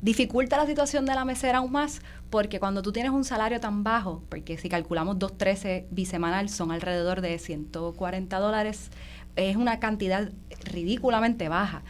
[0.00, 2.00] dificulta la situación de la mesera aún más,
[2.30, 7.20] porque cuando tú tienes un salario tan bajo, porque si calculamos 2.13 bisemanal son alrededor
[7.20, 8.90] de 140 dólares,
[9.36, 10.30] es una cantidad
[10.64, 11.82] ridículamente baja.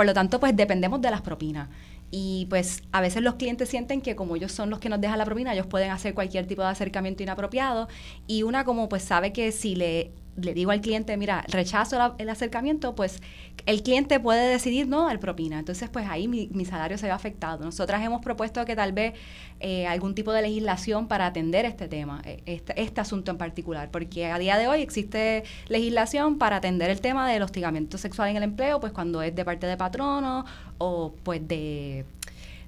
[0.00, 1.68] Por lo tanto, pues dependemos de las propinas.
[2.10, 5.18] Y pues a veces los clientes sienten que como ellos son los que nos dejan
[5.18, 7.86] la propina, ellos pueden hacer cualquier tipo de acercamiento inapropiado.
[8.26, 12.28] Y una como pues sabe que si le le digo al cliente, mira, rechazo el
[12.28, 13.20] acercamiento, pues
[13.66, 15.58] el cliente puede decidir no dar propina.
[15.58, 17.64] Entonces, pues ahí mi, salario se ve afectado.
[17.64, 19.14] Nosotras hemos propuesto que tal vez
[19.60, 23.90] eh, algún tipo de legislación para atender este tema, e, este, este, asunto en particular,
[23.90, 28.36] porque a día de hoy existe legislación para atender el tema del hostigamiento sexual en
[28.36, 30.44] el empleo, pues cuando es de parte de patrono
[30.78, 32.04] o pues de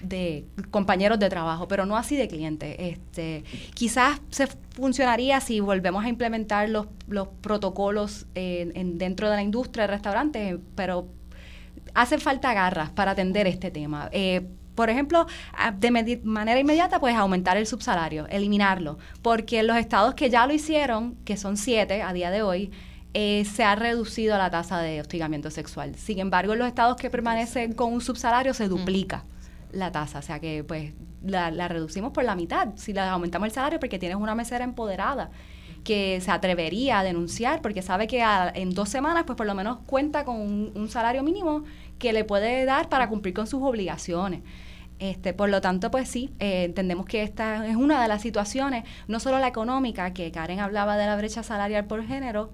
[0.03, 2.76] de compañeros de trabajo, pero no así de clientes.
[2.78, 3.44] Este,
[3.74, 9.86] quizás se funcionaría si volvemos a implementar los, los protocolos en, dentro de la industria
[9.86, 11.09] de restaurantes, pero
[11.94, 14.09] hacen falta garras para atender este tema.
[14.12, 15.26] Eh, por ejemplo,
[15.76, 20.55] de manera inmediata, pues aumentar el subsalario, eliminarlo, porque en los estados que ya lo
[20.55, 22.70] hicieron, que son siete a día de hoy,
[23.12, 25.94] eh, se ha reducido la tasa de hostigamiento sexual.
[25.96, 29.26] Sin embargo, en los estados que permanecen con un subsalario se duplica
[29.73, 30.18] la tasa.
[30.18, 30.93] O sea que pues
[31.25, 32.68] la, reducimos por la mitad.
[32.77, 35.31] Si la aumentamos el salario porque tienes una mesera empoderada
[35.85, 38.23] que se atrevería a denunciar porque sabe que
[38.55, 41.64] en dos semanas pues por lo menos cuenta con un, salario mínimo
[41.99, 44.43] que le puede dar para cumplir con sus obligaciones.
[45.01, 48.85] Este, por lo tanto, pues sí, eh, entendemos que esta es una de las situaciones,
[49.09, 52.53] no solo la económica, que Karen hablaba de la brecha salarial por género,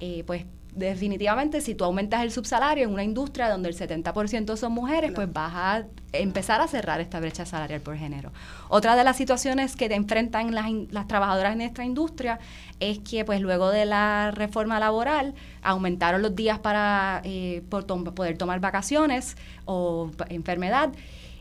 [0.00, 4.72] eh, pues definitivamente si tú aumentas el subsalario en una industria donde el 70% son
[4.72, 8.32] mujeres, pues vas a empezar a cerrar esta brecha salarial por género.
[8.68, 12.38] Otra de las situaciones que te enfrentan las, las trabajadoras en esta industria
[12.80, 18.60] es que pues luego de la reforma laboral aumentaron los días para eh, poder tomar
[18.60, 20.90] vacaciones o enfermedad.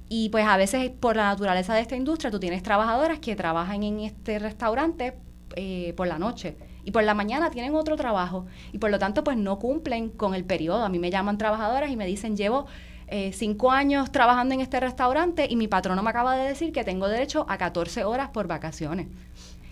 [0.09, 3.84] Y pues a veces por la naturaleza de esta industria tú tienes trabajadoras que trabajan
[3.84, 5.13] en este restaurante
[5.55, 9.23] eh, por la noche y por la mañana tienen otro trabajo y por lo tanto
[9.23, 10.84] pues no cumplen con el periodo.
[10.84, 12.65] A mí me llaman trabajadoras y me dicen llevo
[13.07, 16.84] eh, cinco años trabajando en este restaurante y mi patrono me acaba de decir que
[16.84, 19.07] tengo derecho a 14 horas por vacaciones.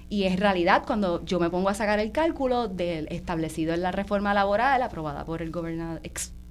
[0.10, 3.92] Y es realidad cuando yo me pongo a sacar el cálculo del establecido en la
[3.92, 6.02] reforma laboral aprobada por el gobernador,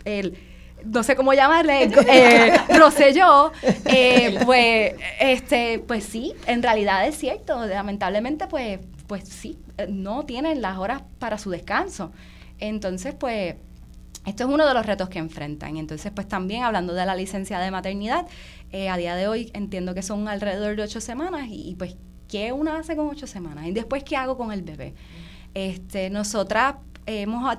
[0.04, 0.38] el,
[0.84, 3.52] no sé cómo llamarle, eh, Rosselló,
[3.84, 7.66] eh, pues, este, pues sí, en realidad es cierto.
[7.66, 8.78] Lamentablemente, pues
[9.08, 12.12] pues sí, eh, no tienen las horas para su descanso.
[12.60, 13.56] Entonces, pues,
[14.26, 15.78] esto es uno de los retos que enfrentan.
[15.78, 18.26] Entonces, pues también hablando de la licencia de maternidad,
[18.70, 21.96] eh, a día de hoy entiendo que son alrededor de ocho semanas y, pues,
[22.28, 23.66] ¿qué una hace con ocho semanas?
[23.66, 24.94] Y después, ¿qué hago con el bebé?
[25.54, 27.56] Este, nosotras hemos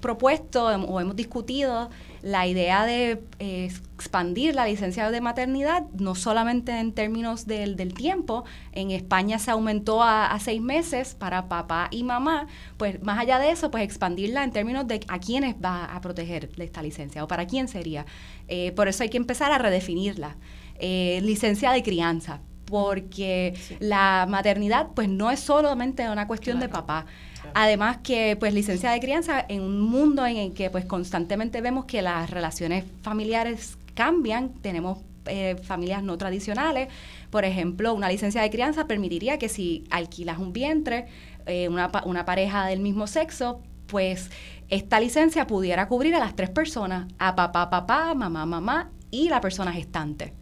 [0.00, 1.88] propuesto o hemos discutido
[2.22, 7.94] la idea de eh, expandir la licencia de maternidad, no solamente en términos del, del
[7.94, 12.46] tiempo, en España se aumentó a, seis meses para papá y mamá,
[12.76, 16.50] pues más allá de eso, pues expandirla en términos de a quiénes va a proteger
[16.58, 18.06] esta licencia o para quién sería.
[18.48, 20.36] Eh, por eso hay que empezar a redefinirla.
[20.82, 27.04] Eh, licencia de crianza, porque la maternidad pues no es solamente una cuestión de papá.
[27.54, 31.84] Además que pues licencia de crianza en un mundo en el que pues constantemente vemos
[31.84, 36.88] que las relaciones familiares cambian, tenemos eh, familias no tradicionales,
[37.30, 41.06] por ejemplo, una licencia de crianza permitiría que si alquilas un vientre,
[41.46, 44.30] eh, una, una pareja del mismo sexo, pues
[44.68, 49.40] esta licencia pudiera cubrir a las tres personas, a papá, papá, mamá, mamá y la
[49.40, 50.39] persona gestante.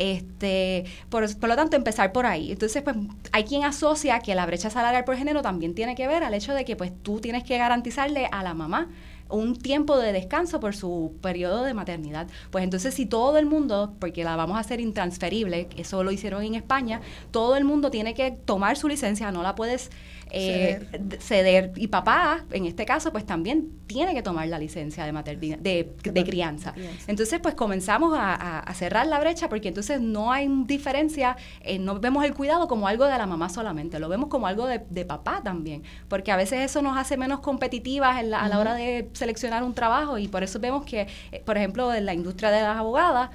[0.00, 2.50] Este, por, lo tanto, empezar por ahí.
[2.50, 2.96] Entonces, pues
[3.32, 6.54] hay quien asocia que la brecha salarial por género también tiene que ver al hecho
[6.54, 8.88] de que pues tú tienes que garantizarle a la mamá
[9.28, 12.28] un tiempo de descanso por su periodo de maternidad.
[12.50, 16.42] Pues entonces si todo el mundo, porque la vamos a hacer intransferible, eso lo hicieron
[16.44, 19.90] en España, todo el mundo tiene que tomar su licencia, no la puedes
[20.30, 20.80] eh,
[21.20, 21.72] ceder.
[21.76, 25.94] Y papá, en este caso, pues también tiene que tomar la licencia de maternidad, de,
[26.24, 26.74] crianza.
[27.06, 32.24] Entonces, pues comenzamos a, cerrar la brecha porque entonces no hay diferencia, eh, no vemos
[32.24, 35.82] el cuidado como algo de la mamá solamente, lo vemos como algo de, papá también,
[36.08, 40.18] porque a veces eso nos hace menos competitivas a la hora de seleccionar un trabajo
[40.18, 43.30] y por eso vemos que, eh, por ejemplo, en la industria de las abogadas,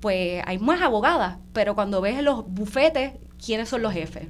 [0.00, 4.28] pues hay más abogadas, pero cuando ves los bufetes, ¿quiénes son los jefes?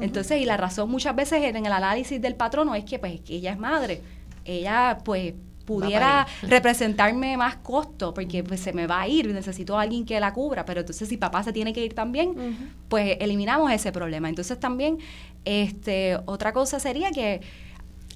[0.00, 3.36] Entonces, y la razón muchas veces en el análisis del patrono es que, pues, que
[3.36, 4.00] ella es madre.
[4.44, 5.34] Ella, pues,
[5.66, 10.18] pudiera representarme más costo, porque pues se me va a ir, necesito a alguien que
[10.20, 14.28] la cubra, pero entonces si papá se tiene que ir también, pues eliminamos ese problema.
[14.28, 14.98] Entonces también,
[15.44, 17.42] este, otra cosa sería que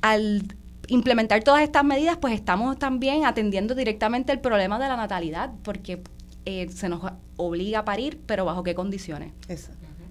[0.00, 0.42] al
[0.86, 6.02] implementar todas estas medidas, pues estamos también atendiendo directamente el problema de la natalidad, porque
[6.46, 7.02] eh, se nos
[7.36, 9.32] obliga a parir, pero bajo qué condiciones.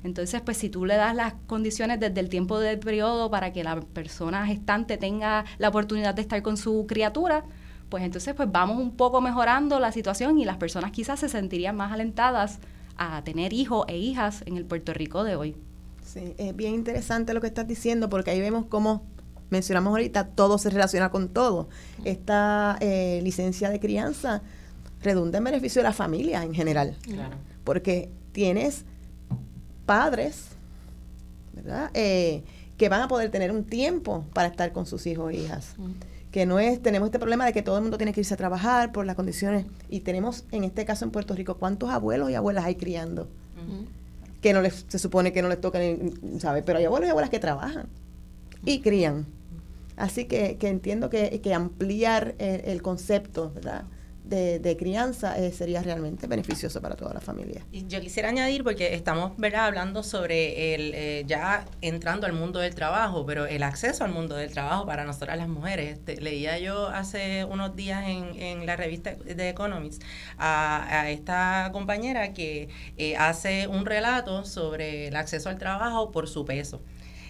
[0.03, 3.63] Entonces, pues si tú le das las condiciones desde el tiempo del periodo para que
[3.63, 7.43] la persona gestante tenga la oportunidad de estar con su criatura,
[7.89, 11.75] pues entonces pues vamos un poco mejorando la situación y las personas quizás se sentirían
[11.75, 12.59] más alentadas
[12.97, 15.55] a tener hijos e hijas en el Puerto Rico de hoy.
[16.05, 19.03] Sí, es bien interesante lo que estás diciendo porque ahí vemos cómo
[19.49, 21.69] mencionamos ahorita, todo se relaciona con todo.
[22.03, 24.41] Esta eh, licencia de crianza
[25.01, 26.95] redunda en beneficio de la familia en general.
[27.63, 28.85] Porque tienes
[29.89, 30.49] padres,
[31.51, 31.89] ¿verdad?
[31.95, 32.43] Eh,
[32.77, 35.73] que van a poder tener un tiempo para estar con sus hijos e hijas.
[36.29, 38.37] Que no es, tenemos este problema de que todo el mundo tiene que irse a
[38.37, 39.65] trabajar por las condiciones.
[39.89, 43.27] Y tenemos, en este caso en Puerto Rico, ¿cuántos abuelos y abuelas hay criando?
[44.41, 45.79] Que no les, se supone que no les toca,
[46.37, 46.61] ¿sabes?
[46.63, 47.87] Pero hay abuelos y abuelas que trabajan
[48.63, 49.25] y crían.
[49.97, 53.51] Así que, que entiendo que, que ampliar el, concepto
[54.29, 57.65] De, crianza eh, sería realmente beneficioso para toda la familia.
[57.71, 63.25] Yo quisiera añadir, porque estamos hablando sobre el eh, ya entrando al mundo del trabajo,
[63.25, 65.93] pero el acceso al mundo del trabajo para nosotras las mujeres.
[65.93, 69.99] Este, leía yo hace unos días en, la revista de Economics
[70.37, 76.27] a, a esta compañera que eh, hace un relato sobre el acceso al trabajo por
[76.27, 76.81] su peso.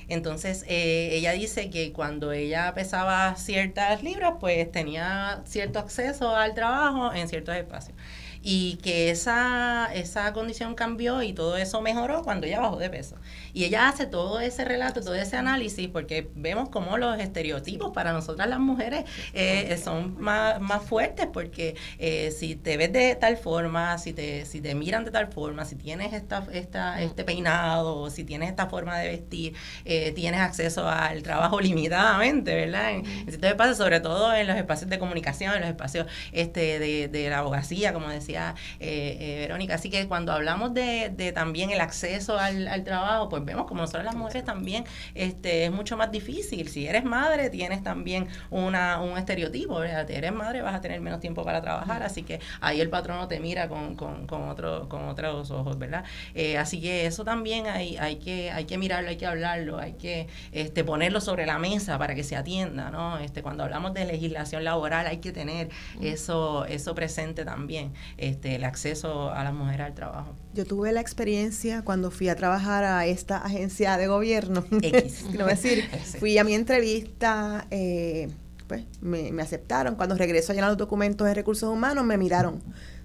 [0.10, 6.54] Entonces, eh, ella dice que cuando ella pesaba ciertas libras, pues tenía cierto acceso al
[6.56, 7.96] trabajo en ciertos espacios
[8.42, 13.16] y que esa, esa condición cambió y todo eso mejoró cuando ella bajó de peso.
[13.54, 18.14] Y ella hace todo ese relato, todo ese análisis, porque vemos como los estereotipos para
[18.14, 23.38] nosotras las mujeres eh, son más, más fuertes, porque eh, si te ves de tal
[23.38, 28.10] forma, si te, si te miran de tal forma, si tienes esta, esta, este peinado,
[28.10, 29.54] si tienes esta forma de vestir,
[29.86, 32.92] eh, tienes acceso al trabajo limitadamente, ¿verdad?
[32.92, 37.08] En, en ciertos sobre todo en los espacios de comunicación, en los espacios este, de,
[37.08, 38.46] de la abogacía, como decía eh,
[38.80, 39.76] eh, Verónica.
[39.76, 43.82] Así que cuando hablamos de, de también el acceso al, al, trabajo, pues vemos como
[43.82, 44.84] nosotros las mujeres también
[45.16, 46.68] este, es mucho más difícil.
[46.70, 50.10] Si eres madre, tienes también una, un estereotipo, ¿verdad?
[50.10, 53.40] eres madre, vas a tener menos tiempo para trabajar, así que ahí el patrono te
[53.40, 56.04] mira con, con, con, otro, con otros ojos, ¿verdad?
[56.36, 59.94] Eh, así que eso también hay, hay, que, hay que mirarlo, hay que hablarlo, hay
[59.94, 63.18] que este, ponerlo sobre la mesa para que se atienda, ¿no?
[63.20, 65.70] Este, cuando hablamos de legislación laboral hay que tener
[66.02, 70.36] eso, eso presente también este, el acceso a las mujeres al trabajo.
[70.54, 74.66] Yo tuve la experiencia cuando fui a trabajar a esta agencia de gobierno.
[74.82, 75.26] X.
[75.48, 75.90] decir,
[76.20, 78.30] fui a mi entrevista, eh,
[78.68, 79.96] pues me, me, aceptaron.
[79.96, 82.62] Cuando regreso a llenar los documentos de recursos humanos, me miraron.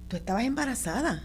[0.09, 1.23] Tú estabas embarazada.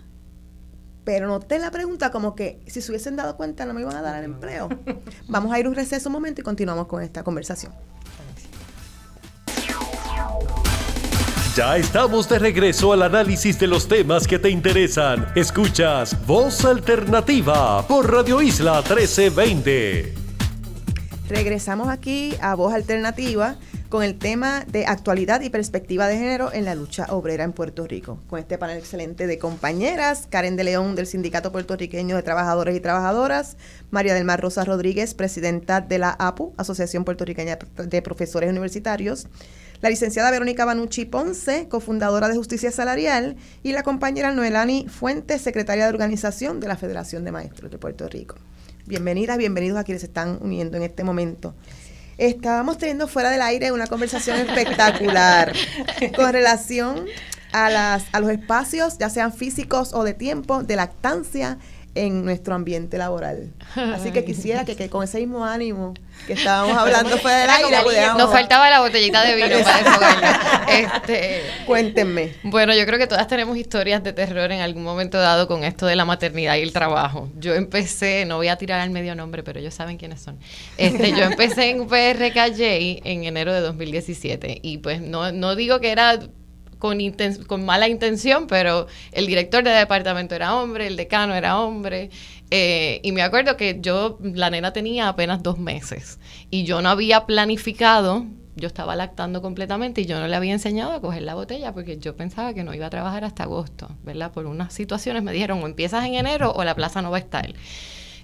[1.03, 4.01] Pero noté la pregunta como que si se hubiesen dado cuenta no me iban a
[4.01, 4.69] dar el empleo.
[5.27, 7.73] Vamos a ir un receso un momento y continuamos con esta conversación.
[11.59, 15.27] Ya estamos de regreso al análisis de los temas que te interesan.
[15.35, 20.13] Escuchas Voz Alternativa por Radio Isla 1320.
[21.27, 23.57] Regresamos aquí a Voz Alternativa
[23.89, 27.85] con el tema de actualidad y perspectiva de género en la lucha obrera en Puerto
[27.85, 28.19] Rico.
[28.29, 32.79] Con este panel excelente de compañeras, Karen de León del Sindicato Puertorriqueño de Trabajadores y
[32.79, 33.57] Trabajadoras,
[33.91, 39.27] María del Mar Rosa Rodríguez, presidenta de la APU, Asociación Puertorriqueña de Profesores Universitarios,
[39.81, 45.85] la licenciada Verónica Banucci Ponce, cofundadora de Justicia Salarial, y la compañera Noelani Fuentes, secretaria
[45.85, 48.35] de Organización de la Federación de Maestros de Puerto Rico.
[48.85, 51.55] Bienvenidas, bienvenidos a quienes se están uniendo en este momento.
[52.17, 55.53] Estábamos teniendo fuera del aire una conversación espectacular
[56.15, 57.05] con relación
[57.53, 61.57] a, las, a los espacios, ya sean físicos o de tiempo, de lactancia
[61.99, 63.51] en nuestro ambiente laboral.
[63.75, 65.93] Así que quisiera que, con ese mismo ánimo
[66.25, 72.35] que estábamos hablando fuera del aire Nos faltaba la botellita de vino para este, Cuéntenme.
[72.43, 75.85] Bueno, yo creo que todas tenemos historias de terror en algún momento dado con esto
[75.85, 77.29] de la maternidad y el trabajo.
[77.37, 80.39] Yo empecé, no voy a tirar al medio nombre, pero ellos saben quiénes son.
[80.77, 85.91] Este, yo empecé en PRKJ en enero de 2017 y pues no, no digo que
[85.91, 86.19] era
[86.79, 86.97] con,
[87.45, 92.09] con mala intención, pero el director de departamento era hombre, el decano era hombre.
[92.49, 96.19] Eh, y me acuerdo que yo, la nena tenía apenas dos meses
[96.49, 98.25] y yo no había planificado,
[98.55, 101.99] yo estaba lactando completamente y yo no le había enseñado a coger la botella porque
[101.99, 104.31] yo pensaba que no iba a trabajar hasta agosto, ¿verdad?
[104.31, 107.21] Por unas situaciones me dijeron o empiezas en enero o la plaza no va a
[107.21, 107.53] estar.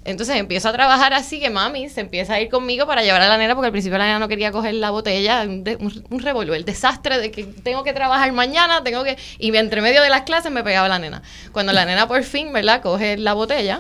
[0.06, 3.28] Entonces empiezo a trabajar así que mami se empieza a ir conmigo para llevar a
[3.28, 5.64] la nena porque al principio la nena no quería coger la botella, un,
[6.10, 9.18] un, revolver, el desastre de que tengo que trabajar mañana, tengo que...
[9.40, 11.22] Y entre medio de las clases me pegaba la nena.
[11.52, 12.82] Cuando la nena por fin, ¿verdad?
[12.82, 13.78] Coge la botella,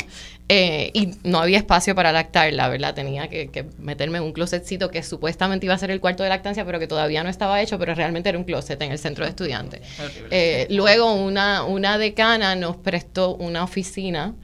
[0.47, 2.93] eh, y no había espacio para lactarla, ¿verdad?
[2.93, 6.63] Tenía que, meterme en un closetcito que supuestamente iba a ser el cuarto de lactancia,
[6.65, 9.32] pero que todavía no estaba hecho, pero realmente era un closet en el centro de
[9.32, 9.82] estudiantes.
[10.30, 14.36] Eh, luego una, una decana nos prestó una oficina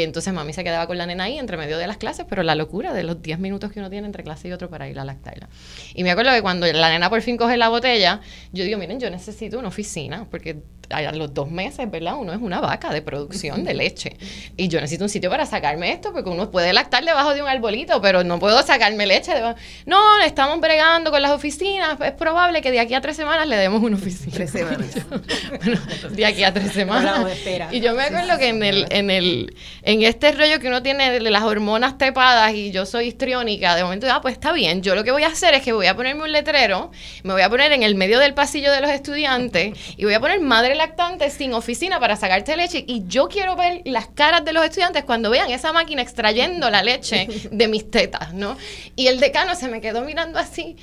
[0.00, 2.54] entonces mami se quedaba con la nena ahí entre medio de las clases, pero la
[2.54, 5.04] locura de los 10 minutos que uno tiene entre clase y otro para ir a
[5.04, 5.48] lactarla.
[5.94, 8.20] Y me acuerdo que cuando la nena por fin coge la botella,
[8.52, 12.14] yo digo, miren, yo necesito una oficina, porque a los dos meses, ¿verdad?
[12.18, 14.16] Uno es una vaca de producción de leche.
[14.56, 17.48] Y yo necesito un sitio para sacarme esto, porque uno puede lactar debajo de un
[17.48, 19.34] arbolito, pero no puedo sacarme leche.
[19.34, 19.58] Debajo.
[19.86, 21.98] No, estamos bregando con las oficinas.
[22.00, 24.32] Es probable que de aquí a tres semanas le demos una oficina.
[24.34, 24.90] Tres semanas.
[26.10, 27.26] de aquí a tres semanas.
[27.70, 31.10] Y yo me acuerdo que en el, en el, en este rollo que uno tiene
[31.10, 34.82] de las hormonas tepadas y yo soy histriónica, de momento, ah, pues está bien.
[34.82, 36.90] Yo lo que voy a hacer es que voy a ponerme un letrero,
[37.22, 40.20] me voy a poner en el medio del pasillo de los estudiantes y voy a
[40.20, 44.52] poner madre lactante sin oficina para sacarte leche y yo quiero ver las caras de
[44.52, 48.56] los estudiantes cuando vean esa máquina extrayendo la leche de mis tetas, ¿no?
[48.96, 50.76] Y el decano se me quedó mirando así,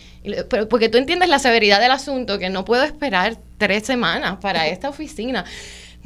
[0.49, 4.67] pero porque tú entiendes la severidad del asunto, que no puedo esperar tres semanas para
[4.67, 5.45] esta oficina.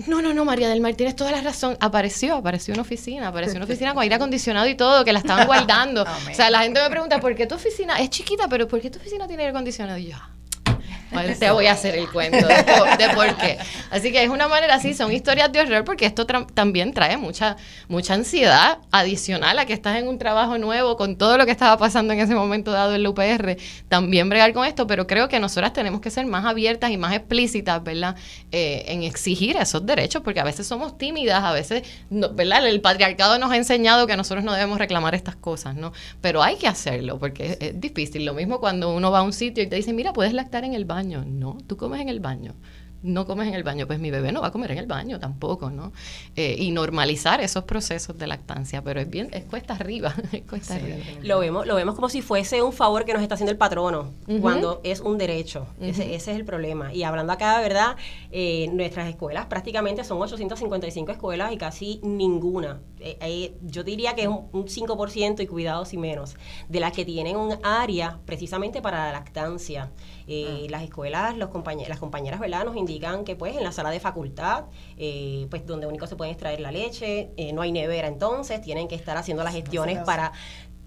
[0.08, 1.78] No, no, no, María del Mar, tienes toda la razón.
[1.80, 5.46] Apareció, apareció una oficina, apareció una oficina con aire acondicionado y todo, que la estaban
[5.46, 6.04] guardando.
[6.32, 8.90] o sea, la gente me pregunta, ¿por qué tu oficina es chiquita, pero por qué
[8.90, 10.00] tu oficina tiene aire acondicionado?
[10.00, 10.18] Y yo,
[11.39, 13.57] te voy a hacer el cuento de, por qué.
[13.91, 17.57] Así que es una manera así, son historias de horror porque esto también trae mucha,
[17.88, 21.78] mucha ansiedad adicional a que estás en un trabajo nuevo con todo lo que estaba
[21.78, 23.57] pasando en ese momento dado en la UPR.
[23.89, 27.14] También bregar con esto, pero creo que nosotras tenemos que ser más abiertas y más
[27.14, 28.16] explícitas, ¿verdad?
[28.51, 32.68] Eh, en exigir esos derechos porque a veces somos tímidas, a veces, ¿verdad?
[32.68, 35.93] El patriarcado nos ha enseñado que nosotros no debemos reclamar estas cosas, ¿no?
[36.22, 38.26] Pero hay que hacerlo porque es, es difícil.
[38.26, 40.74] Lo mismo cuando uno va a un sitio y te dicen, mira, puedes lactar en
[40.74, 42.56] el baño no, tú comes en el baño
[43.04, 45.20] no comes en el baño, pues mi bebé no va a comer en el baño
[45.20, 45.91] tampoco, ¿no?
[46.36, 50.16] Eh, y normalizar esos procesos de lactancia, pero es bien, es cuesta arriba,
[50.49, 50.97] cuesta arriba.
[51.22, 54.12] Lo vemos, lo vemos como si fuese un favor que nos está haciendo el patrono,
[54.41, 55.68] cuando es un derecho.
[55.82, 56.93] ese, es el problema.
[56.93, 57.97] Y hablando acá, ¿verdad?
[58.32, 62.80] Eh, nuestras escuelas prácticamente son 855 escuelas y casi ninguna.
[63.04, 66.36] Eh, yo diría que es un, un 5% y cuidados y menos,
[66.70, 69.91] de las que tienen un área precisamente para la lactancia.
[70.28, 70.68] Eh, ah.
[70.70, 71.49] Las escuelas, los
[71.88, 72.66] las compañeras ¿verdad?
[72.66, 74.66] nos indican que pues en la sala de facultad,
[74.97, 78.88] eh, pues donde único se puede extraer la leche, eh, no hay nevera entonces, tienen
[78.88, 80.32] que estar haciendo las gestiones para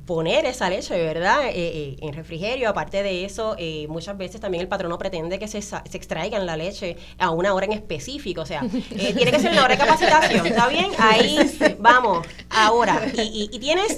[0.07, 1.48] poner esa leche, ¿verdad?
[1.48, 2.68] Eh, eh, en refrigerio.
[2.68, 6.57] Aparte de eso, eh, muchas veces también el patrono pretende que se, se, extraigan la
[6.57, 8.42] leche a una hora en específico.
[8.42, 10.46] O sea, tiene que ser una hora de capacitación.
[10.46, 10.90] ¿Está bien?
[10.98, 11.38] Ahí
[11.78, 13.02] vamos, ahora.
[13.14, 13.96] Y, y, tienes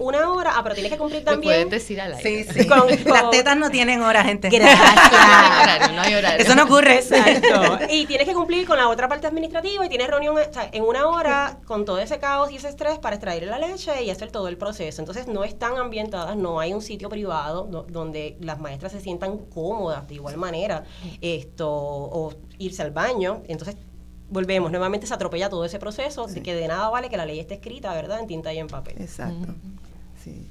[0.00, 1.68] una hora, ah, pero tienes que cumplir también.
[1.68, 2.44] puedes decir al aire.
[2.44, 2.68] Sí, sí.
[3.04, 4.48] Las tetas no tienen hora, gente.
[4.50, 5.92] Gracias.
[5.92, 6.44] no hay horario.
[6.44, 6.96] Eso no ocurre.
[6.96, 7.78] Exacto.
[7.90, 10.36] Y tienes que cumplir con la otra parte administrativa y tienes reunión
[10.72, 14.10] en una hora con todo ese caos y ese estrés para extraer la leche y
[14.10, 15.00] hacer todo el proceso.
[15.00, 20.06] Entonces, no están ambientadas, no hay un sitio privado donde las maestras se sientan cómodas
[20.08, 20.84] de igual manera,
[21.20, 23.42] esto, o irse al baño.
[23.48, 23.76] Entonces,
[24.30, 27.38] volvemos, nuevamente se atropella todo ese proceso, de que de nada vale que la ley
[27.38, 28.96] esté escrita, ¿verdad?, en tinta y en papel.
[28.98, 29.54] Exacto.
[30.22, 30.48] Sí.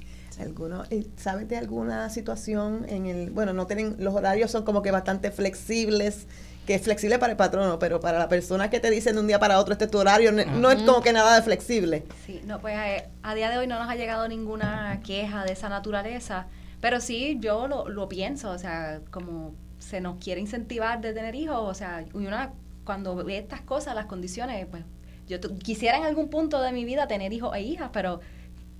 [0.90, 4.90] Eh, ¿Sabes de alguna situación en el, bueno, no tienen, los horarios son como que
[4.90, 6.26] bastante flexibles
[6.66, 9.26] que es flexible para el patrono, pero para la persona que te dicen de un
[9.26, 12.04] día para otro este es tu horario, no, es como que nada de flexible.
[12.26, 15.52] Sí, no, pues eh, a, día de hoy no nos ha llegado ninguna queja de
[15.52, 16.46] esa naturaleza,
[16.80, 21.34] pero sí yo lo, lo pienso, o sea, como se nos quiere incentivar de tener
[21.34, 22.52] hijos, o sea, una
[22.84, 24.84] cuando ve estas cosas, las condiciones, pues
[25.26, 28.20] yo quisiera en algún punto de mi vida tener hijos e hijas, pero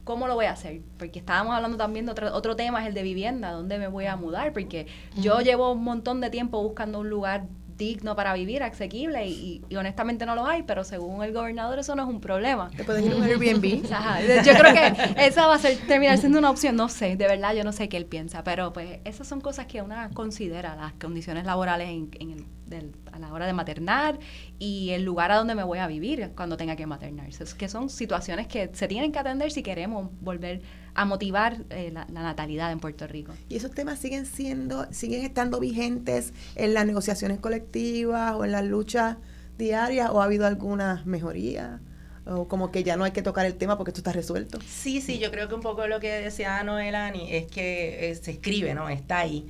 [0.05, 0.83] ¿cómo lo voy a hacer?
[0.99, 4.07] Porque estábamos hablando también de otro, otro tema, es el de vivienda, ¿dónde me voy
[4.07, 4.53] a mudar?
[4.53, 7.47] Porque yo llevo un montón de tiempo buscando un lugar
[7.77, 12.03] digno para vivir, asequible, y, honestamente no lo hay, pero según el gobernador eso no
[12.03, 12.71] es un problema.
[12.77, 13.83] ¿Te puedes ir a un Airbnb?
[14.45, 17.55] yo creo que esa va a ser, terminar siendo una opción, no sé, de verdad
[17.55, 20.93] yo no sé qué él piensa, pero pues esas son cosas que una considera, las
[20.95, 22.55] condiciones laborales en, en
[23.13, 24.19] a la hora de maternar
[24.59, 27.29] y el lugar a donde me voy a vivir cuando tenga que maternar.
[27.29, 31.91] Es que son situaciones que se tienen que atender si queremos volver a motivar eh,
[31.93, 33.33] la, natalidad en Puerto Rico.
[33.49, 38.65] ¿Y esos temas siguen siendo, siguen estando vigentes en las negociaciones colectivas o en las
[38.65, 39.17] luchas
[39.59, 41.81] diarias o ha habido alguna mejoría?
[42.27, 44.59] o como que ya no hay que tocar el tema porque esto está resuelto.
[44.67, 48.31] Sí, sí, yo creo que un poco lo que decía Noelani es que eh, se
[48.31, 48.89] escribe, ¿no?
[48.89, 49.47] Está ahí,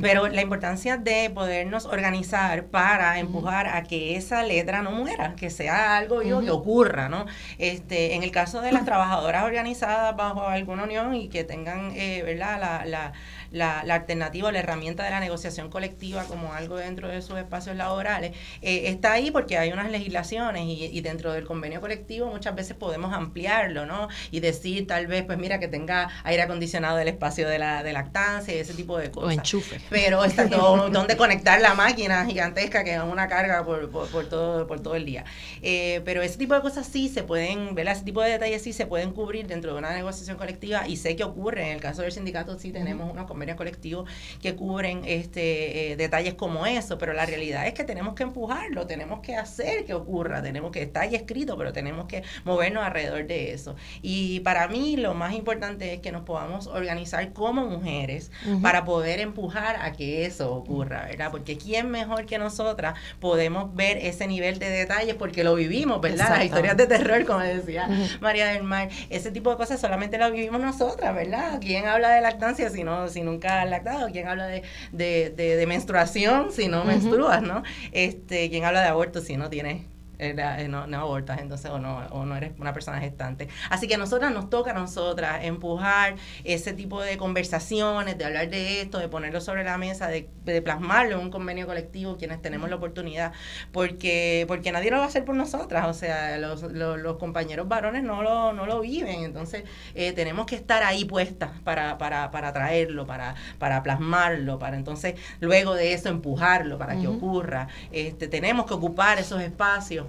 [0.00, 5.50] pero la importancia de podernos organizar para empujar a que esa letra no muera, que
[5.50, 7.26] sea algo que ocurra, ¿no?
[7.58, 12.22] Este, en el caso de las trabajadoras organizadas bajo alguna unión y que tengan, eh,
[12.22, 12.60] ¿verdad?
[12.60, 13.12] La, la,
[13.54, 17.38] la, la, alternativa o la herramienta de la negociación colectiva como algo dentro de sus
[17.38, 22.26] espacios laborales, eh, está ahí porque hay unas legislaciones y, y, dentro del convenio colectivo
[22.26, 24.08] muchas veces podemos ampliarlo, ¿no?
[24.30, 27.92] Y decir tal vez, pues mira, que tenga aire acondicionado el espacio de la de
[27.92, 29.28] lactancia y ese tipo de cosas.
[29.28, 29.80] O enchufe.
[29.90, 34.66] Pero está todo, donde conectar la máquina gigantesca que es una carga por, por, todo,
[34.66, 35.24] por todo el día.
[35.62, 37.94] Eh, pero ese tipo de cosas sí se pueden, ¿verdad?
[37.94, 41.14] Ese tipo de detalles sí se pueden cubrir dentro de una negociación colectiva y sé
[41.16, 41.66] que ocurre.
[41.66, 44.08] En el caso del sindicato sí tenemos unos convenios colectivos
[44.40, 48.86] que cubren este eh, detalles como eso, pero la realidad es que tenemos que empujarlo,
[48.86, 53.26] tenemos que hacer que ocurra, tenemos que estar ahí escrito, pero tenemos que movernos alrededor
[53.26, 53.76] de eso.
[54.02, 58.30] Y para mí lo más importante es que nos podamos organizar como mujeres
[58.62, 61.30] para poder empujar a que eso ocurra, ¿verdad?
[61.30, 66.30] Porque quién mejor que nosotras podemos ver ese nivel de detalles porque lo vivimos, ¿verdad?
[66.30, 67.88] Las historias de terror, como decía
[68.20, 71.58] María del Mar, ese tipo de cosas solamente lo vivimos nosotras, ¿verdad?
[71.60, 74.10] ¿Quién habla de lactancia si no, si nunca ha lactado?
[74.10, 74.62] ¿Quién habla de,
[74.92, 77.62] de, menstruación si no menstruas, no?
[77.92, 79.93] Este, ¿quién habla de aborto si no tienes
[80.30, 83.48] eh, no, no, abortas entonces o no, o no eres una persona gestante.
[83.70, 88.48] Así que a nosotras nos toca a nosotras empujar ese tipo de conversaciones, de hablar
[88.48, 90.28] de esto, de ponerlo sobre la mesa, de,
[90.62, 93.32] plasmarlo en un convenio colectivo, quienes tenemos la oportunidad,
[93.72, 98.02] porque, porque nadie lo va a hacer por nosotras, o sea, los, los, compañeros varones
[98.02, 99.64] no lo, no lo viven, entonces
[99.94, 105.14] eh, tenemos que estar ahí puestas para, para, para traerlo, para, para plasmarlo, para entonces
[105.40, 107.68] luego de eso empujarlo para que ocurra.
[107.92, 110.06] Este, tenemos que ocupar esos espacios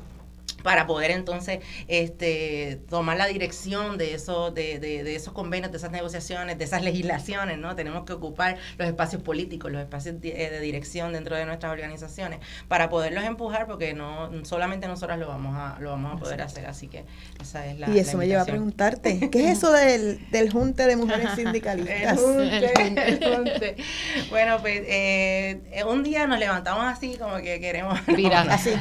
[0.66, 5.92] para poder entonces este, tomar la dirección de, eso, de, de, esos convenios, de esas
[5.92, 7.76] negociaciones, de esas legislaciones, ¿no?
[7.76, 12.40] Tenemos que ocupar los espacios políticos, los espacios de, eh, dirección dentro de nuestras organizaciones
[12.68, 16.66] para poderlos empujar porque no solamente nosotras lo vamos a, lo vamos a poder hacer,
[16.66, 17.06] así que
[17.40, 20.88] esa es la Y eso me lleva a preguntarte, ¿qué es eso del, del Junte
[20.88, 22.18] de Mujeres Sindicalistas?
[22.18, 22.18] El
[23.36, 23.76] junte,
[24.32, 28.00] Bueno, pues eh, un día nos levantamos así como que queremos...
[28.08, 28.72] Mira, así.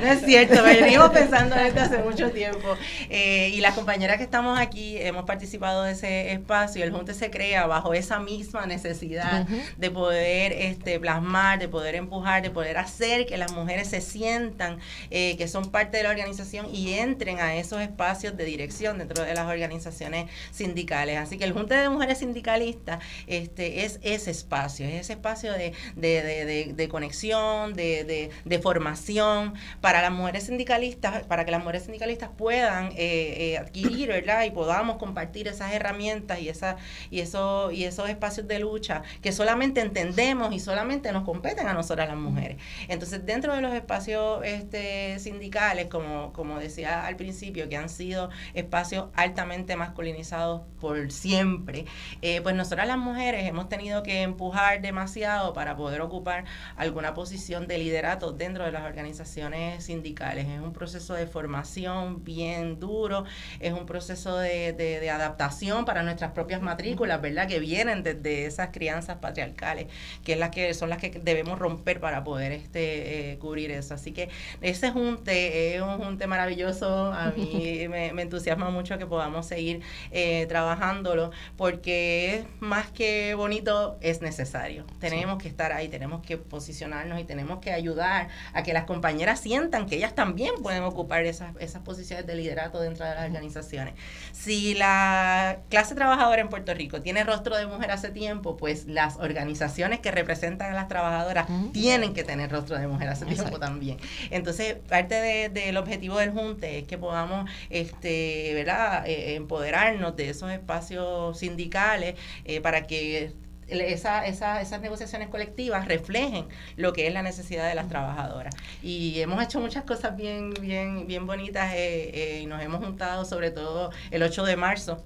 [0.00, 2.76] No es cierto, venimos pensando desde hace mucho tiempo.
[3.10, 7.30] Eh, y las compañeras que estamos aquí hemos participado de ese espacio el Junte se
[7.30, 13.26] crea bajo esa misma necesidad de poder este, plasmar, de poder empujar, de poder hacer
[13.26, 14.78] que las mujeres se sientan
[15.10, 19.24] eh, que son parte de la organización y entren a esos espacios de dirección dentro
[19.24, 21.18] de las organizaciones sindicales.
[21.18, 25.72] Así que el Junte de Mujeres Sindicalistas este, es ese espacio, es ese espacio de,
[25.96, 28.30] de, de conexión, de,
[28.62, 34.44] formación para las mujeres sindicalistas para que las mujeres sindicalistas puedan eh, eh, adquirir, ¿verdad?
[34.44, 36.76] Y podamos compartir esas herramientas y, esa,
[37.10, 41.74] y, eso, y esos espacios de lucha que solamente entendemos y solamente nos competen a
[41.74, 42.58] nosotras las mujeres.
[42.88, 48.30] Entonces, dentro de los espacios este, sindicales, como, como decía al principio, que han sido
[48.54, 51.86] espacios altamente masculinizados por siempre,
[52.22, 56.44] eh, pues nosotras las mujeres hemos tenido que empujar demasiado para poder ocupar
[56.76, 60.46] alguna posición de liderato dentro de las organizaciones sindicales.
[60.48, 63.24] Es un proceso de formación bien duro,
[63.60, 67.46] es un proceso de, de, adaptación para nuestras propias matrículas, ¿verdad?
[67.46, 69.86] Que vienen desde esas crianzas patriarcales,
[70.24, 73.94] que es las que son las que debemos romper para poder este eh, cubrir eso.
[73.94, 74.28] Así que
[74.60, 80.46] ese junte es un junte maravilloso, a mí me, entusiasma mucho que podamos seguir eh,
[80.48, 84.84] trabajándolo, porque es más que bonito, es necesario.
[84.98, 89.40] Tenemos que estar ahí, tenemos que posicionarnos y tenemos que ayudar a que las compañeras
[89.40, 93.94] sientan que ellas también pueden ocupar esas, esas posiciones de liderato dentro de las organizaciones.
[94.32, 99.16] Si la clase trabajadora en Puerto Rico tiene rostro de mujer hace tiempo, pues las
[99.16, 103.98] organizaciones que representan a las trabajadoras tienen que tener rostro de mujer hace tiempo también.
[104.30, 109.06] Entonces, parte del objetivo del Junte es que podamos este, ¿verdad?
[109.06, 112.14] Eh, empoderarnos de esos espacios sindicales
[112.44, 113.32] eh, para que
[113.80, 116.46] esa, esa, esas negociaciones colectivas reflejen
[116.76, 118.54] lo que es la necesidad de las trabajadoras.
[118.82, 123.24] Y hemos hecho muchas cosas bien, bien, bien bonitas eh, eh, y nos hemos juntado
[123.24, 125.04] sobre todo el 8 de marzo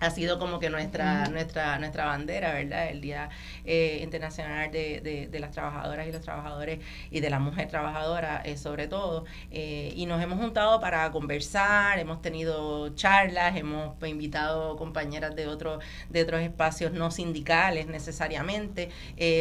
[0.00, 2.88] ha sido como que nuestra nuestra nuestra bandera, ¿verdad?
[2.88, 3.30] El Día
[3.64, 6.80] eh, Internacional de, de, las Trabajadoras y los Trabajadores
[7.10, 9.24] y de la Mujer Trabajadora, eh, sobre todo.
[9.50, 15.80] Eh, y nos hemos juntado para conversar, hemos tenido charlas, hemos invitado compañeras de, otro,
[16.10, 18.90] de otros espacios no sindicales necesariamente,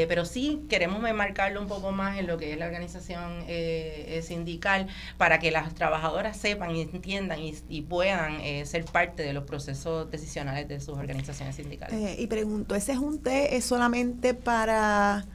[0.07, 3.45] pero sí queremos enmarcarlo un poco más en lo que es la organización
[4.21, 4.87] sindical
[5.17, 10.09] para que las trabajadoras sepan y entiendan y, y puedan ser parte de los procesos
[10.43, 11.95] de sus organizaciones sindicales.
[11.95, 15.25] Eh, y pregunto, ¿ese junte es solamente para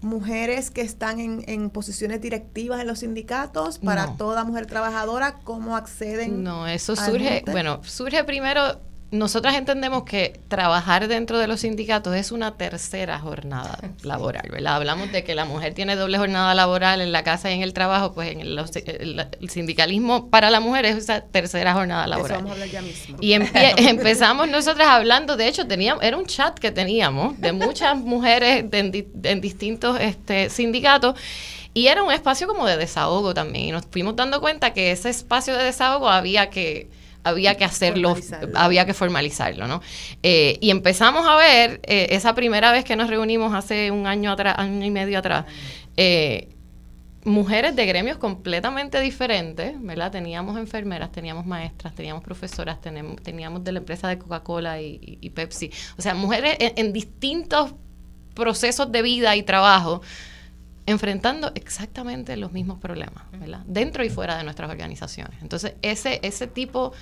[0.00, 5.76] mujeres que están en, en, posiciones directivas en los sindicatos, para toda mujer trabajadora, ¿cómo
[5.76, 6.42] acceden?
[6.42, 8.80] No, eso surge, bueno, surge primero
[9.12, 14.76] nosotras entendemos que trabajar dentro de los sindicatos es una tercera jornada laboral, ¿verdad?
[14.76, 17.72] Hablamos de que la mujer tiene doble jornada laboral en la casa y en el
[17.72, 18.64] trabajo, pues en el,
[19.48, 22.36] sindicalismo para la mujer es esa tercera jornada laboral.
[22.36, 23.16] Eso vamos a hablar ya mismo.
[23.20, 23.32] Y
[23.78, 29.40] empezamos nosotras hablando, de hecho, teníamos, era un chat que teníamos de muchas mujeres en,
[29.40, 31.18] distintos este, sindicatos.
[31.72, 33.66] Y era un espacio como de desahogo también.
[33.66, 36.88] Y nos fuimos dando cuenta que ese espacio de desahogo había que
[37.24, 38.16] había que hacerlo,
[38.54, 39.82] había que formalizarlo, ¿no?
[40.22, 44.32] Eh, y empezamos a ver, eh, esa primera vez que nos reunimos hace un año
[44.32, 45.44] atrás, año y medio atrás,
[45.96, 46.48] eh,
[47.24, 50.10] mujeres de gremios completamente diferentes, ¿verdad?
[50.10, 56.02] Teníamos enfermeras, teníamos maestras, teníamos profesoras, teníamos de la empresa de Coca-Cola y, Pepsi, o
[56.02, 57.74] sea, mujeres en distintos
[58.34, 60.00] procesos de vida y trabajo
[60.86, 63.60] enfrentando exactamente los mismos problemas, ¿verdad?
[63.66, 65.40] Dentro y fuera de nuestras organizaciones.
[65.42, 66.92] Entonces, ese, ese tipo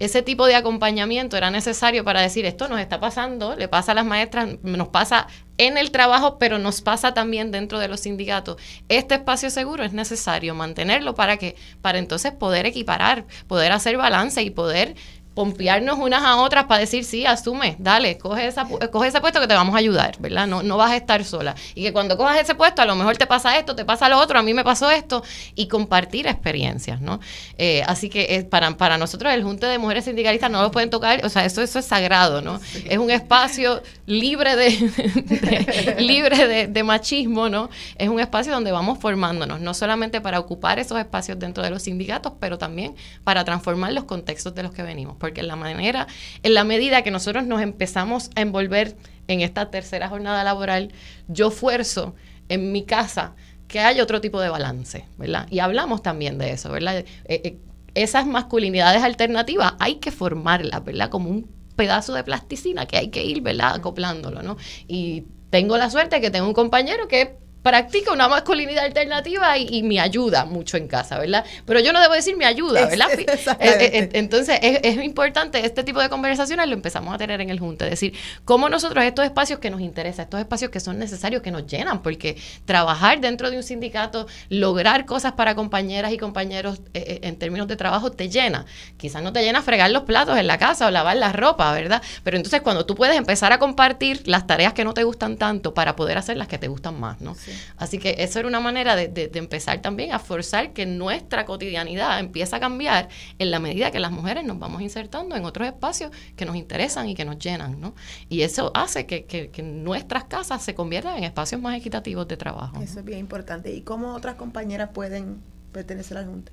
[0.00, 3.94] ese tipo de acompañamiento era necesario para decir esto nos está pasando, le pasa a
[3.94, 5.26] las maestras, nos pasa
[5.58, 8.56] en el trabajo, pero nos pasa también dentro de los sindicatos.
[8.88, 14.42] Este espacio seguro es necesario mantenerlo para que, para entonces poder equiparar, poder hacer balance
[14.42, 14.96] y poder
[15.40, 19.46] pompearnos unas a otras para decir, sí, asume, dale, coge, esa, coge ese puesto que
[19.46, 20.46] te vamos a ayudar, ¿verdad?
[20.46, 21.54] No, no vas a estar sola.
[21.74, 24.18] Y que cuando cojas ese puesto, a lo mejor te pasa esto, te pasa lo
[24.18, 27.20] otro, a mí me pasó esto, y compartir experiencias, ¿no?
[27.56, 30.90] Eh, así que es para, para nosotros el Junte de Mujeres Sindicalistas no lo pueden
[30.90, 32.60] tocar, o sea, eso, eso es sagrado, ¿no?
[32.84, 37.70] Es un espacio libre de, libre de, de machismo, ¿no?
[37.96, 41.84] Es un espacio donde vamos formándonos, no solamente para ocupar esos espacios dentro de los
[41.84, 42.94] sindicatos, pero también
[43.24, 46.08] para transformar los contextos de los que venimos porque en la manera,
[46.42, 48.96] en la medida que nosotros nos empezamos a envolver
[49.28, 50.90] en esta tercera jornada laboral,
[51.28, 52.16] yo fuerzo
[52.48, 53.36] en mi casa
[53.68, 55.46] que haya otro tipo de balance, ¿verdad?
[55.48, 56.96] Y hablamos también de eso, ¿verdad?
[56.98, 57.58] Eh, eh,
[57.94, 61.10] esas masculinidades alternativas hay que formarlas, ¿verdad?
[61.10, 63.74] Como un pedazo de plasticina que hay que ir, ¿verdad?
[63.76, 64.56] Acoplándolo, ¿no?
[64.88, 69.98] Y tengo la suerte que tengo un compañero que practica una masculinidad alternativa y, me
[70.00, 71.44] ayuda mucho en casa, ¿verdad?
[71.66, 73.08] Pero yo no debo decir me ayuda, ¿verdad?
[73.20, 77.50] Eh, eh, eh, entonces es, importante este tipo de conversaciones lo empezamos a tener en
[77.50, 78.14] el Junte, es decir,
[78.44, 82.02] cómo nosotros estos espacios que nos interesan, estos espacios que son necesarios, que nos llenan,
[82.02, 87.76] porque trabajar dentro de un sindicato, lograr cosas para compañeras y compañeros en términos de
[87.76, 88.66] trabajo te llena.
[88.96, 92.02] Quizás no te llena fregar los platos en la casa o lavar la ropa, ¿verdad?
[92.22, 95.74] Pero entonces cuando tú puedes empezar a compartir las tareas que no te gustan tanto
[95.74, 97.34] para poder hacer las que te gustan más, ¿no?
[97.76, 102.54] Así que eso era una manera de, empezar también a forzar que nuestra cotidianidad empiece
[102.56, 103.08] a cambiar
[103.38, 107.08] en la medida que las mujeres nos vamos insertando en otros espacios que nos interesan
[107.08, 107.94] y que nos llenan, ¿no?
[108.28, 112.80] Y eso hace que, nuestras casas se conviertan en espacios más equitativos de trabajo.
[112.80, 113.72] Eso es bien importante.
[113.72, 116.52] ¿Y cómo otras compañeras pueden pertenecer a la Junta?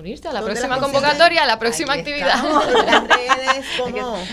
[0.00, 2.42] Unirse a la próxima convocatoria, a la próxima actividad.
[2.86, 3.66] Las redes,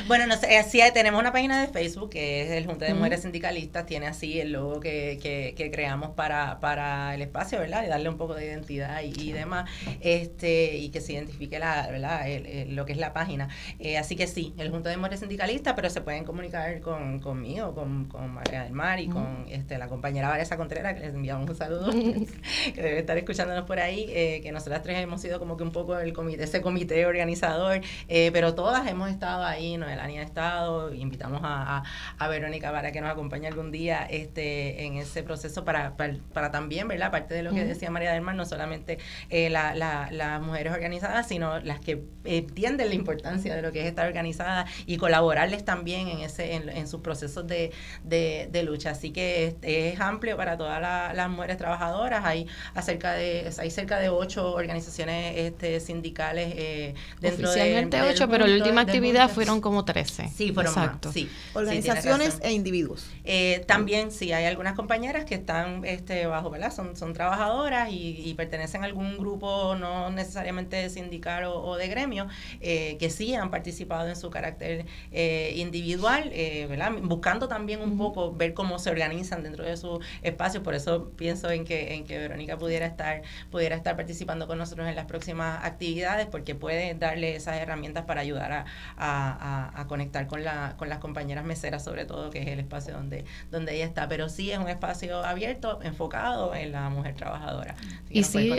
[0.08, 3.22] Bueno, no sé, así tenemos una página de Facebook que es el Junta de Mujeres
[3.22, 7.84] Sindicalistas, tiene así el logo que, que, creamos para, para el espacio, ¿verdad?
[7.86, 9.70] Y darle un poco de identidad y, demás,
[10.02, 12.26] este y que se identifique la, ¿verdad?
[12.68, 13.50] lo que es la página.
[13.80, 17.74] Eh, así que sí, el Junta de Mujeres Sindicalistas, pero se pueden comunicar con, conmigo,
[17.74, 21.50] con, con María del Mar y con este, la compañera Vanessa Contreras, que les enviamos
[21.50, 21.92] un saludo,
[22.76, 25.72] que debe estar escuchándonos por ahí, eh, que nosotras tres hemos sido como que un
[25.72, 30.94] poco el comité, ese comité organizador, eh, pero todas hemos estado ahí, Noelani ha estado,
[30.94, 31.84] invitamos a,
[32.18, 36.88] a, Verónica para que nos acompañe algún día este, en ese proceso para, para, también,
[36.88, 37.10] ¿verdad?
[37.10, 38.98] Aparte de lo que decía María del Mar, no solamente
[39.30, 43.88] eh, la, las mujeres organizadas, sino las que entienden la importancia de lo que es
[43.88, 47.72] estar organizada y colaborarles también en, ese, en, sus procesos de,
[48.04, 48.92] de, lucha.
[48.92, 54.10] Así que es, amplio para todas las mujeres trabajadoras, hay, acerca de, hay cerca de
[54.10, 59.86] ocho organizaciones este, sindicales eh, dentro Oficialmente de, ocho, pero la última actividad fueron como
[59.86, 60.30] trece.
[60.36, 61.12] Sí, fueron Exacto.
[61.12, 61.30] sí.
[61.54, 63.08] Organizaciones e individuos.
[63.24, 66.74] Eh, también sí, hay algunas compañeras que están este, bajo, ¿verdad?
[66.74, 72.28] Son, son trabajadoras y, pertenecen a algún grupo no necesariamente sindical o, de gremio,
[72.62, 76.32] eh, que sí han participado en su carácter eh, individual,
[76.68, 76.94] ¿verdad?
[77.04, 80.64] Buscando también un poco ver cómo se organizan dentro de su espacio.
[80.64, 83.22] Por eso pienso en que, en que Verónica pudiera estar,
[83.52, 88.22] pudiera estar participando con nosotros en las próximas actividades porque puede darle esas herramientas para
[88.22, 88.66] ayudar
[88.98, 93.26] a, conectar con, la, con las compañeras meseras, sobre todo, que es el espacio donde,
[93.52, 94.08] donde ella está.
[94.08, 97.76] Pero sí es un espacio abierto, enfocado en la mujer trabajadora.
[98.10, 98.54] y sí,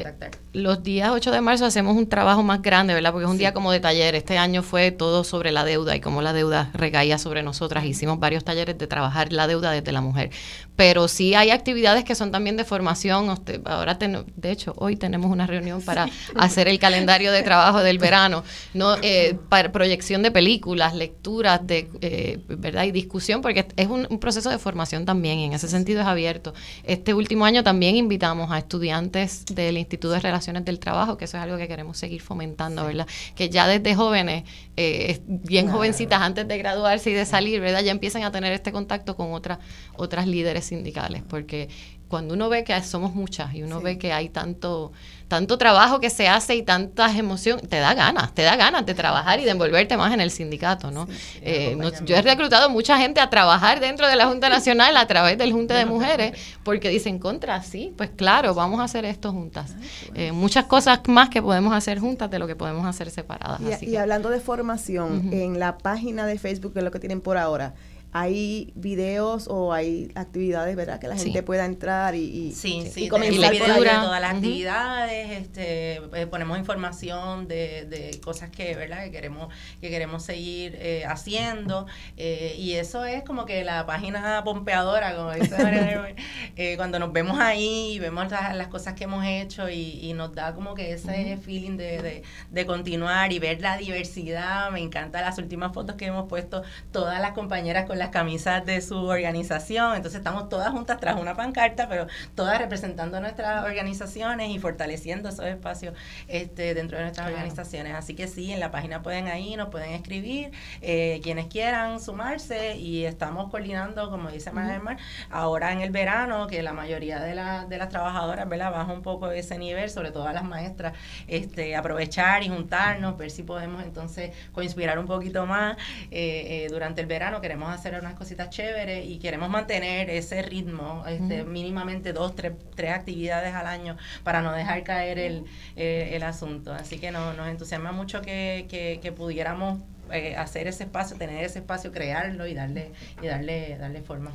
[0.52, 3.12] los días 8 de marzo hacemos un trabajo más grande, ¿verdad?
[3.12, 4.14] Porque es un día como de taller.
[4.14, 7.84] Este año fue todo sobre la deuda y cómo la deuda recaía sobre nosotras.
[7.84, 10.30] Hicimos varios talleres de trabajar la deuda desde la mujer.
[10.76, 13.34] Pero sí hay actividades que son también de formación.
[13.64, 18.42] ahora, de hecho, hoy tenemos una reunión para hacer el calendario de trabajo del verano,
[18.72, 24.04] no eh, para proyección de películas, lecturas, de eh, verdad y discusión, porque es un,
[24.18, 25.38] proceso de formación también.
[25.38, 26.54] Y en ese sentido es abierto.
[26.84, 31.36] Este último año también invitamos a estudiantes del Instituto de Relaciones del Trabajo, que eso
[31.36, 33.06] es algo que queremos seguir fomentando, ¿verdad?
[33.34, 34.44] Que ya desde jóvenes,
[34.76, 37.82] eh, bien jovencitas, antes de graduarse y de salir, ¿verdad?
[37.82, 39.58] Ya empiezan a tener este contacto con otras
[39.96, 41.68] otras líderes sindicales, porque
[42.08, 44.92] cuando uno ve que somos muchas y uno ve que hay tanto
[45.28, 48.94] tanto trabajo que se hace y tantas emociones, te da ganas, te da ganas de
[48.94, 51.08] trabajar y de envolverte más en el sindicato, ¿no?
[51.42, 55.38] Eh, yo he reclutado mucha gente a trabajar dentro de la Junta Nacional a través
[55.38, 59.74] del Junta de Mujeres porque dicen contra, sí, pues claro, vamos a hacer esto juntas.
[60.14, 63.60] Eh, muchas cosas más que podemos hacer juntas de lo que podemos hacer separadas.
[63.82, 67.38] Y, hablando de formación, en la página de Facebook, que es lo que tienen por
[67.38, 67.74] ahora,
[68.16, 71.00] hay videos o hay actividades, ¿verdad?
[71.00, 75.32] Que la gente pueda entrar y, y, sí, sí, y comenzar de todas las actividades,
[75.32, 79.02] este, eh, ponemos información de, de, cosas que, ¿verdad?
[79.02, 84.44] Que queremos que queremos seguir eh, haciendo eh, y eso es como que la página
[84.44, 85.56] pompeadora, como dice
[86.56, 90.54] María, cuando nos vemos ahí y vemos las, cosas que hemos hecho y, nos da
[90.54, 94.70] como que ese feeling de, de, de continuar y ver la diversidad.
[94.70, 96.62] Me encantan las últimas fotos que hemos puesto
[96.92, 101.34] todas las compañeras con las camisas de su organización, entonces estamos todas juntas tras una
[101.34, 105.94] pancarta, pero todas representando nuestras organizaciones y fortaleciendo esos espacios
[106.28, 107.94] este, dentro de nuestras organizaciones.
[107.94, 112.76] Así que sí, en la página pueden ahí, nos pueden escribir, eh, quienes quieran sumarse
[112.76, 114.98] y estamos coordinando, como dice María Mar,
[115.30, 117.34] ahora en el verano, que la mayoría de,
[117.68, 118.70] de las trabajadoras ¿verdad?
[118.70, 120.94] baja un poco ese nivel, sobre todo a las maestras,
[121.26, 125.76] este, aprovechar y juntarnos, ver si podemos entonces coinspirar un poquito más
[126.10, 127.40] eh, eh, durante el verano.
[127.40, 132.92] Queremos hacer unas cositas chéveres y queremos mantener ese ritmo, este, mínimamente dos, tres, tres,
[132.92, 135.44] actividades al año para no dejar caer el,
[135.76, 136.72] eh, el asunto.
[136.72, 139.80] Así que no, nos entusiasma mucho que, que, pudiéramos
[140.10, 142.92] eh, hacer ese espacio, tener ese espacio, crearlo y darle,
[143.22, 144.32] y darle, darle forma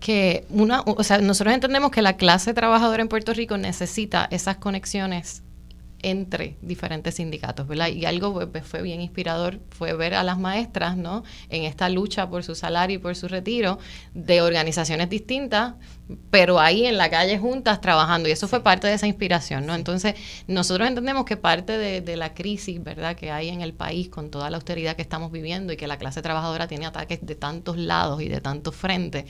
[0.00, 4.56] que una, o sea, nosotros entendemos que la clase trabajadora en Puerto Rico necesita esas
[4.56, 5.42] conexiones
[6.02, 7.88] entre diferentes sindicatos, ¿verdad?
[7.88, 11.24] Y algo pues, pues, fue bien inspirador fue ver a las maestras, ¿no?
[11.48, 13.78] En esta lucha por su salario y por su retiro
[14.14, 15.74] de organizaciones distintas,
[16.30, 19.74] pero ahí en la calle juntas trabajando y eso fue parte de esa inspiración, ¿no?
[19.74, 20.14] Entonces,
[20.46, 23.16] nosotros entendemos que parte de, de la crisis, ¿verdad?
[23.16, 25.98] Que hay en el país con toda la austeridad que estamos viviendo y que la
[25.98, 29.24] clase trabajadora tiene ataques de tantos lados y de tantos frentes,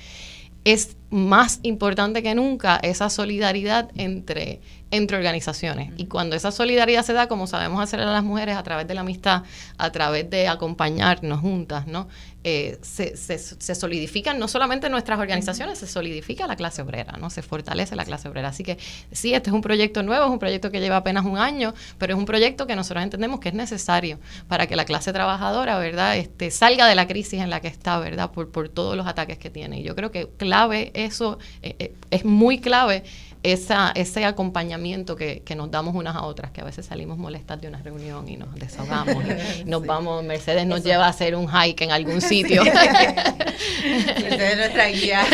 [0.73, 4.60] es más importante que nunca esa solidaridad entre
[4.90, 5.93] entre organizaciones.
[5.97, 8.94] Y cuando esa solidaridad se da, como sabemos hacer a las mujeres, a través de
[8.94, 9.43] la amistad,
[9.76, 12.09] a través de acompañarnos juntas, ¿no?
[12.44, 17.30] Eh, se, se, solidifican no solamente nuestras organizaciones, se solidifica la clase obrera, ¿no?
[17.30, 18.48] Se fortalece la clase obrera.
[18.48, 18.78] Así que
[19.12, 22.14] sí, este es un proyecto nuevo, es un proyecto que lleva apenas un año, pero
[22.14, 26.16] es un proyecto que nosotros entendemos que es necesario para que la clase trabajadora, ¿verdad?,
[26.16, 29.36] este, salga de la crisis en la que está, ¿verdad?, por, por todos los ataques
[29.36, 29.80] que tiene.
[29.80, 33.05] Y yo creo que clave eso, eh, eh, es muy clave
[33.43, 37.61] esa, ese acompañamiento que, que, nos damos unas a otras, que a veces salimos molestas
[37.61, 39.25] de una reunión y nos desahogamos,
[39.61, 42.65] y nos vamos, Mercedes nos lleva a hacer un hike en algún sitio.
[42.65, 45.25] Mercedes nuestra guía.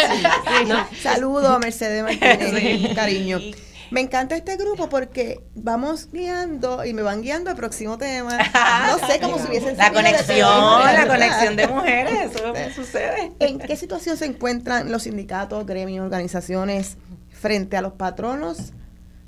[1.03, 3.41] Saludo a Mercedes Martínez, cariño.
[3.91, 8.39] Me encanta este grupo porque vamos guiando y me van guiando al próximo tema.
[8.87, 13.33] No sé cómo si hubiesen La conexión, la conexión de mujeres, eso sucede.
[13.39, 16.97] ¿En qué situación se encuentran los sindicatos, gremios, organizaciones
[17.31, 18.73] frente a los patronos,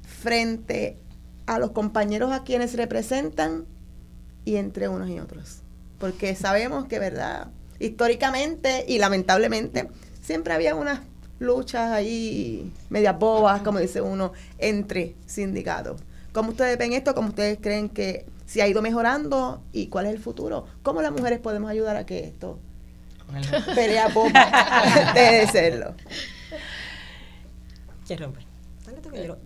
[0.03, 0.99] frente
[1.47, 3.67] a los compañeros a quienes representan
[4.45, 5.63] y entre unos y otros.
[5.99, 7.49] Porque sabemos que, ¿verdad?
[7.79, 9.89] Históricamente y lamentablemente
[10.23, 11.01] siempre había unas
[11.39, 16.01] luchas ahí medias bobas, como dice uno, entre sindicatos.
[16.33, 17.15] ¿Cómo ustedes ven esto?
[17.15, 20.67] ¿Cómo ustedes creen que se ha ido mejorando y cuál es el futuro?
[20.83, 22.59] ¿Cómo las mujeres podemos ayudar a que esto
[23.75, 25.95] pelea boba deje de serlo?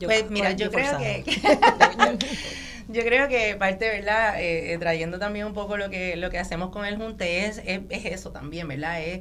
[0.01, 1.25] pues mira, yo creo que
[2.93, 4.41] yo creo que parte, ¿verdad?
[4.41, 7.63] Eh, eh, trayendo también un poco lo que lo que hacemos con el Junte es,
[7.65, 9.01] es, eso también, ¿verdad?
[9.03, 9.21] Es,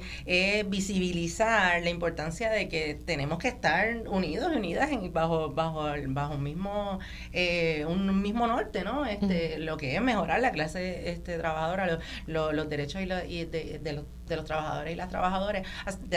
[0.70, 6.44] visibilizar la importancia de que tenemos que estar unidos, unidas en, bajo bajo bajo un
[6.44, 7.00] mismo
[7.32, 9.06] eh, un mismo norte, ¿no?
[9.06, 13.94] Este, lo que es mejorar la clase este trabajadora, los derechos y, y de, de
[13.94, 15.68] los de los trabajadores y las trabajadoras.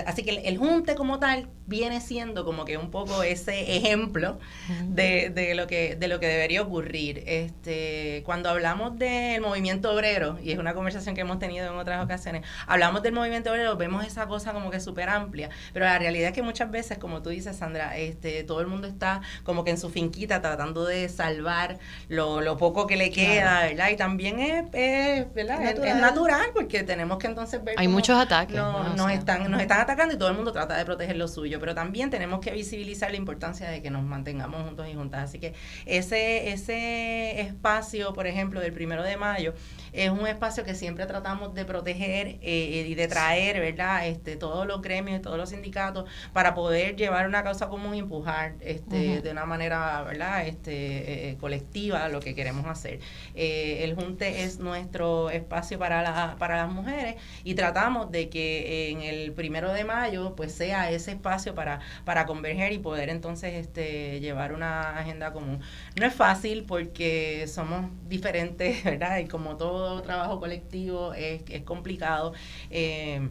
[0.07, 4.39] Así, que el, junte como tal viene siendo como que un poco ese ejemplo
[4.85, 7.25] de, de, lo que de lo que debería ocurrir.
[7.27, 12.05] Este, cuando hablamos del movimiento obrero, y es una conversación que hemos tenido en otras
[12.05, 16.29] ocasiones, hablamos del movimiento obrero, vemos esa cosa como que súper amplia, pero la realidad
[16.29, 19.71] es que muchas veces, como tú dices, Sandra, este, todo el mundo está como que
[19.71, 21.79] en su finquita tratando de salvar
[22.09, 23.91] lo, lo poco que le queda, ¿verdad?
[23.91, 25.63] Y también es, es ¿verdad?
[25.63, 26.51] Es natural.
[26.53, 27.75] porque tenemos que entonces ver...
[27.79, 28.57] Hay muchos ataques.
[28.57, 31.75] nos, están, nos están atacando y todo el mundo trata de proteger lo suyo, pero
[31.75, 35.25] también tenemos que visibilizar la importancia de que nos mantengamos juntos y juntas.
[35.25, 35.55] Así que
[35.87, 39.55] ese, ese espacio, por ejemplo, del primero de mayo,
[39.93, 44.07] es un espacio que siempre tratamos de proteger eh, y de traer, ¿verdad?
[44.07, 48.55] Este, todos los gremios, todos los sindicatos, para poder llevar una causa común y empujar
[48.61, 50.47] este, de una manera, ¿verdad?
[50.47, 53.01] Este, eh, eh, colectiva lo que queremos hacer.
[53.35, 59.03] el Junte es nuestro espacio para, la, para las mujeres y tratamos de que en
[59.03, 64.21] el primero de mayo pues sea ese espacio para, para converger y poder entonces este,
[64.21, 65.61] llevar una agenda común.
[65.99, 69.19] No es fácil porque somos diferentes, ¿verdad?
[69.19, 72.33] Y como todo trabajo colectivo es, es complicado.
[72.71, 73.29] Eh,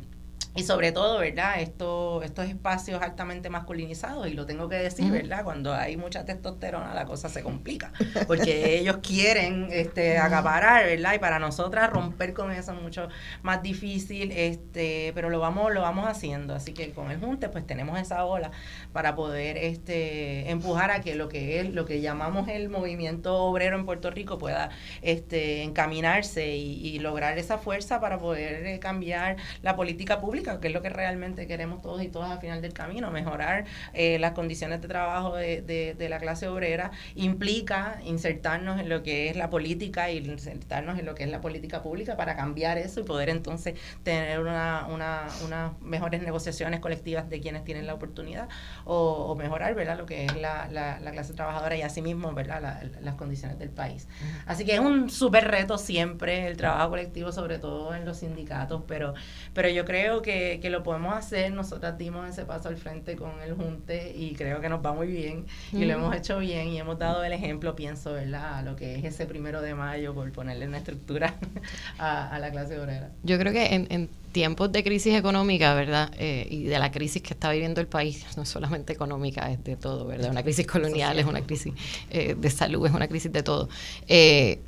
[0.53, 1.61] y sobre todo, ¿verdad?
[1.61, 5.45] Esto, estos espacios altamente masculinizados, y lo tengo que decir, ¿verdad?
[5.45, 7.93] Cuando hay mucha testosterona, la cosa se complica,
[8.27, 11.13] porque ellos quieren este, acaparar, ¿verdad?
[11.13, 13.07] Y para nosotras romper con eso es mucho
[13.43, 16.53] más difícil, este, pero lo vamos, lo vamos haciendo.
[16.53, 18.51] Así que con el Junte, pues tenemos esa ola
[18.91, 23.77] para poder este, empujar a que lo que es, lo que llamamos el movimiento obrero
[23.77, 24.69] en Puerto Rico pueda
[25.01, 30.67] este, encaminarse y, y lograr esa fuerza para poder eh, cambiar la política pública que
[30.67, 34.31] es lo que realmente queremos todos y todas al final del camino, mejorar eh, las
[34.31, 39.49] condiciones de trabajo de, de, la clase obrera, implica insertarnos en lo que es la
[39.49, 43.29] política y insertarnos en lo que es la política pública para cambiar eso y poder
[43.29, 48.49] entonces tener una, una, unas mejores negociaciones colectivas de quienes tienen la oportunidad
[48.85, 49.97] o, mejorar ¿verdad?
[49.97, 52.83] lo que es la, la, clase trabajadora y asimismo ¿verdad?
[53.01, 54.07] las condiciones del país.
[54.45, 58.83] Así que es un súper reto siempre el trabajo colectivo, sobre todo en los sindicatos,
[58.87, 59.13] pero,
[59.53, 60.30] pero yo creo que
[60.61, 61.51] que, lo podemos hacer.
[61.51, 65.07] Nosotras dimos ese paso al frente con el Junte y creo que nos va muy
[65.07, 68.59] bien y lo hemos hecho bien y hemos dado el ejemplo, pienso, ¿verdad?
[68.59, 71.35] A lo que es ese primero de mayo por ponerle una estructura
[71.97, 73.11] a, la clase obrera.
[73.23, 76.09] Yo creo que en, tiempos de crisis económica, ¿verdad?
[76.17, 79.75] Eh, y de la crisis que está viviendo el país, no solamente económica, es de
[79.75, 80.31] todo, ¿verdad?
[80.31, 81.73] Una crisis colonial, es una crisis
[82.09, 83.67] eh, de salud, es una crisis de todo.
[84.07, 84.59] Eh,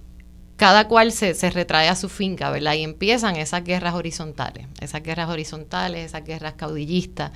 [0.58, 2.74] cada cual se, se, retrae a su finca, ¿verdad?
[2.74, 7.32] Y empiezan esas guerras horizontales, esas guerras horizontales, esas guerras caudillistas,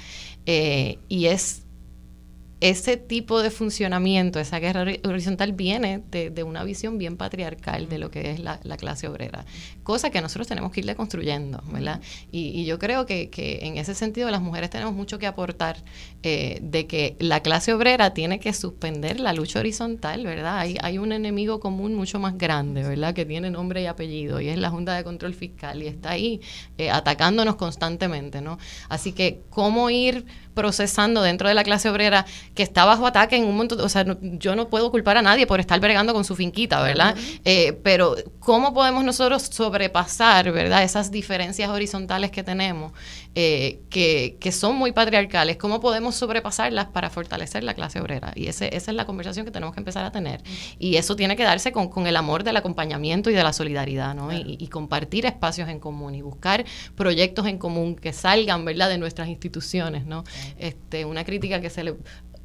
[0.45, 1.66] eh, y es
[2.59, 8.09] ese tipo de funcionamiento, esa guerra horizontal viene de, una visión bien patriarcal de lo
[8.09, 9.45] que es la, clase obrera,
[9.83, 12.01] cosa que nosotros tenemos que irle construyendo, ¿verdad?
[12.31, 13.29] Y, yo creo que,
[13.61, 15.77] en ese sentido las mujeres tenemos mucho que aportar
[16.23, 20.59] eh, de que la clase obrera tiene que suspender la lucha horizontal, ¿verdad?
[20.59, 23.13] Hay, hay un enemigo común mucho más grande, ¿verdad?
[23.13, 26.41] Que tiene nombre y apellido y es la Junta de Control Fiscal y está ahí
[26.77, 28.57] eh, atacándonos constantemente, ¿no?
[28.89, 30.25] Así que, ¿cómo ir
[30.57, 32.25] procesando dentro de la clase obrera
[32.55, 35.45] que está bajo ataque en un montón, o sea, yo no puedo culpar a nadie
[35.45, 37.15] por estar bregando con su finquita, ¿verdad?
[37.45, 38.15] Eh, pero
[38.47, 40.81] ¿cómo podemos nosotros sobrepasar, ¿verdad?
[40.81, 42.93] Esas diferencias horizontales que tenemos,
[43.35, 48.31] eh, que, que, son muy patriarcales, ¿cómo podemos sobrepasarlas para fortalecer la clase obrera?
[48.35, 50.43] Y ese, esa es la conversación que tenemos que empezar a tener.
[50.79, 54.15] Y eso tiene que darse con, con, el amor del acompañamiento y de la solidaridad,
[54.15, 54.31] ¿no?
[54.31, 56.63] Y, y, compartir espacios en común y buscar
[56.95, 60.23] proyectos en común que salgan, ¿verdad?, de nuestras instituciones, ¿no?
[60.57, 61.97] Este, una crítica que se le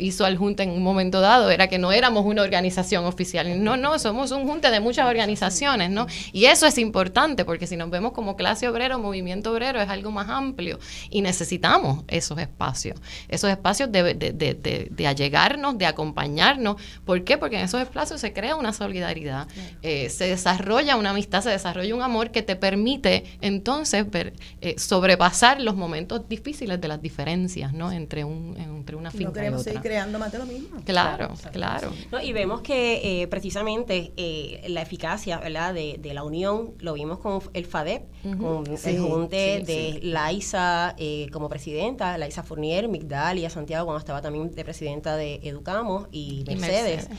[0.03, 3.63] hizo al Junta en un momento dado era que no éramos una organización oficial.
[3.63, 6.07] No, no, somos un Junta de muchas organizaciones, ¿no?
[6.33, 9.89] Y eso es importante porque si nos vemos como clase obrera o movimiento obrero es
[9.89, 10.79] algo más amplio
[11.11, 16.77] y necesitamos esos espacios, esos espacios de, de, de, de allegarnos, de acompañarnos.
[17.05, 17.39] ¿Por qué?
[17.39, 19.47] Porque en esos espacios se crea una solidaridad,
[19.83, 24.75] eh, se desarrolla una amistad, se desarrolla un amor que te permite entonces ver, eh,
[24.79, 27.93] sobrepasar los momentos difíciles de las diferencias, ¿no?
[27.93, 30.81] Entre, un, entre una finca y otra creando más de lo mismo.
[30.87, 31.93] Claro, claro.
[32.23, 35.75] y vemos que eh, precisamente eh, la eficacia ¿verdad?
[35.75, 38.05] De, de, la unión lo vimos con el FADEP,
[38.41, 44.51] con el junte de Laisa eh, como presidenta, Laisa Fournier, Migdalia Santiago cuando estaba también
[44.51, 47.11] de presidenta de Educamos y Mercedes.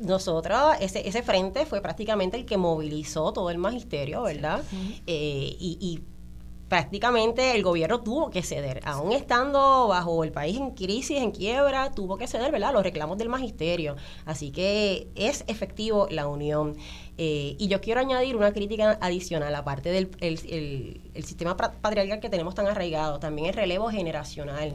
[0.00, 4.64] nosotros, ese, ese frente fue prácticamente el que movilizó todo el magisterio, ¿verdad?
[5.06, 6.11] y, y
[6.72, 11.90] prácticamente el gobierno tuvo que ceder, aún estando bajo el país en crisis, en quiebra,
[11.90, 13.96] tuvo que ceder, ¿verdad?, los reclamos del magisterio.
[14.24, 16.78] Así que es efectivo la unión.
[17.18, 22.54] Eh, y yo quiero añadir una crítica adicional, aparte del el, sistema patriarcal que tenemos
[22.54, 24.72] tan arraigado, también el relevo generacional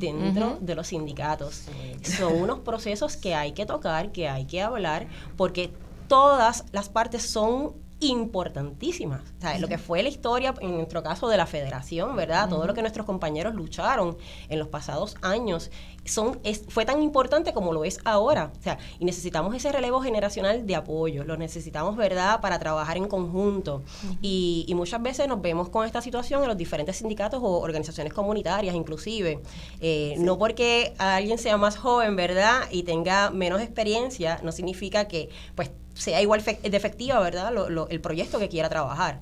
[0.00, 1.68] dentro de los sindicatos.
[2.02, 5.06] Son unos procesos que hay que tocar, que hay que hablar,
[5.36, 5.70] porque
[6.08, 9.22] todas las partes son importantísimas.
[9.58, 12.48] Lo que fue la historia, en nuestro caso, de la federación, ¿verdad?
[12.48, 14.16] Todo lo que nuestros compañeros lucharon
[14.48, 15.70] en los pasados años
[16.06, 18.52] son, es, fue tan importante como lo es ahora.
[18.58, 23.08] O sea, y necesitamos ese relevo generacional de apoyo, lo necesitamos, ¿verdad?, para trabajar en
[23.08, 23.82] conjunto.
[24.22, 28.12] y, y, muchas veces nos vemos con esta situación en los diferentes sindicatos o organizaciones
[28.12, 29.40] comunitarias, inclusive.
[29.80, 35.30] Eh, no porque alguien sea más joven, ¿verdad?, y tenga menos experiencia, no significa que,
[35.54, 37.52] pues, sea igual de efectiva, ¿verdad?
[37.90, 39.20] el proyecto que quiera trabajar.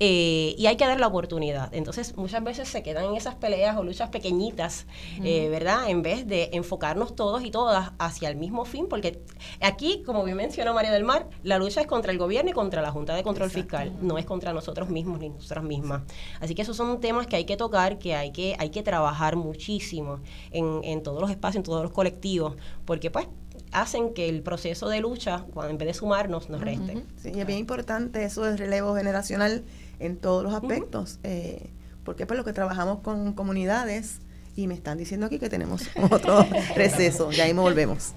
[0.00, 1.72] Eh, y hay que dar la oportunidad.
[1.72, 4.86] Entonces, muchas veces se quedan en esas peleas o luchas pequeñitas,
[5.22, 5.88] eh, ¿verdad?
[5.88, 9.22] En vez de enfocarnos todos y todas hacia el mismo fin, porque
[9.60, 12.82] aquí, como bien mencionó María del Mar, la lucha es contra el gobierno y contra
[12.82, 16.02] la Junta de Control Fiscal, no es contra nosotros mismos ni nosotras mismas.
[16.40, 19.36] Así que esos son temas que hay que tocar, que hay que, hay que trabajar
[19.36, 22.54] muchísimo en, en todos los espacios, en todos los colectivos,
[22.84, 23.28] porque pues
[23.72, 27.04] hacen que el proceso de lucha, cuando en vez de sumarnos, nos reste.
[27.16, 29.64] Sí, es bien importante eso del relevo generacional
[29.98, 31.70] en todos los aspectos, eh,
[32.04, 34.20] porque pues lo que trabajamos con comunidades
[34.56, 38.12] y me están diciendo aquí que tenemos otro receso, ya ahí me volvemos.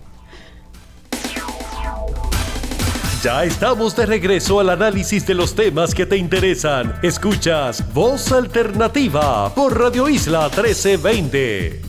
[3.23, 6.93] Ya estamos de regreso al análisis de los temas que te interesan.
[7.01, 11.81] Escuchas Voz Alternativa por Radio Isla 1320.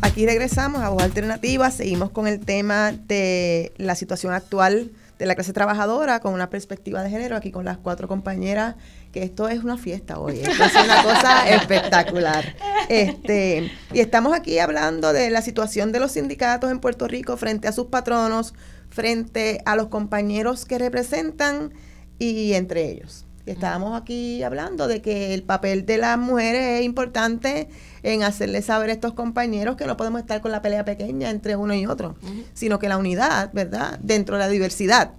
[0.00, 4.90] Aquí regresamos a Voz Alternativa, seguimos con el tema de la situación actual
[5.22, 8.74] de la clase trabajadora con una perspectiva de género, aquí con las cuatro compañeras,
[9.12, 12.56] que esto es una fiesta hoy, esto es una cosa espectacular.
[12.88, 17.68] Este, y estamos aquí hablando de la situación de los sindicatos en Puerto Rico frente
[17.68, 18.52] a sus patronos,
[18.90, 21.72] frente a los compañeros que representan
[22.18, 23.24] y entre ellos.
[23.46, 27.68] estábamos aquí hablando de que el papel de las mujeres es importante
[28.02, 31.56] en hacerle saber a estos compañeros que no podemos estar con la pelea pequeña entre
[31.56, 32.16] uno y otro,
[32.54, 33.98] sino que la unidad, ¿verdad?
[34.02, 35.12] Dentro de la diversidad.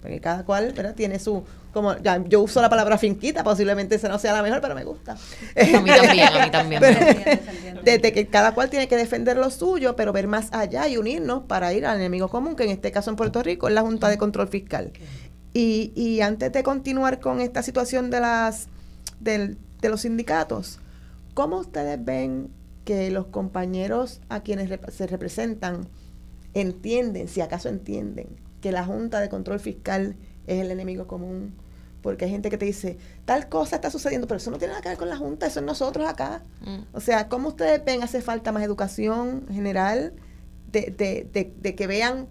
[0.00, 0.94] Porque cada cual, ¿verdad?
[0.94, 4.60] Tiene su, como ya, yo uso la palabra finquita, posiblemente esa no sea la mejor,
[4.60, 5.12] pero me gusta.
[5.12, 6.82] A mí también, a mí también.
[7.84, 11.42] Desde que cada cual tiene que defender lo suyo, pero ver más allá y unirnos
[11.44, 14.08] para ir al enemigo común, que en este caso en Puerto Rico es la Junta
[14.08, 14.92] de Control Fiscal.
[15.52, 18.68] Y, y antes de continuar con esta situación de las
[19.18, 20.78] del, de los sindicatos,
[21.38, 22.50] ¿Cómo ustedes ven
[22.84, 25.86] que los compañeros a quienes se representan
[26.52, 28.26] entienden, si acaso entienden,
[28.60, 30.16] que la Junta de Control Fiscal
[30.48, 31.54] es el enemigo común?
[32.02, 34.82] Porque hay gente que te dice, tal cosa está sucediendo, pero eso no tiene nada
[34.82, 36.42] que ver con la Junta, eso es nosotros acá.
[36.62, 36.78] Mm.
[36.92, 38.02] O sea, ¿cómo ustedes ven?
[38.02, 40.14] ¿Hace falta más educación general?
[40.72, 42.26] De, de, de, de que vean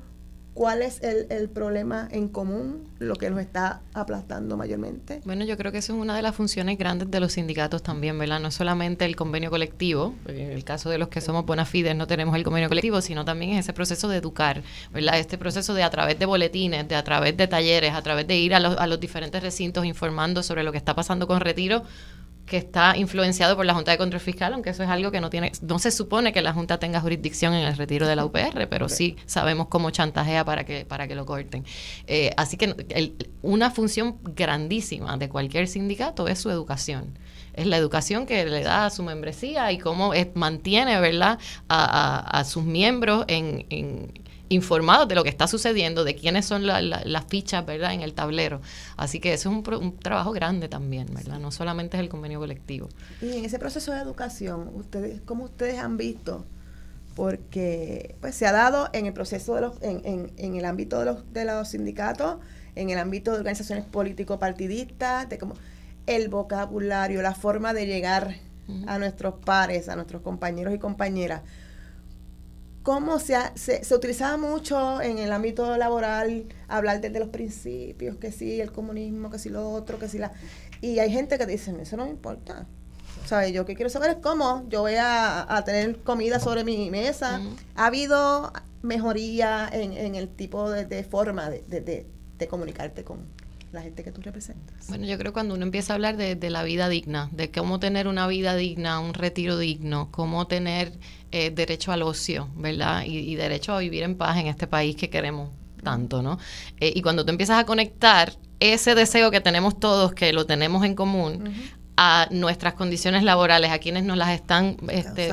[0.57, 5.21] ¿Cuál es el, problema en común, lo que nos está aplastando mayormente?
[5.23, 8.17] Bueno, yo creo que eso es una de las funciones grandes de los sindicatos también,
[8.17, 8.39] ¿verdad?
[8.39, 12.07] No solamente el convenio colectivo, en el caso de los que somos bona fides no
[12.07, 15.19] tenemos el convenio colectivo, sino también ese proceso de educar, ¿verdad?
[15.19, 18.37] Este proceso de a través de boletines, de a través de talleres, a través de
[18.37, 21.83] ir a los, a los diferentes recintos informando sobre lo que está pasando con retiro,
[22.47, 25.29] que está influenciado por la Junta de Control Fiscal, aunque eso es algo que no
[25.29, 28.67] tiene, no se supone que la Junta tenga jurisdicción en el retiro de la UPR,
[28.69, 31.65] pero sí sabemos cómo chantajea para que, para que lo corten.
[32.07, 37.19] Eh, así que una función grandísima de cualquier sindicato es su educación
[37.57, 41.39] es la educación que le da a su membresía y cómo mantiene ¿verdad?
[41.67, 44.13] A, sus miembros en,
[44.49, 48.61] informados de lo que está sucediendo, de quiénes son las fichas, ¿verdad?, en el tablero.
[48.95, 51.39] Así que eso es un, trabajo grande también, ¿verdad?
[51.39, 52.89] No solamente es el convenio colectivo.
[53.21, 56.45] Y en ese proceso de educación, ustedes, ¿cómo ustedes han visto?
[57.15, 60.99] Porque pues se ha dado en el proceso de los, en, en, en el ámbito
[60.99, 62.37] de los, de los sindicatos,
[62.75, 65.55] en el ámbito de organizaciones político-partidistas, de cómo
[66.05, 68.35] el vocabulario, la forma de llegar
[68.85, 71.41] a nuestros pares, a nuestros compañeros y compañeras
[72.87, 78.61] cómo se, se, utilizaba mucho en el ámbito laboral hablar desde los principios, que sí,
[78.61, 80.31] el comunismo, que sí lo otro, que sí la...
[80.79, 82.65] Y hay gente que dice, eso no me importa.
[83.25, 86.89] O sea, yo que quiero saber es cómo yo voy a, tener comida sobre mi
[86.89, 87.41] mesa.
[87.75, 88.53] Ha habido
[88.83, 92.07] mejoría en, el tipo de, forma de,
[92.37, 93.25] de comunicarte con,
[93.71, 94.87] la gente que tú representas.
[94.87, 97.79] Bueno, yo creo que cuando uno empieza a hablar de, la vida digna, de cómo
[97.79, 100.93] tener una vida digna, un retiro digno, cómo tener
[101.31, 103.03] eh, derecho al ocio, ¿verdad?
[103.05, 105.49] Y, derecho a vivir en paz en este país que queremos
[105.83, 106.39] tanto, ¿no?
[106.79, 110.83] Eh, y cuando tú empiezas a conectar ese deseo que tenemos todos, que lo tenemos
[110.83, 111.53] en común,
[111.97, 115.31] a nuestras condiciones laborales, a quienes nos las están este,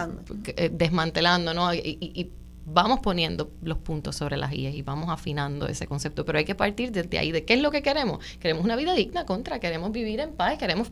[0.57, 1.73] eh, desmantelando, ¿no?
[1.75, 2.33] Y,
[2.67, 6.55] vamos poniendo los puntos sobre las IES y vamos afinando ese concepto, pero hay que
[6.55, 8.25] partir desde ahí, de qué es lo que queremos.
[8.41, 10.91] Queremos una vida digna, contra, queremos vivir en paz, queremos,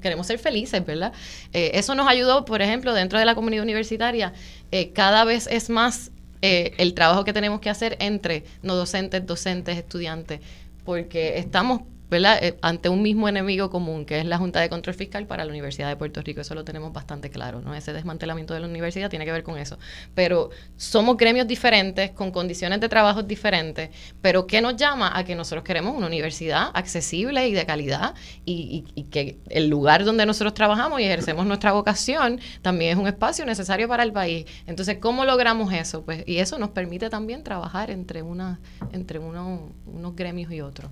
[0.00, 1.12] queremos ser felices, ¿verdad?
[1.52, 4.32] Eh, eso nos ayudó, por ejemplo, dentro de la comunidad universitaria,
[4.70, 9.76] eh, cada vez es más el trabajo que tenemos que hacer entre no docentes, docentes,
[9.76, 10.38] estudiantes,
[10.84, 12.38] porque estamos ¿verdad?
[12.42, 15.50] Eh, ante un mismo enemigo común, que es la Junta de Control Fiscal para la
[15.50, 16.40] Universidad de Puerto Rico.
[16.40, 17.74] Eso lo tenemos bastante claro, ¿no?
[17.74, 19.78] Ese desmantelamiento de la universidad tiene que ver con eso.
[20.14, 23.90] Pero somos gremios diferentes, con condiciones de trabajo diferentes,
[24.20, 28.14] pero ¿qué nos llama a que nosotros queremos una universidad accesible y de calidad
[28.44, 33.06] y, y que el lugar donde nosotros trabajamos y ejercemos nuestra vocación también es un
[33.06, 34.46] espacio necesario para el país?
[34.66, 36.04] Entonces, ¿cómo logramos eso?
[36.04, 38.60] Pues, y eso nos permite también trabajar entre, una,
[38.92, 40.90] entre uno, unos gremios y otros.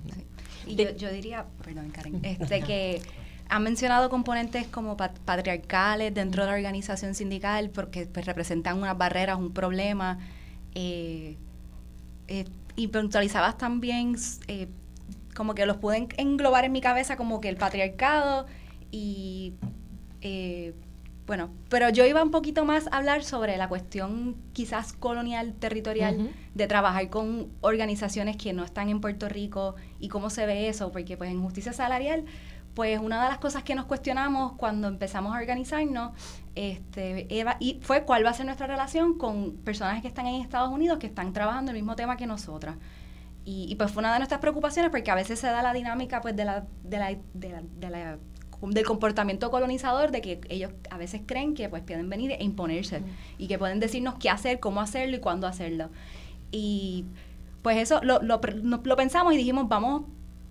[0.65, 3.01] Y yo, diría, perdón Karen, este que
[3.49, 9.37] han mencionado componentes como patriarcales dentro de la organización sindical porque pues, representan unas barreras,
[9.37, 10.19] un problema.
[10.75, 11.37] Eh,
[12.27, 14.15] eh, y puntualizabas también
[14.47, 14.67] eh,
[15.35, 18.45] como que los pueden englobar en mi cabeza como que el patriarcado
[18.91, 19.53] y
[21.27, 26.31] bueno, pero yo iba un poquito más a hablar sobre la cuestión quizás colonial, territorial,
[26.55, 30.89] de trabajar con organizaciones que no están en Puerto Rico y cómo se ve eso,
[30.93, 32.23] porque pues en justicia salarial,
[32.73, 36.13] pues una de las cosas que nos cuestionamos cuando empezamos a organizarnos
[36.55, 40.41] este, Eva, y fue cuál va a ser nuestra relación con personas que están en
[40.41, 42.77] Estados Unidos, que están trabajando el mismo tema que nosotras.
[43.43, 46.35] Y, pues fue una de nuestras preocupaciones porque a veces se da la dinámica pues
[46.35, 48.17] de la, de la, de la
[48.61, 53.01] del comportamiento colonizador de que ellos a veces creen que pues pueden venir e imponerse
[53.37, 55.89] y que pueden decirnos qué hacer, cómo hacerlo y cuándo hacerlo.
[56.51, 57.05] Y
[57.61, 60.03] pues eso lo, lo, lo, pensamos y dijimos, vamos,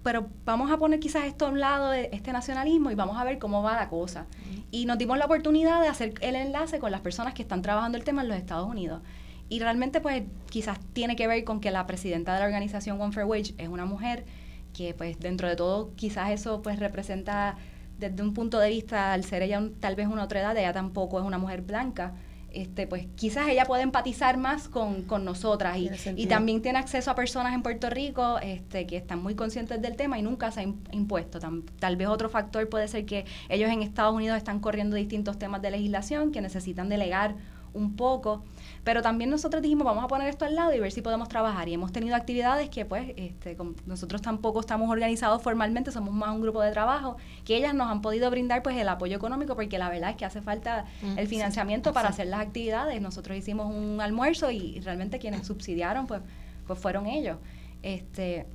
[0.02, 3.24] pero vamos a poner quizás esto a un lado de este nacionalismo y vamos a
[3.24, 4.26] ver cómo va la cosa.
[4.70, 7.98] Y nos dimos la oportunidad de hacer el enlace con las personas que están trabajando
[7.98, 9.00] el tema en los Estados Unidos.
[9.48, 13.12] Y realmente pues quizás tiene que ver con que la presidenta de la organización One
[13.12, 14.24] Fair Wage es una mujer
[14.72, 17.56] que pues dentro de todo quizás eso pues representa
[17.98, 21.18] desde un punto de vista, al ser ella tal vez una otra edad, ella tampoco
[21.18, 22.14] es una mujer blanca,
[22.56, 27.10] este, pues quizás ella puede empatizar más con, con nosotras y, y, también tiene acceso
[27.10, 30.60] a personas en Puerto Rico este, que están muy conscientes del tema y nunca se
[30.60, 30.62] ha
[30.93, 31.39] impuesto.
[31.78, 35.60] tal vez otro factor puede ser que ellos en Estados Unidos están corriendo distintos temas
[35.60, 37.35] de legislación que necesitan delegar
[37.74, 38.43] un poco.
[38.86, 41.68] Pero también nosotros dijimos, vamos a poner esto al lado y ver si podemos trabajar.
[41.68, 46.40] Y hemos tenido actividades que, pues, este, nosotros tampoco estamos organizados formalmente, somos más un
[46.40, 49.88] grupo de trabajo, que ellas nos han podido brindar, pues, el apoyo económico, porque la
[49.88, 53.02] verdad es que hace falta mm, el financiamiento para hacer las actividades.
[53.02, 56.20] Nosotros hicimos un almuerzo y, realmente quienes subsidiaron, pues,
[56.68, 57.38] pues fueron ellos.
[57.82, 58.46] Este,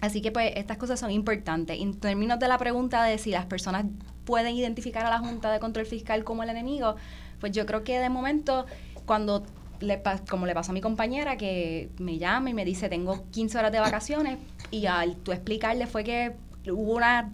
[0.00, 1.78] Así que pues estas cosas son importantes.
[1.78, 3.84] En términos de la pregunta de si las personas
[4.24, 6.96] pueden identificar a la Junta de Control Fiscal como el enemigo,
[7.40, 8.66] pues yo creo que de momento,
[9.10, 9.42] cuando
[9.80, 13.58] le, como le pasó a mi compañera, que me llama y me dice, tengo 15
[13.58, 14.38] horas de vacaciones,
[14.70, 16.36] y al tú explicarle fue que
[16.70, 17.32] hubo una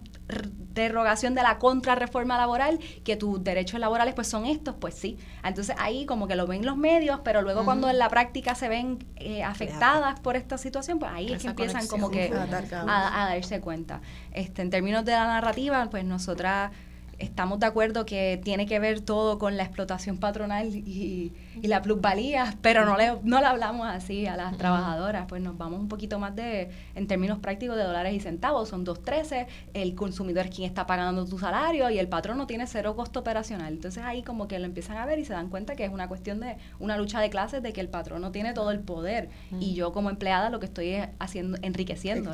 [0.73, 5.19] derogación de la contrarreforma laboral, que tus derechos laborales pues son estos, pues sí.
[5.43, 8.69] Entonces ahí como que lo ven los medios, pero luego cuando en la práctica se
[8.69, 13.29] ven eh, afectadas por esta situación, pues ahí es que empiezan como que a, a,
[13.35, 14.01] darse cuenta.
[14.31, 16.71] Este, en términos de la narrativa, pues nosotras
[17.19, 21.81] estamos de acuerdo que tiene que ver todo con la explotación patronal y, y la
[21.81, 25.87] plusvalía, pero no le, no le hablamos así a las trabajadoras, pues nos vamos un
[25.87, 30.55] poquito más de, en términos prácticos, de dólares y centavos, son 2.13, el consumidor es
[30.55, 33.73] quien está pagando tu salario y el patrón no tiene cero costo operacional.
[33.73, 36.07] Entonces ahí como que lo empiezan a ver y se dan cuenta que es una
[36.07, 39.29] cuestión de una lucha de clases, de que el patrón no tiene todo el poder.
[39.59, 42.31] Y yo como empleada lo que estoy es haciendo, enriqueciendo.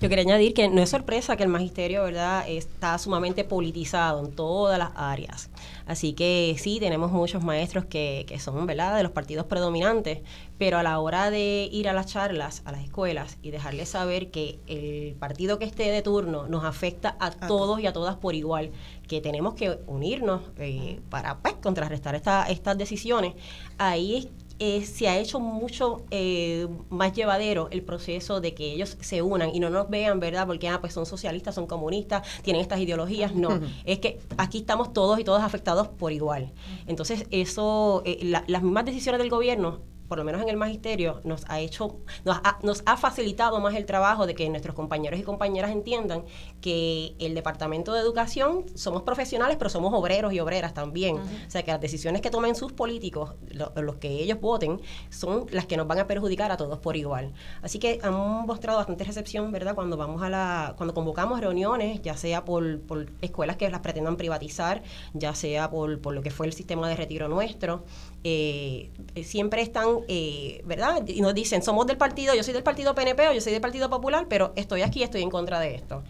[0.00, 4.32] Yo quería añadir que no es sorpresa que el magisterio, ¿verdad?, está sumamente politizado en
[4.34, 5.50] todas las áreas.
[5.84, 10.20] Así que sí, tenemos muchos maestros que, que son, ¿verdad?, de los partidos predominantes,
[10.56, 14.30] pero a la hora de ir a las charlas, a las escuelas y dejarles saber
[14.30, 18.34] que el partido que esté de turno nos afecta a, todos y a todas por
[18.34, 18.70] igual,
[19.06, 23.34] que tenemos que unirnos eh, para pues, contrarrestar esta, estas decisiones,
[23.76, 24.30] ahí
[24.64, 29.50] eh, se ha hecho mucho eh, más llevadero el proceso de que ellos se unan
[29.52, 30.46] y no nos vean, ¿verdad?
[30.46, 33.34] Porque ah, pues son socialistas, son comunistas, tienen estas ideologías.
[33.34, 36.52] No, es que aquí estamos todos y todas afectados por igual.
[36.86, 39.80] Entonces, eso, eh, las mismas decisiones del gobierno
[40.12, 43.74] por lo menos en el magisterio, nos ha hecho, nos ha, nos ha facilitado más
[43.74, 46.26] el trabajo de que nuestros compañeros y compañeras entiendan
[46.60, 51.16] que el Departamento de Educación somos profesionales, pero somos obreros y obreras también.
[51.16, 53.36] O sea, que las decisiones que tomen sus políticos,
[53.74, 57.32] los que ellos voten, son las que nos van a perjudicar a todos por igual.
[57.62, 59.74] Así que han mostrado bastante recepción, ¿verdad?
[59.74, 64.18] Cuando vamos a la, cuando convocamos reuniones, ya sea por, por escuelas que las pretendan
[64.18, 64.82] privatizar,
[65.14, 67.86] ya sea por, por lo que fue el sistema de retiro nuestro,
[68.24, 68.90] eh,
[69.24, 71.06] siempre están, eh, ¿verdad?
[71.06, 73.60] Y nos dicen, somos del partido, yo soy del partido PNP o yo soy del
[73.60, 76.02] Partido Popular, pero estoy aquí, estoy en contra de esto.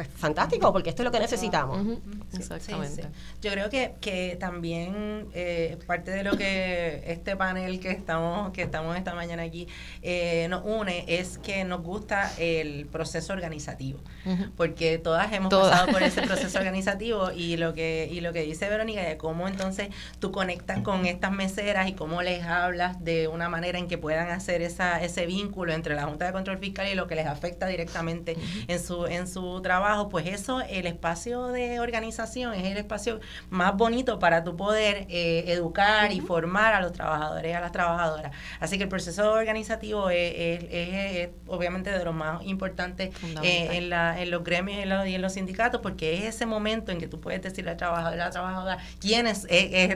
[0.00, 1.98] Pues, fantástico, porque esto es lo que necesitamos.
[2.32, 3.02] Exactamente.
[3.42, 8.62] Yo creo que, que también eh, parte de lo que este panel que estamos, que
[8.62, 9.68] estamos esta mañana aquí
[10.00, 14.00] eh, nos une es que nos gusta el proceso organizativo,
[14.56, 18.70] porque todas hemos pasado por ese proceso organizativo y lo que y lo que dice
[18.70, 23.50] Verónica de cómo entonces tú conectas con estas meseras y cómo les hablas de una
[23.50, 26.94] manera en que puedan hacer esa, ese vínculo entre la Junta de Control Fiscal y
[26.94, 31.80] lo que les afecta directamente en su en su trabajo pues eso, el espacio de
[31.80, 36.92] organización es el espacio más bonito para tu poder eh, educar y formar a los
[36.92, 38.32] trabajadores y a las trabajadoras.
[38.60, 43.12] Así que el proceso organizativo es, obviamente de lo más importante
[43.42, 46.98] eh, en, la, en los gremios y en los, sindicatos, porque es ese momento en
[46.98, 49.46] que tú puedes decirle al trabajador, a la trabajadora, quién es,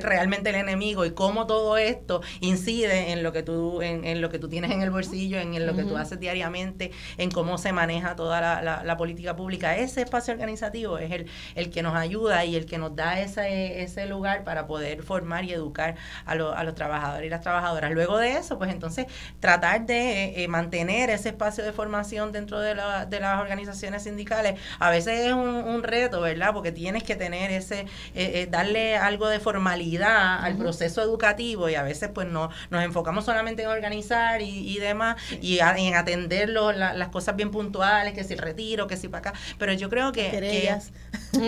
[0.03, 4.39] realmente el enemigo y cómo todo esto incide en lo que tú, en, lo que
[4.39, 8.15] tú tienes en el bolsillo, en, lo que tú haces diariamente, en cómo se maneja
[8.17, 12.57] toda la, la política pública ese espacio organizativo es el, el que nos ayuda y
[12.57, 15.97] el que nos da ese, ese lugar para poder formar y educar
[16.27, 17.93] a, a los trabajadores y las trabajadoras.
[17.93, 19.07] Luego de eso, pues entonces
[19.41, 24.05] tratar de eh, eh, mantener ese espacio de formación dentro de, la, de las organizaciones
[24.05, 26.55] sindicales, a veces es un, reto, ¿verdad?
[26.55, 31.83] Porque tienes que tener ese, eh, darle algo de formalidad al proceso educativo y a
[31.83, 37.37] veces pues no, nos enfocamos solamente en organizar y, demás y en atender las cosas
[37.37, 40.31] bien puntuales, que si retiro, que si para acá, pero yo creo que...
[40.31, 40.93] Querellas.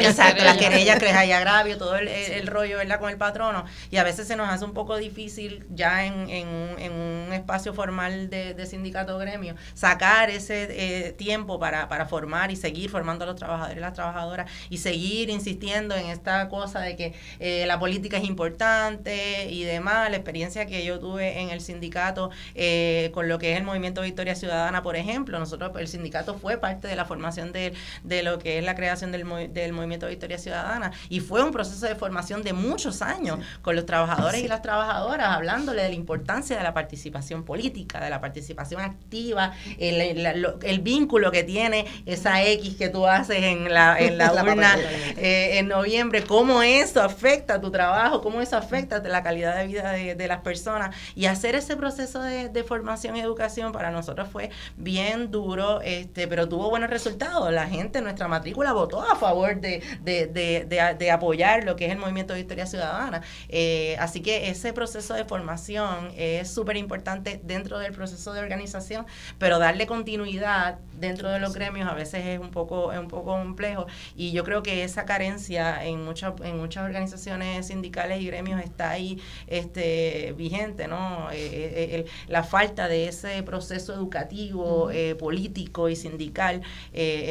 [0.00, 3.00] Exacto, las querellas, que hay agravio, todo el, rollo, ¿verdad?
[3.00, 3.64] Con el patrono.
[3.90, 8.30] Y a veces se nos hace un poco difícil ya en, en, un espacio formal
[8.30, 13.36] de, sindicato gremio sacar ese eh, tiempo para, para formar y seguir formando a los
[13.36, 18.16] trabajadores y las trabajadoras y seguir insistiendo en esta cosa de que eh, la política
[18.16, 20.10] es importante y demás.
[20.10, 24.02] La experiencia que yo tuve en el sindicato eh, con lo que es el movimiento
[24.02, 27.72] Victoria Ciudadana, por ejemplo, nosotros, el sindicato fue parte de la formación de,
[28.04, 30.92] de lo que es la creación del, del movimiento Victoria Ciudadana.
[31.08, 35.28] Y fue un proceso de formación de muchos años con los trabajadores y las trabajadoras,
[35.28, 40.26] hablándole de la importancia de la participación política, de la participación activa, el,
[40.62, 44.76] el, vínculo que tiene esa X que tú haces en la, en la urna
[45.16, 49.92] eh, en noviembre, cómo eso afecta tu trabajo, cómo eso afecta la calidad de vida
[49.92, 50.94] de, las personas.
[51.14, 56.26] Y hacer ese proceso de, de, formación y educación para nosotros fue bien duro, este,
[56.26, 57.52] pero tuvo buenos resultados.
[57.52, 62.34] La gente, nuestra matrícula votó a favor de, de, apoyar lo que es el movimiento
[62.34, 63.22] de Historia Ciudadana.
[63.48, 69.06] Eh, así que ese proceso de formación es súper importante dentro del proceso de organización,
[69.38, 73.32] pero darle continuidad dentro de los gremios a veces es un poco, es un poco
[73.32, 73.86] complejo.
[74.14, 78.90] Y yo creo que esa carencia en muchas, en muchas organizaciones sindicales y gremios está
[78.90, 81.30] ahí este, vigente, ¿no?
[81.32, 86.62] Eh, eh, la falta de ese proceso educativo, político y sindical,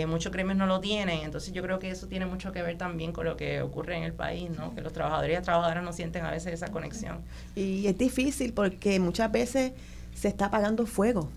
[0.07, 3.11] muchos gremios no lo tienen, entonces yo creo que eso tiene mucho que ver también
[3.11, 4.73] con lo que ocurre en el país, ¿no?
[4.75, 7.19] que los trabajadores y las trabajadoras no sienten a veces esa conexión.
[7.55, 9.73] Y es difícil porque muchas veces
[10.13, 11.29] se está apagando fuego.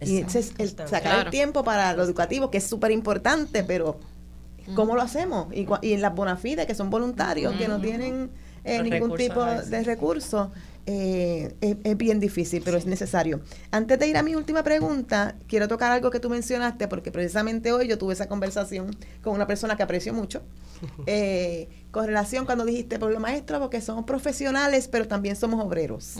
[0.00, 3.98] Y entonces el sacar el tiempo para lo educativo, que es súper importante, pero
[4.74, 5.48] ¿cómo lo hacemos?
[5.54, 8.30] Y, y en las bonafides, que son voluntarios, que no tienen
[8.64, 10.48] eh, ningún tipo de recursos,
[10.86, 13.40] eh, es, bien difícil, pero es necesario.
[13.72, 17.72] Antes de ir a mi última pregunta, quiero tocar algo que tú mencionaste, porque precisamente
[17.72, 20.42] hoy yo tuve esa conversación con una persona que aprecio mucho,
[21.06, 26.16] eh, con relación cuando dijiste, por lo maestro, porque somos profesionales, pero también somos obreros.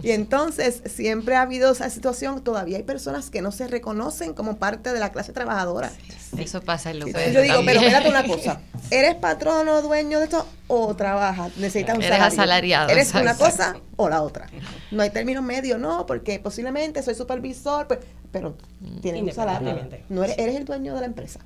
[0.00, 4.58] y entonces siempre ha habido esa situación, todavía hay personas que no se reconocen como
[4.58, 5.90] parte de la clase trabajadora.
[6.38, 8.60] Eso pasa en lo que Yo digo, pero espérate una cosa,
[8.92, 11.56] ¿eres patrono, dueño de esto o trabajas?
[11.56, 12.88] Necesitas un Eres asalariado.
[12.88, 14.46] ¿Eres una cosa o la otra?
[14.92, 17.98] No hay término medio, no, porque posiblemente soy supervisor, pues,
[18.36, 18.54] pero
[19.00, 19.78] tienes un salario.
[20.10, 21.40] No eres, eres, el dueño de la empresa.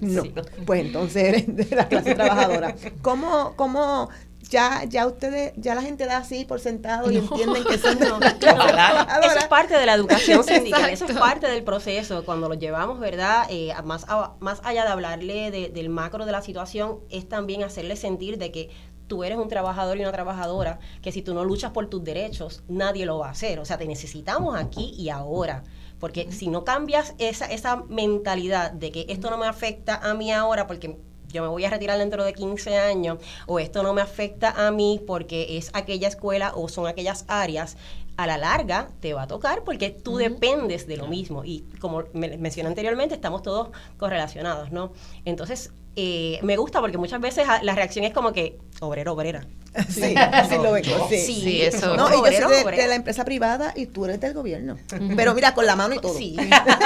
[0.00, 0.22] No.
[0.64, 2.76] Pues entonces eres de la clase trabajadora.
[3.02, 4.08] ¿Cómo, cómo
[4.48, 8.20] ya, ya ustedes, ya la gente da así por sentado y entienden que son no,
[8.20, 12.24] Eso es parte de la educación sindical, eso es parte del proceso.
[12.24, 13.48] Cuando lo llevamos, ¿verdad?
[13.50, 14.06] Eh, más,
[14.38, 18.70] más allá de hablarle del macro de la situación, es también hacerle sentir de que
[19.08, 22.62] tú eres un trabajador y una trabajadora que si tú no luchas por tus derechos,
[22.68, 23.58] nadie lo va a hacer.
[23.58, 25.64] O sea, te necesitamos aquí y ahora.
[26.00, 30.32] Porque si no cambias esa, esa mentalidad de que esto no me afecta a mí
[30.32, 30.96] ahora porque
[31.32, 34.70] yo me voy a retirar dentro de 15 años o esto no me afecta a
[34.72, 37.76] mí porque es aquella escuela o son aquellas áreas,
[38.16, 42.04] a la larga te va a tocar porque tú dependes de lo mismo y como
[42.12, 44.92] me mencioné anteriormente, estamos todos correlacionados, ¿no?
[45.24, 49.46] Entonces, eh, me gusta porque muchas veces la reacción es como que obrero, obrera.
[49.88, 51.08] Sí, así lo vengo.
[51.08, 51.96] Sí, sí, eso.
[51.96, 54.76] No, y yo soy de, la empresa privada y tú eres del gobierno.
[55.16, 56.14] Pero mira, con la mano y todo.
[56.14, 56.36] Sí,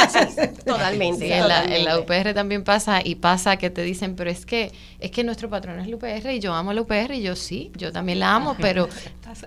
[0.65, 1.35] totalmente.
[1.35, 1.49] en,
[1.85, 5.51] la, UPR también pasa y pasa que te dicen, pero es que es que nuestro
[5.51, 8.35] patrón es la UPR y yo amo la UPR y yo sí, yo también la
[8.35, 8.89] amo, pero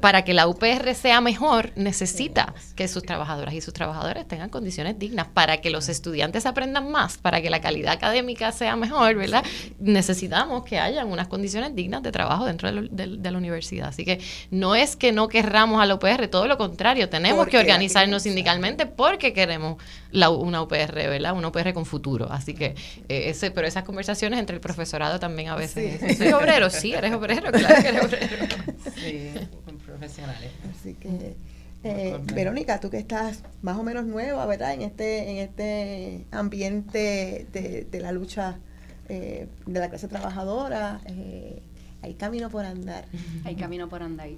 [0.01, 4.99] para que la UPR sea mejor necesita que sus trabajadoras y sus trabajadores tengan condiciones
[4.99, 9.43] dignas, para que los estudiantes aprendan más, para que la calidad académica sea mejor, ¿verdad?
[9.80, 13.89] Necesitamos que hayan unas condiciones dignas de trabajo dentro del la universidad.
[13.89, 14.19] Así que
[14.51, 18.85] no es que no querramos a la UPR, todo lo contrario, tenemos que organizarnos sindicalmente
[18.85, 19.81] porque queremos
[20.11, 21.33] la, una UPR, ¿verdad?
[21.33, 22.31] Una UPR con futuro.
[22.31, 22.75] Así que,
[23.09, 26.17] eh, ese, pero esas conversaciones entre el profesorado también a veces.
[26.17, 26.69] ¿Soy obrero?
[26.69, 28.27] Sí, eres obrero, claro que eres obrero.
[28.95, 29.31] Sí,
[29.85, 30.51] profesionales.
[30.71, 31.35] Así que...
[31.83, 34.73] Eh, Verónica, tú que estás más o menos nueva, ¿verdad?
[34.73, 38.57] En este, en este ambiente de, la lucha
[39.09, 41.61] eh, de la clase trabajadora, eh,
[42.07, 43.05] hay camino por andar.
[43.43, 44.29] Hay camino por andar.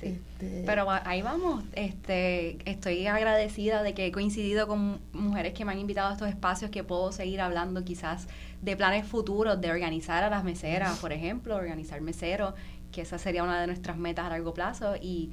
[0.00, 0.06] Sí.
[0.06, 1.64] Este, Pero ahí vamos.
[1.74, 6.28] Este, estoy agradecida de que he coincidido con mujeres que me han invitado a estos
[6.28, 8.26] espacios que puedo seguir hablando quizás
[8.62, 12.54] de planes futuros, de organizar a las meseras, por ejemplo, organizar meseros,
[12.90, 14.96] que esa sería una de nuestras metas a largo plazo.
[15.00, 15.30] Y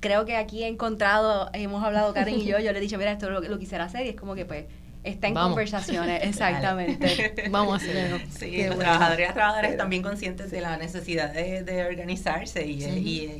[0.00, 3.12] creo que aquí he encontrado, hemos hablado Karen y yo, yo le he dicho, mira,
[3.12, 4.66] esto lo, lo quisiera hacer y es como que pues
[5.02, 7.44] Está en conversaciones, exactamente.
[7.50, 8.18] Vamos a hacerlo.
[8.38, 12.84] Sí, los trabajadores y trabajadoras también conscientes de la necesidad de, organizarse y,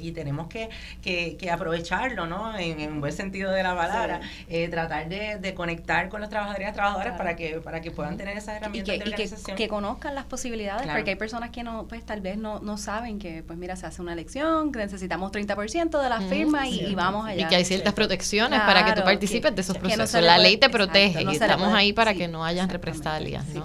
[0.03, 0.71] y, tenemos que,
[1.03, 2.57] que, aprovecharlo, ¿no?
[2.59, 4.21] En, en, un buen sentido de la palabra.
[4.49, 8.37] Eh, tratar de, conectar con los trabajadores y trabajadoras para que para que puedan tener
[8.37, 9.57] esas herramientas de organización.
[9.57, 12.79] Y que, conozcan las posibilidades, porque hay personas que no pues tal vez no, no
[12.79, 16.95] saben que, pues mira, se hace una elección, que necesitamos 30% de las firmas y,
[16.95, 17.45] vamos allá.
[17.45, 20.23] Y que hay ciertas protecciones para que tú participes de esos procesos.
[20.23, 23.65] la ley te protege estamos ahí para que no hayan represalias, ¿no?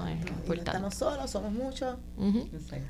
[0.54, 1.96] estamos solos, somos muchos.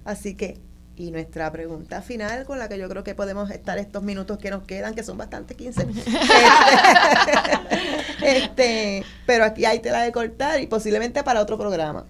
[0.04, 0.60] Así que,
[0.96, 4.50] y nuestra pregunta final, con la que yo creo que podemos estar estos minutos que
[4.50, 5.82] nos quedan, que son bastante 15.
[8.24, 12.06] este, pero aquí hay tela de cortar y posiblemente para otro programa.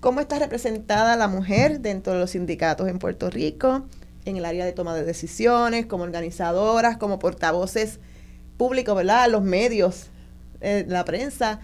[0.00, 3.84] ¿Cómo está representada la mujer dentro de los sindicatos en Puerto Rico,
[4.24, 8.00] en el área de toma de decisiones, como organizadoras, como portavoces
[8.56, 9.30] públicos, ¿verdad?
[9.30, 10.06] Los medios,
[10.60, 11.60] eh, la prensa,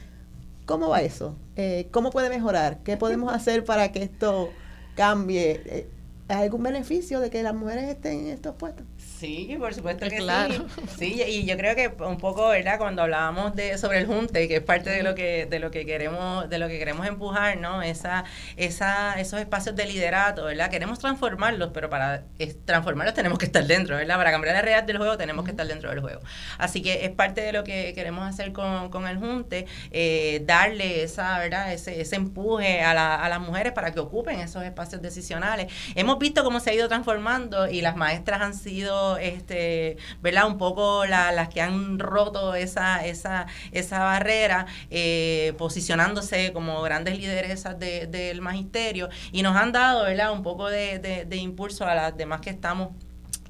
[0.68, 1.34] ¿Cómo va eso?
[1.56, 2.82] Eh, ¿Cómo puede mejorar?
[2.82, 4.50] ¿Qué podemos hacer para que esto
[4.96, 5.62] cambie?
[5.64, 5.90] Eh,
[6.28, 8.84] ¿Hay algún beneficio de que las mujeres estén en estos puestos?
[9.18, 10.68] Sí, por supuesto que sí.
[10.96, 12.78] Sí, y yo creo que un poco, ¿verdad?
[12.78, 15.84] Cuando hablábamos de sobre el junte, que es parte de lo que de lo que
[15.84, 17.82] queremos de lo que queremos empujar, ¿no?
[17.82, 18.24] Esa
[18.56, 20.70] esa esos espacios de liderato, ¿verdad?
[20.70, 22.26] Queremos transformarlos, pero para
[22.64, 24.16] transformarlos tenemos que estar dentro, ¿verdad?
[24.18, 26.20] Para cambiar la realidad del juego tenemos que estar dentro del juego.
[26.58, 31.02] Así que es parte de lo que queremos hacer con, con el junte, eh, darle
[31.02, 31.72] esa, ¿verdad?
[31.72, 35.72] Ese, ese empuje a, la, a las mujeres para que ocupen esos espacios decisionales.
[35.96, 39.96] Hemos visto cómo se ha ido transformando y las maestras han sido este.
[40.46, 47.78] Un poco las que han roto esa, esa, esa barrera, eh, posicionándose como grandes lideresas
[47.78, 50.32] del magisterio y nos han dado, ¿verdad?
[50.32, 52.90] Un poco de, de impulso a las demás que estamos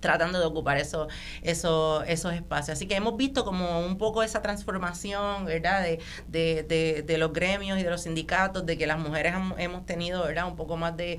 [0.00, 1.12] tratando de ocupar esos,
[1.42, 2.76] esos, esos espacios.
[2.76, 5.82] Así que hemos visto como un poco esa transformación, ¿verdad?
[5.82, 10.24] De, de, de, los gremios y de los sindicatos, de que las mujeres hemos tenido,
[10.24, 10.46] ¿verdad?
[10.46, 11.18] Un poco más de,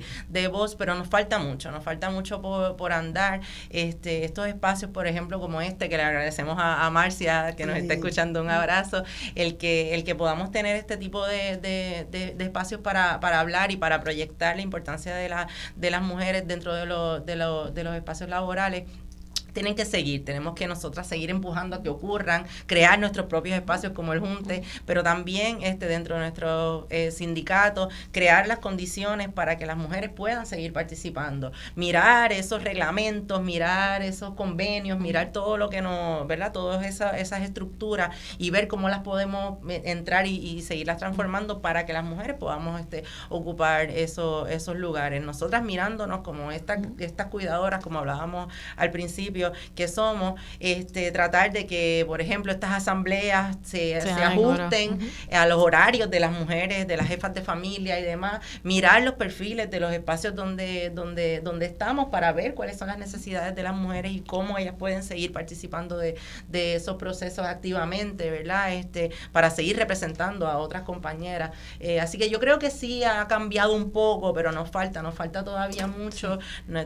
[0.50, 3.40] voz, pero nos falta mucho, nos falta mucho por, por andar.
[3.68, 7.94] Este, estos espacios, por ejemplo, como este, que le agradecemos a, Marcia, que nos está
[7.94, 9.04] escuchando, un abrazo,
[9.34, 12.08] el que, el que podamos tener este tipo de,
[12.38, 16.74] espacios para, para hablar y para proyectar la importancia de, la, de las mujeres dentro
[16.74, 19.09] de, los de, los de los espacios laborales profesionales
[19.52, 23.92] tienen que seguir, tenemos que nosotras seguir empujando a que ocurran, crear nuestros propios espacios
[23.92, 29.56] como el Junte, pero también este dentro de nuestro eh, sindicato, crear las condiciones para
[29.56, 35.70] que las mujeres puedan seguir participando, mirar esos reglamentos, mirar esos convenios, mirar todo lo
[35.70, 36.52] que nos, ¿verdad?
[36.52, 41.86] Todas esas, esas estructuras y ver cómo las podemos eh, entrar y, seguirlas transformando para
[41.86, 45.22] que las mujeres podamos este, ocupar esos, esos lugares.
[45.22, 49.39] Nosotras mirándonos como estas, estas cuidadoras, como hablábamos al principio,
[49.74, 54.98] que somos, este, tratar de que, por ejemplo, estas asambleas se, ajusten
[55.32, 59.14] a los horarios de las mujeres, de las jefas de familia y demás, mirar los
[59.14, 63.62] perfiles de los espacios donde, donde, donde estamos para ver cuáles son las necesidades de
[63.62, 66.16] las mujeres y cómo ellas pueden seguir participando de,
[66.48, 68.72] de esos procesos activamente, ¿verdad?
[68.74, 71.52] Este, para seguir representando a otras compañeras.
[71.78, 75.14] Eh, así que yo creo que sí ha cambiado un poco, pero nos falta, nos
[75.14, 76.38] falta todavía mucho.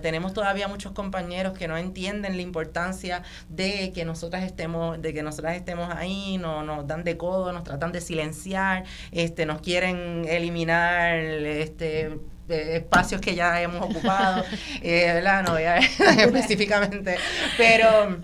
[0.02, 5.56] tenemos todavía muchos compañeros que no entienden importancia de que nosotras estemos, de que nosotras
[5.56, 11.16] estemos ahí, no, nos dan de codo, nos tratan de silenciar, este, nos quieren eliminar,
[11.18, 12.18] este
[12.48, 14.44] espacios que ya hemos ocupado,
[14.82, 15.42] eh, ¿verdad?
[15.44, 15.78] No voy a
[16.18, 17.16] específicamente,
[17.56, 18.18] pero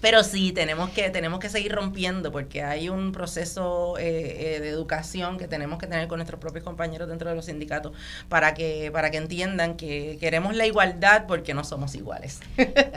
[0.00, 4.68] pero sí, tenemos que, tenemos que seguir rompiendo porque hay un proceso eh, eh, de
[4.68, 7.92] educación que tenemos que tener con nuestros propios compañeros dentro de los sindicatos
[8.28, 12.40] para que, para que entiendan que queremos la igualdad porque no somos iguales.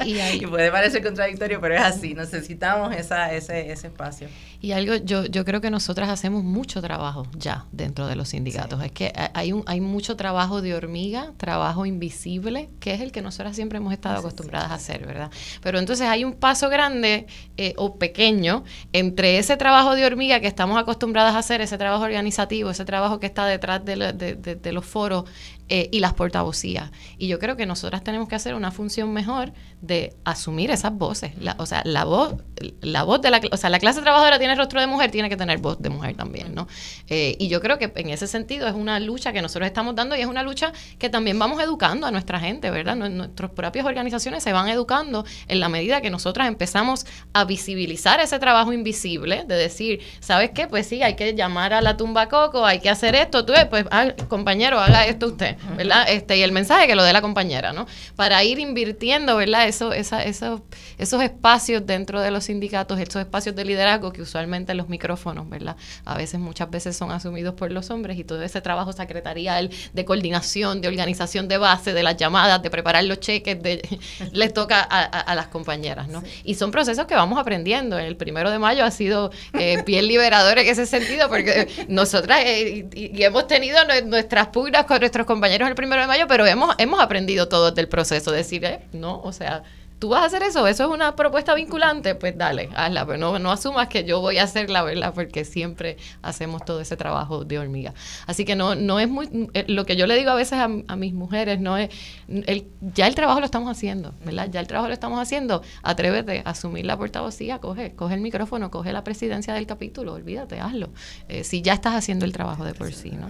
[0.06, 4.28] Y, puede parecer contradictorio, pero es así, necesitamos esa, ese, ese espacio.
[4.62, 8.84] Y algo, yo, yo creo que nosotras hacemos mucho trabajo ya dentro de los sindicatos.
[8.84, 13.22] Es que hay, un, hay mucho trabajo de hormiga, trabajo invisible, que es el que
[13.22, 15.32] nosotras siempre hemos estado acostumbradas a hacer, ¿verdad?
[15.62, 20.48] Pero entonces hay un paso grande eh, o pequeño entre ese trabajo de hormiga que
[20.48, 25.24] estamos acostumbradas a hacer, ese trabajo organizativo, ese trabajo que está detrás de los foros
[25.70, 26.92] eh, y las portavocías.
[27.18, 31.32] Y yo creo que nosotras tenemos que hacer una función mejor de asumir esas voces.
[31.58, 32.36] o sea, la voz,
[32.82, 35.38] la voz de la, o sea, la clase trabajadora tiene rostro de mujer, tiene que
[35.38, 36.68] tener voz de mujer también, ¿no?
[37.08, 40.16] Eh, y yo creo que en ese sentido es una lucha que nosotros estamos dando
[40.16, 42.96] y es una lucha que también vamos educando a nuestra gente, ¿verdad?
[42.96, 48.40] Nuestras propias organizaciones se van educando en la medida que nosotras empezamos a visibilizar ese
[48.40, 50.68] trabajo invisible, de decir, ¿sabes qué?
[50.68, 53.86] Pues sí, hay que llamar a la tumba coco, hay que hacer esto, tú, pues,
[53.92, 55.59] ah, compañero, haga esto usted.
[55.78, 56.06] ¿Verdad?
[56.10, 57.88] Este, y el mensaje que lo dé la compañera, ¿no?
[58.16, 59.68] Para ir invirtiendo, ¿verdad?
[59.68, 60.62] Eso, esa, esos,
[60.98, 65.76] esos espacios dentro de los sindicatos, esos espacios de liderazgo que usualmente los micrófonos, ¿verdad?
[66.06, 70.06] A veces, muchas veces son asumidos por los hombres y todo ese trabajo secretarial de
[70.06, 73.82] coordinación, de organización de base, de las llamadas, de preparar los cheques, de,
[74.32, 76.24] les toca a, las compañeras, ¿no?
[76.44, 77.98] Y son procesos que vamos aprendiendo.
[77.98, 82.88] El primero de mayo ha sido eh, bien liberador en ese sentido porque nosotras eh,
[82.94, 86.76] y, hemos tenido nuestras pugnas con nuestros compañeros compañeros el primero de mayo, pero hemos,
[86.78, 88.32] hemos aprendido todo del proceso.
[88.32, 89.64] Decir, eh, no, o sea,
[89.98, 93.40] tú vas a hacer eso, eso es una propuesta vinculante, pues dale, hazla, pero no,
[93.40, 95.12] no asumas que yo voy a hacerla, ¿verdad?
[95.16, 97.96] Porque siempre hacemos todo ese trabajo de hormiga.
[98.28, 100.68] Así que no, no es muy, eh, lo que yo le digo a veces a,
[100.68, 101.90] mis mujeres, no es,
[102.28, 104.50] el, ya el trabajo lo estamos haciendo, ¿verdad?
[104.52, 108.70] Ya el trabajo lo estamos haciendo, atrévete a asumir la portavocía, coge, coge el micrófono,
[108.70, 110.90] coge la presidencia del capítulo, olvídate, hazlo.
[111.28, 113.30] Eh, si ya estás haciendo el trabajo de por sí, ¿no?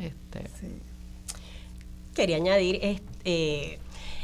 [0.00, 0.87] Este, sí
[2.18, 2.80] quería añadir,
[3.24, 3.78] eh,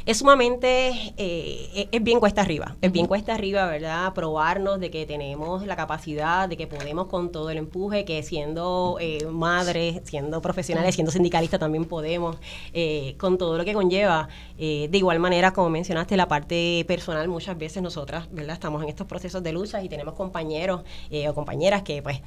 [0.05, 4.13] es sumamente, eh, es bien cuesta arriba, es bien cuesta arriba, ¿verdad?
[4.13, 8.97] Probarnos de que tenemos la capacidad, de que podemos con todo el empuje, que siendo
[9.01, 12.37] eh, madres, siendo profesionales, siendo sindicalistas también podemos,
[12.73, 14.29] eh, con todo lo que conlleva.
[14.57, 18.53] de igual manera, como mencionaste, la parte personal, muchas veces nosotras, ¿verdad?
[18.53, 20.83] Estamos en estos procesos de lucha y tenemos compañeros
[21.27, 22.21] o compañeras que pues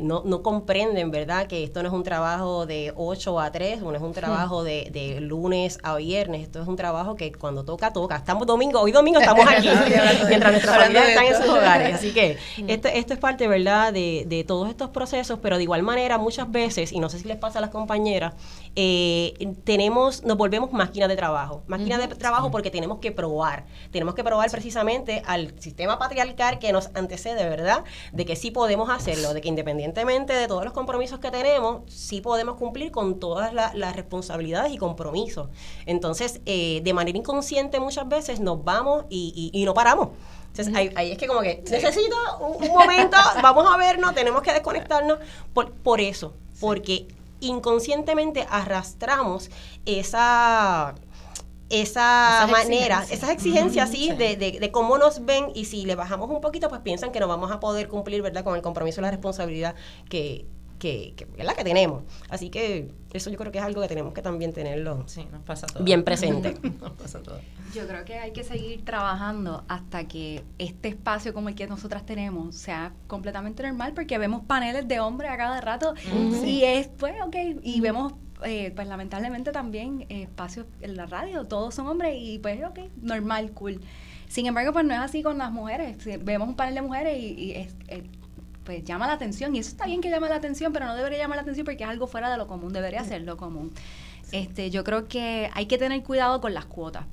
[0.00, 1.46] no, no, comprenden, ¿verdad?
[1.46, 4.88] Que esto no es un trabajo de 8 a 3, no es un trabajo de,
[4.92, 8.16] de lunes a viernes, esto es un trabajo que cuando toca, toca.
[8.16, 9.68] Estamos domingo, hoy domingo estamos aquí,
[10.28, 11.94] mientras nuestras familias están en sus hogares.
[11.94, 15.82] Así que esto, esto es parte, ¿verdad?, de, de, todos estos procesos, pero de igual
[15.82, 18.34] manera, muchas veces, y no sé si les pasa a las compañeras,
[18.76, 19.34] eh,
[19.64, 21.62] tenemos, nos volvemos máquinas de trabajo.
[21.66, 23.64] Máquinas de trabajo porque tenemos que probar.
[23.90, 28.90] Tenemos que probar precisamente al sistema patriarcal que nos antecede, ¿verdad?, de que sí podemos
[28.90, 33.52] hacerlo, de que independientemente de todos los compromisos que tenemos, sí podemos cumplir con todas
[33.52, 35.48] las responsabilidades y compromisos.
[35.86, 40.08] Entonces, eh, de manera inconsciente muchas veces nos vamos y, y, no paramos.
[40.48, 45.18] Entonces, ahí, es que como que necesito un, momento, vamos a vernos, tenemos que desconectarnos.
[45.52, 47.08] Por, por eso, porque
[47.40, 49.50] inconscientemente arrastramos
[49.84, 50.94] esa
[51.70, 56.30] esa manera, esas exigencias, sí, de, de, de, cómo nos ven y si le bajamos
[56.30, 59.02] un poquito, pues piensan que no vamos a poder cumplir, ¿verdad?, con el compromiso y
[59.02, 59.74] la responsabilidad
[60.08, 60.46] que,
[60.78, 62.02] que, que, la que tenemos.
[62.28, 65.04] Así que eso yo creo que es algo que tenemos que también tenerlo
[65.80, 66.56] bien presente.
[67.74, 72.04] Yo creo que hay que seguir trabajando hasta que este espacio como el que nosotras
[72.04, 75.94] tenemos sea completamente normal, porque vemos paneles de hombres a cada rato
[76.44, 81.74] y es, pues, ok, y vemos eh, pues lamentablemente también espacios en la radio, todos
[81.74, 83.80] son hombres y pues ok, normal, cool.
[84.28, 85.96] Sin embargo, pues no es así con las mujeres.
[86.24, 87.74] Vemos un panel de mujeres y, es,
[88.64, 91.18] pues llama la atención y eso está bien que llame la atención, pero no debería
[91.18, 93.72] llamar la atención porque es algo fuera de lo común, debería ser lo común.
[94.32, 97.06] Este, yo creo que hay que tener cuidado con las cuotas.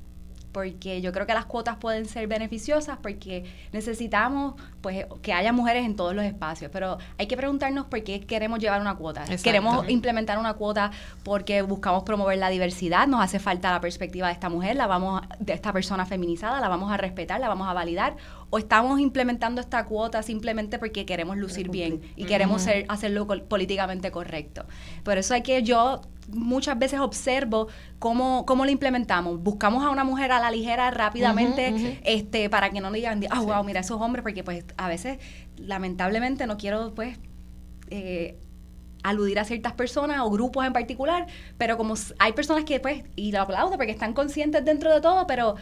[0.52, 5.86] Porque yo creo que las cuotas pueden ser beneficiosas porque necesitamos pues que haya mujeres
[5.86, 9.23] en todos los espacios, pero hay que preguntarnos por qué queremos llevar una cuota.
[9.44, 10.91] Queremos implementar una cuota
[11.23, 15.22] porque buscamos promover la diversidad, nos hace falta la perspectiva de esta mujer, la vamos
[15.40, 18.15] de esta persona feminizada, la vamos a respetar, la vamos a validar.
[18.49, 24.11] O estamos implementando esta cuota simplemente porque queremos lucir bien y queremos ser, hacerlo políticamente
[24.11, 24.65] correcto.
[25.03, 26.02] Por eso hay que yo
[26.34, 27.68] muchas veces observo
[27.99, 29.41] cómo, cómo lo implementamos.
[29.41, 33.64] Buscamos a una mujer a la ligera rápidamente este para que no digan, ah, wow,
[33.64, 35.20] mira esos hombres, porque pues a veces
[35.58, 37.18] lamentablemente no quiero pues...
[37.90, 38.38] Eh,
[39.03, 41.26] aludir a ciertas personas o grupos en particular,
[41.58, 45.26] pero como hay personas que pues, y lo aplaudo porque están conscientes dentro de todo,
[45.28, 45.56] pero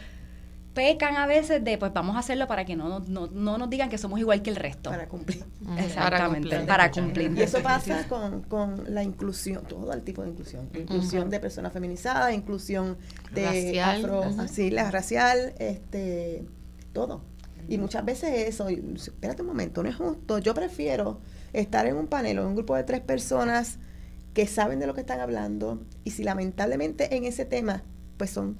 [0.74, 3.88] pecan a veces de, pues vamos a hacerlo para que no, no, no nos digan
[3.88, 4.90] que somos igual que el resto.
[4.90, 5.44] Para cumplir.
[5.78, 7.32] Exactamente, para cumplir.
[7.36, 10.68] Y eso pasa con, con la inclusión, todo el tipo de inclusión.
[10.74, 12.96] Inclusión de personas feminizadas, inclusión
[13.32, 13.96] de racial.
[13.98, 16.44] afro, así, la racial, este,
[16.92, 17.22] todo.
[17.68, 20.38] Y muchas veces eso, espérate un momento, no es justo.
[20.38, 21.20] Yo prefiero
[21.52, 23.78] estar en un panel o en un grupo de tres personas
[24.34, 27.82] que saben de lo que están hablando y si lamentablemente en ese tema
[28.16, 28.58] pues son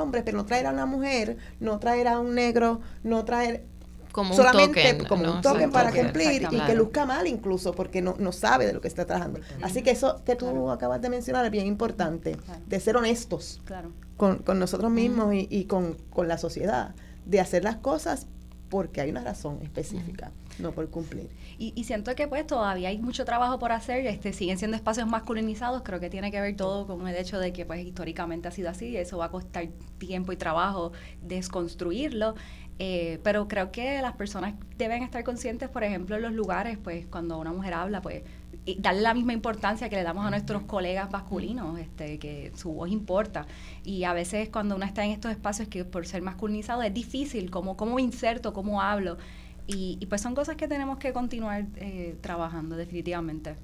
[0.00, 3.64] hombre, pero no traer a una mujer, no traer a un negro, no traer
[4.12, 8.14] como solamente un como un token para cumplir y que luzca mal incluso porque no,
[8.18, 9.40] no sabe de lo que está trabajando.
[9.62, 12.36] Así que eso que tú acabas de mencionar es bien importante,
[12.66, 13.60] de ser honestos
[14.16, 16.94] con, con, nosotros mismos y, y con, con, la sociedad,
[17.24, 18.26] de hacer las cosas
[18.68, 20.30] porque hay una razón específica,
[20.62, 21.28] no por cumplir.
[21.58, 25.82] Y, siento que pues todavía hay mucho trabajo por hacer, este siguen siendo espacios masculinizados,
[25.82, 28.70] creo que tiene que ver todo con el hecho de que pues históricamente ha sido
[28.70, 29.68] así, y eso va a costar
[29.98, 32.34] tiempo y trabajo desconstruirlo,
[32.78, 37.06] eh, pero creo que las personas deben estar conscientes, por ejemplo, en los lugares, pues
[37.06, 38.22] cuando una mujer habla, pues
[38.64, 42.72] y darle la misma importancia que le damos a nuestros colegas masculinos, este, que su
[42.72, 43.46] voz importa.
[43.84, 47.50] Y a veces cuando uno está en estos espacios que por ser masculinizado es difícil,
[47.50, 49.18] como cómo inserto, cómo hablo.
[49.66, 53.56] Y, pues son cosas que tenemos que continuar eh, trabajando definitivamente.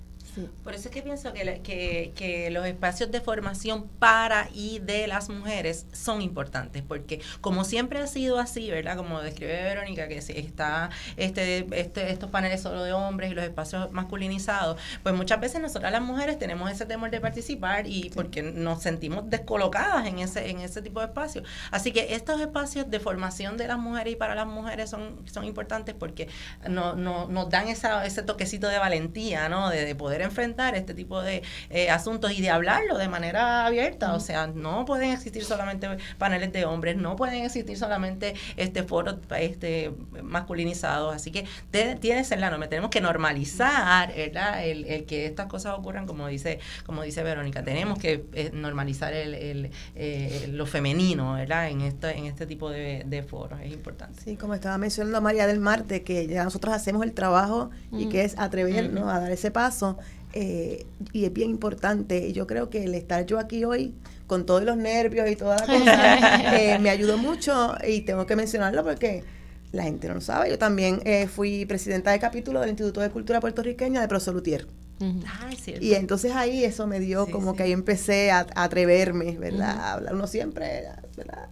[0.65, 5.29] Por eso es que pienso que, que, los espacios de formación para y de las
[5.29, 8.97] mujeres son importantes, porque como siempre ha sido así, ¿verdad?
[8.97, 13.91] Como describe Verónica, que está este, este, estos paneles solo de hombres y los espacios
[13.93, 18.83] masculinizados, pues muchas veces nosotras las mujeres tenemos ese temor de participar y porque nos
[18.83, 21.45] sentimos descolocadas en ese, en ese tipo de espacios.
[21.71, 25.45] Así que estos espacios de formación de las mujeres y para las mujeres son, son
[25.45, 26.29] importantes porque
[26.69, 29.71] no, no, nos dan esa, ese toquecito de valentía, ¿no?
[29.71, 34.15] De, de poder enfrentar este tipo de eh, asuntos y de hablarlo de manera abierta.
[34.15, 35.89] O sea, no pueden existir solamente
[36.19, 39.93] paneles de hombres, no pueden existir solamente este foros este,
[40.23, 41.15] masculinizados.
[41.15, 42.69] Así que tiene que ser la norma.
[42.69, 47.63] Tenemos que normalizar El, que estas cosas ocurran, como dice, como dice Verónica.
[47.63, 51.69] Tenemos que eh, normalizar el, eh, lo femenino ¿verdad?
[51.69, 53.61] En, este, en este tipo de, foros.
[53.61, 54.21] Es importante.
[54.23, 58.25] Sí, como estaba mencionando María del Marte, que ya nosotros hacemos el trabajo y que
[58.25, 59.99] es atrevernos a dar ese paso.
[60.33, 62.29] Eh, y es bien importante.
[62.29, 63.95] Y yo creo que el estar yo aquí hoy,
[64.27, 68.37] con todos los nervios y toda la cosa, eh, me ayudó mucho y tengo que
[68.37, 69.25] mencionarlo porque
[69.73, 70.51] la gente no lo sabe.
[70.51, 74.67] Yo también eh, fui presidenta de capítulo del Instituto de Cultura Puertorriqueña de Prosolutier.
[75.01, 75.51] Ah,
[75.81, 79.93] y entonces ahí eso me dio como que ahí empecé a, atreverme, ¿verdad?
[79.93, 80.87] hablar uno siempre,
[81.17, 81.49] ¿verdad?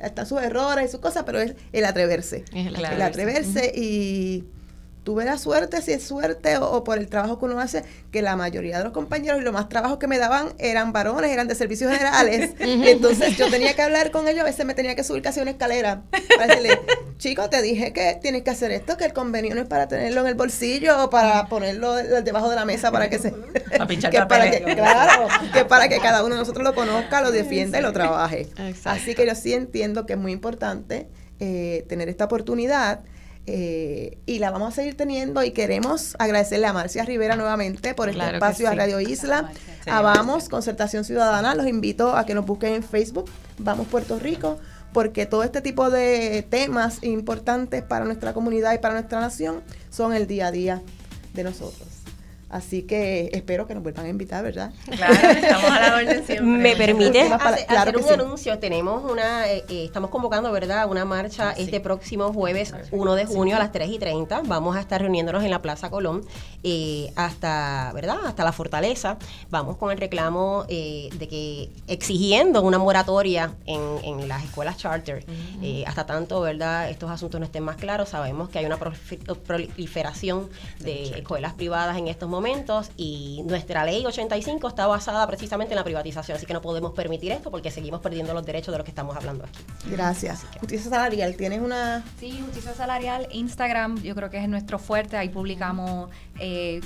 [0.00, 2.44] Están sus errores y sus cosas, pero es el atreverse.
[2.52, 4.44] el atreverse y
[5.08, 7.82] tuve la suerte, si es suerte o, por el trabajo que uno hace,
[8.12, 11.30] que la mayoría de los compañeros y los más trabajos que me daban eran varones,
[11.30, 12.50] eran de servicios generales.
[12.58, 15.52] Entonces yo tenía que hablar con ellos, a veces me tenía que subir casi una
[15.52, 16.02] escalera
[16.36, 16.78] para decirle,
[17.16, 20.20] chicos, te dije que tienes que hacer esto, que el convenio no es para tenerlo
[20.20, 23.30] en el bolsillo o para ponerlo debajo de la mesa para que se...
[24.10, 27.78] que para que, claro, que para que cada uno de nosotros lo conozca, lo defienda
[27.78, 28.46] y lo trabaje.
[28.84, 31.08] Así que yo sí entiendo que es muy importante
[31.40, 33.00] eh, tener esta oportunidad.
[33.50, 38.10] Eh, y la vamos a seguir teniendo y queremos agradecerle a Marcia Rivera nuevamente por
[38.10, 39.50] este espacio a Radio Isla,
[39.86, 43.24] a Vamos, Concertación Ciudadana, los invito a que nos busquen en Facebook,
[43.56, 44.58] Vamos Puerto Rico,
[44.92, 50.12] porque todo este tipo de temas importantes para nuestra comunidad y para nuestra nación son
[50.12, 50.82] el día a día
[51.32, 51.87] de nosotros.
[52.50, 54.72] Así que espero que nos vuelvan a invitar, ¿verdad?
[54.86, 56.46] Claro, estamos a la orden siempre.
[56.46, 58.58] ¿Me permite hacer, un anuncio?
[58.58, 60.88] Tenemos una, eh, eh, estamos convocando, ¿verdad?
[60.90, 64.42] Una marcha este próximo jueves 1 de junio a las 3 y 30.
[64.46, 66.24] Vamos a estar reuniéndonos en la Plaza Colón
[66.62, 68.16] eh, hasta, ¿verdad?
[68.24, 69.18] Hasta la Fortaleza.
[69.50, 75.24] Vamos con el reclamo de que exigiendo una moratoria en, en las escuelas charter.
[75.86, 76.88] hasta tanto, ¿verdad?
[76.88, 78.08] Estos asuntos no estén más claros.
[78.08, 80.48] Sabemos que hay una proliferación
[80.78, 85.76] de escuelas privadas en estos momentos momentos y nuestra ley 85 está basada precisamente en
[85.76, 88.84] la privatización, así que no podemos permitir esto porque seguimos perdiendo los derechos de los
[88.84, 89.58] que estamos hablando aquí.
[89.90, 90.46] Gracias.
[90.60, 92.04] Justicia salarial, ¿tienes una...?
[92.20, 96.10] Sí, justicia salarial, Instagram, yo creo que es nuestro fuerte, ahí publicamos...
[96.38, 96.80] Eh,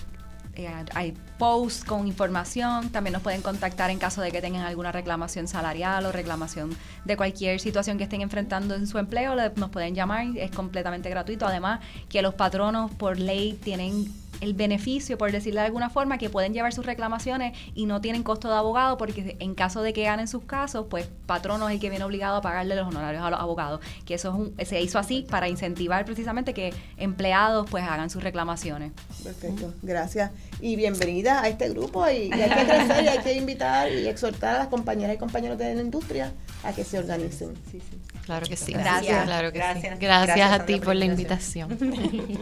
[0.54, 4.92] eh, hay posts con información, también nos pueden contactar en caso de que tengan alguna
[4.92, 6.76] reclamación salarial o reclamación
[7.06, 11.46] de cualquier situación que estén enfrentando en su empleo, nos pueden llamar, es completamente gratuito.
[11.46, 11.80] Además,
[12.10, 16.52] que los patronos por ley tienen el beneficio, por decirlo de alguna forma, que pueden
[16.52, 20.26] llevar sus reclamaciones y no tienen costo de abogado, porque en caso de que ganen
[20.26, 23.38] sus casos, pues patrono es el que viene obligado a pagarle los honorarios a los
[23.38, 28.22] abogados, que eso es se hizo así para incentivar precisamente que empleados pues hagan sus
[28.22, 28.92] reclamaciones.
[29.22, 30.30] Perfecto, gracias
[30.62, 34.56] y bienvenida a este grupo y, hay que crecer y hay que invitar y exhortar
[34.56, 36.32] a las compañeras y compañeros de la industria
[36.64, 37.54] a que se organicen.
[37.70, 37.98] Sí, sí.
[38.24, 38.72] Claro que sí.
[38.72, 39.24] Gracias.
[39.24, 39.98] Claro que gracias.
[39.98, 41.76] gracias a ti por la invitación.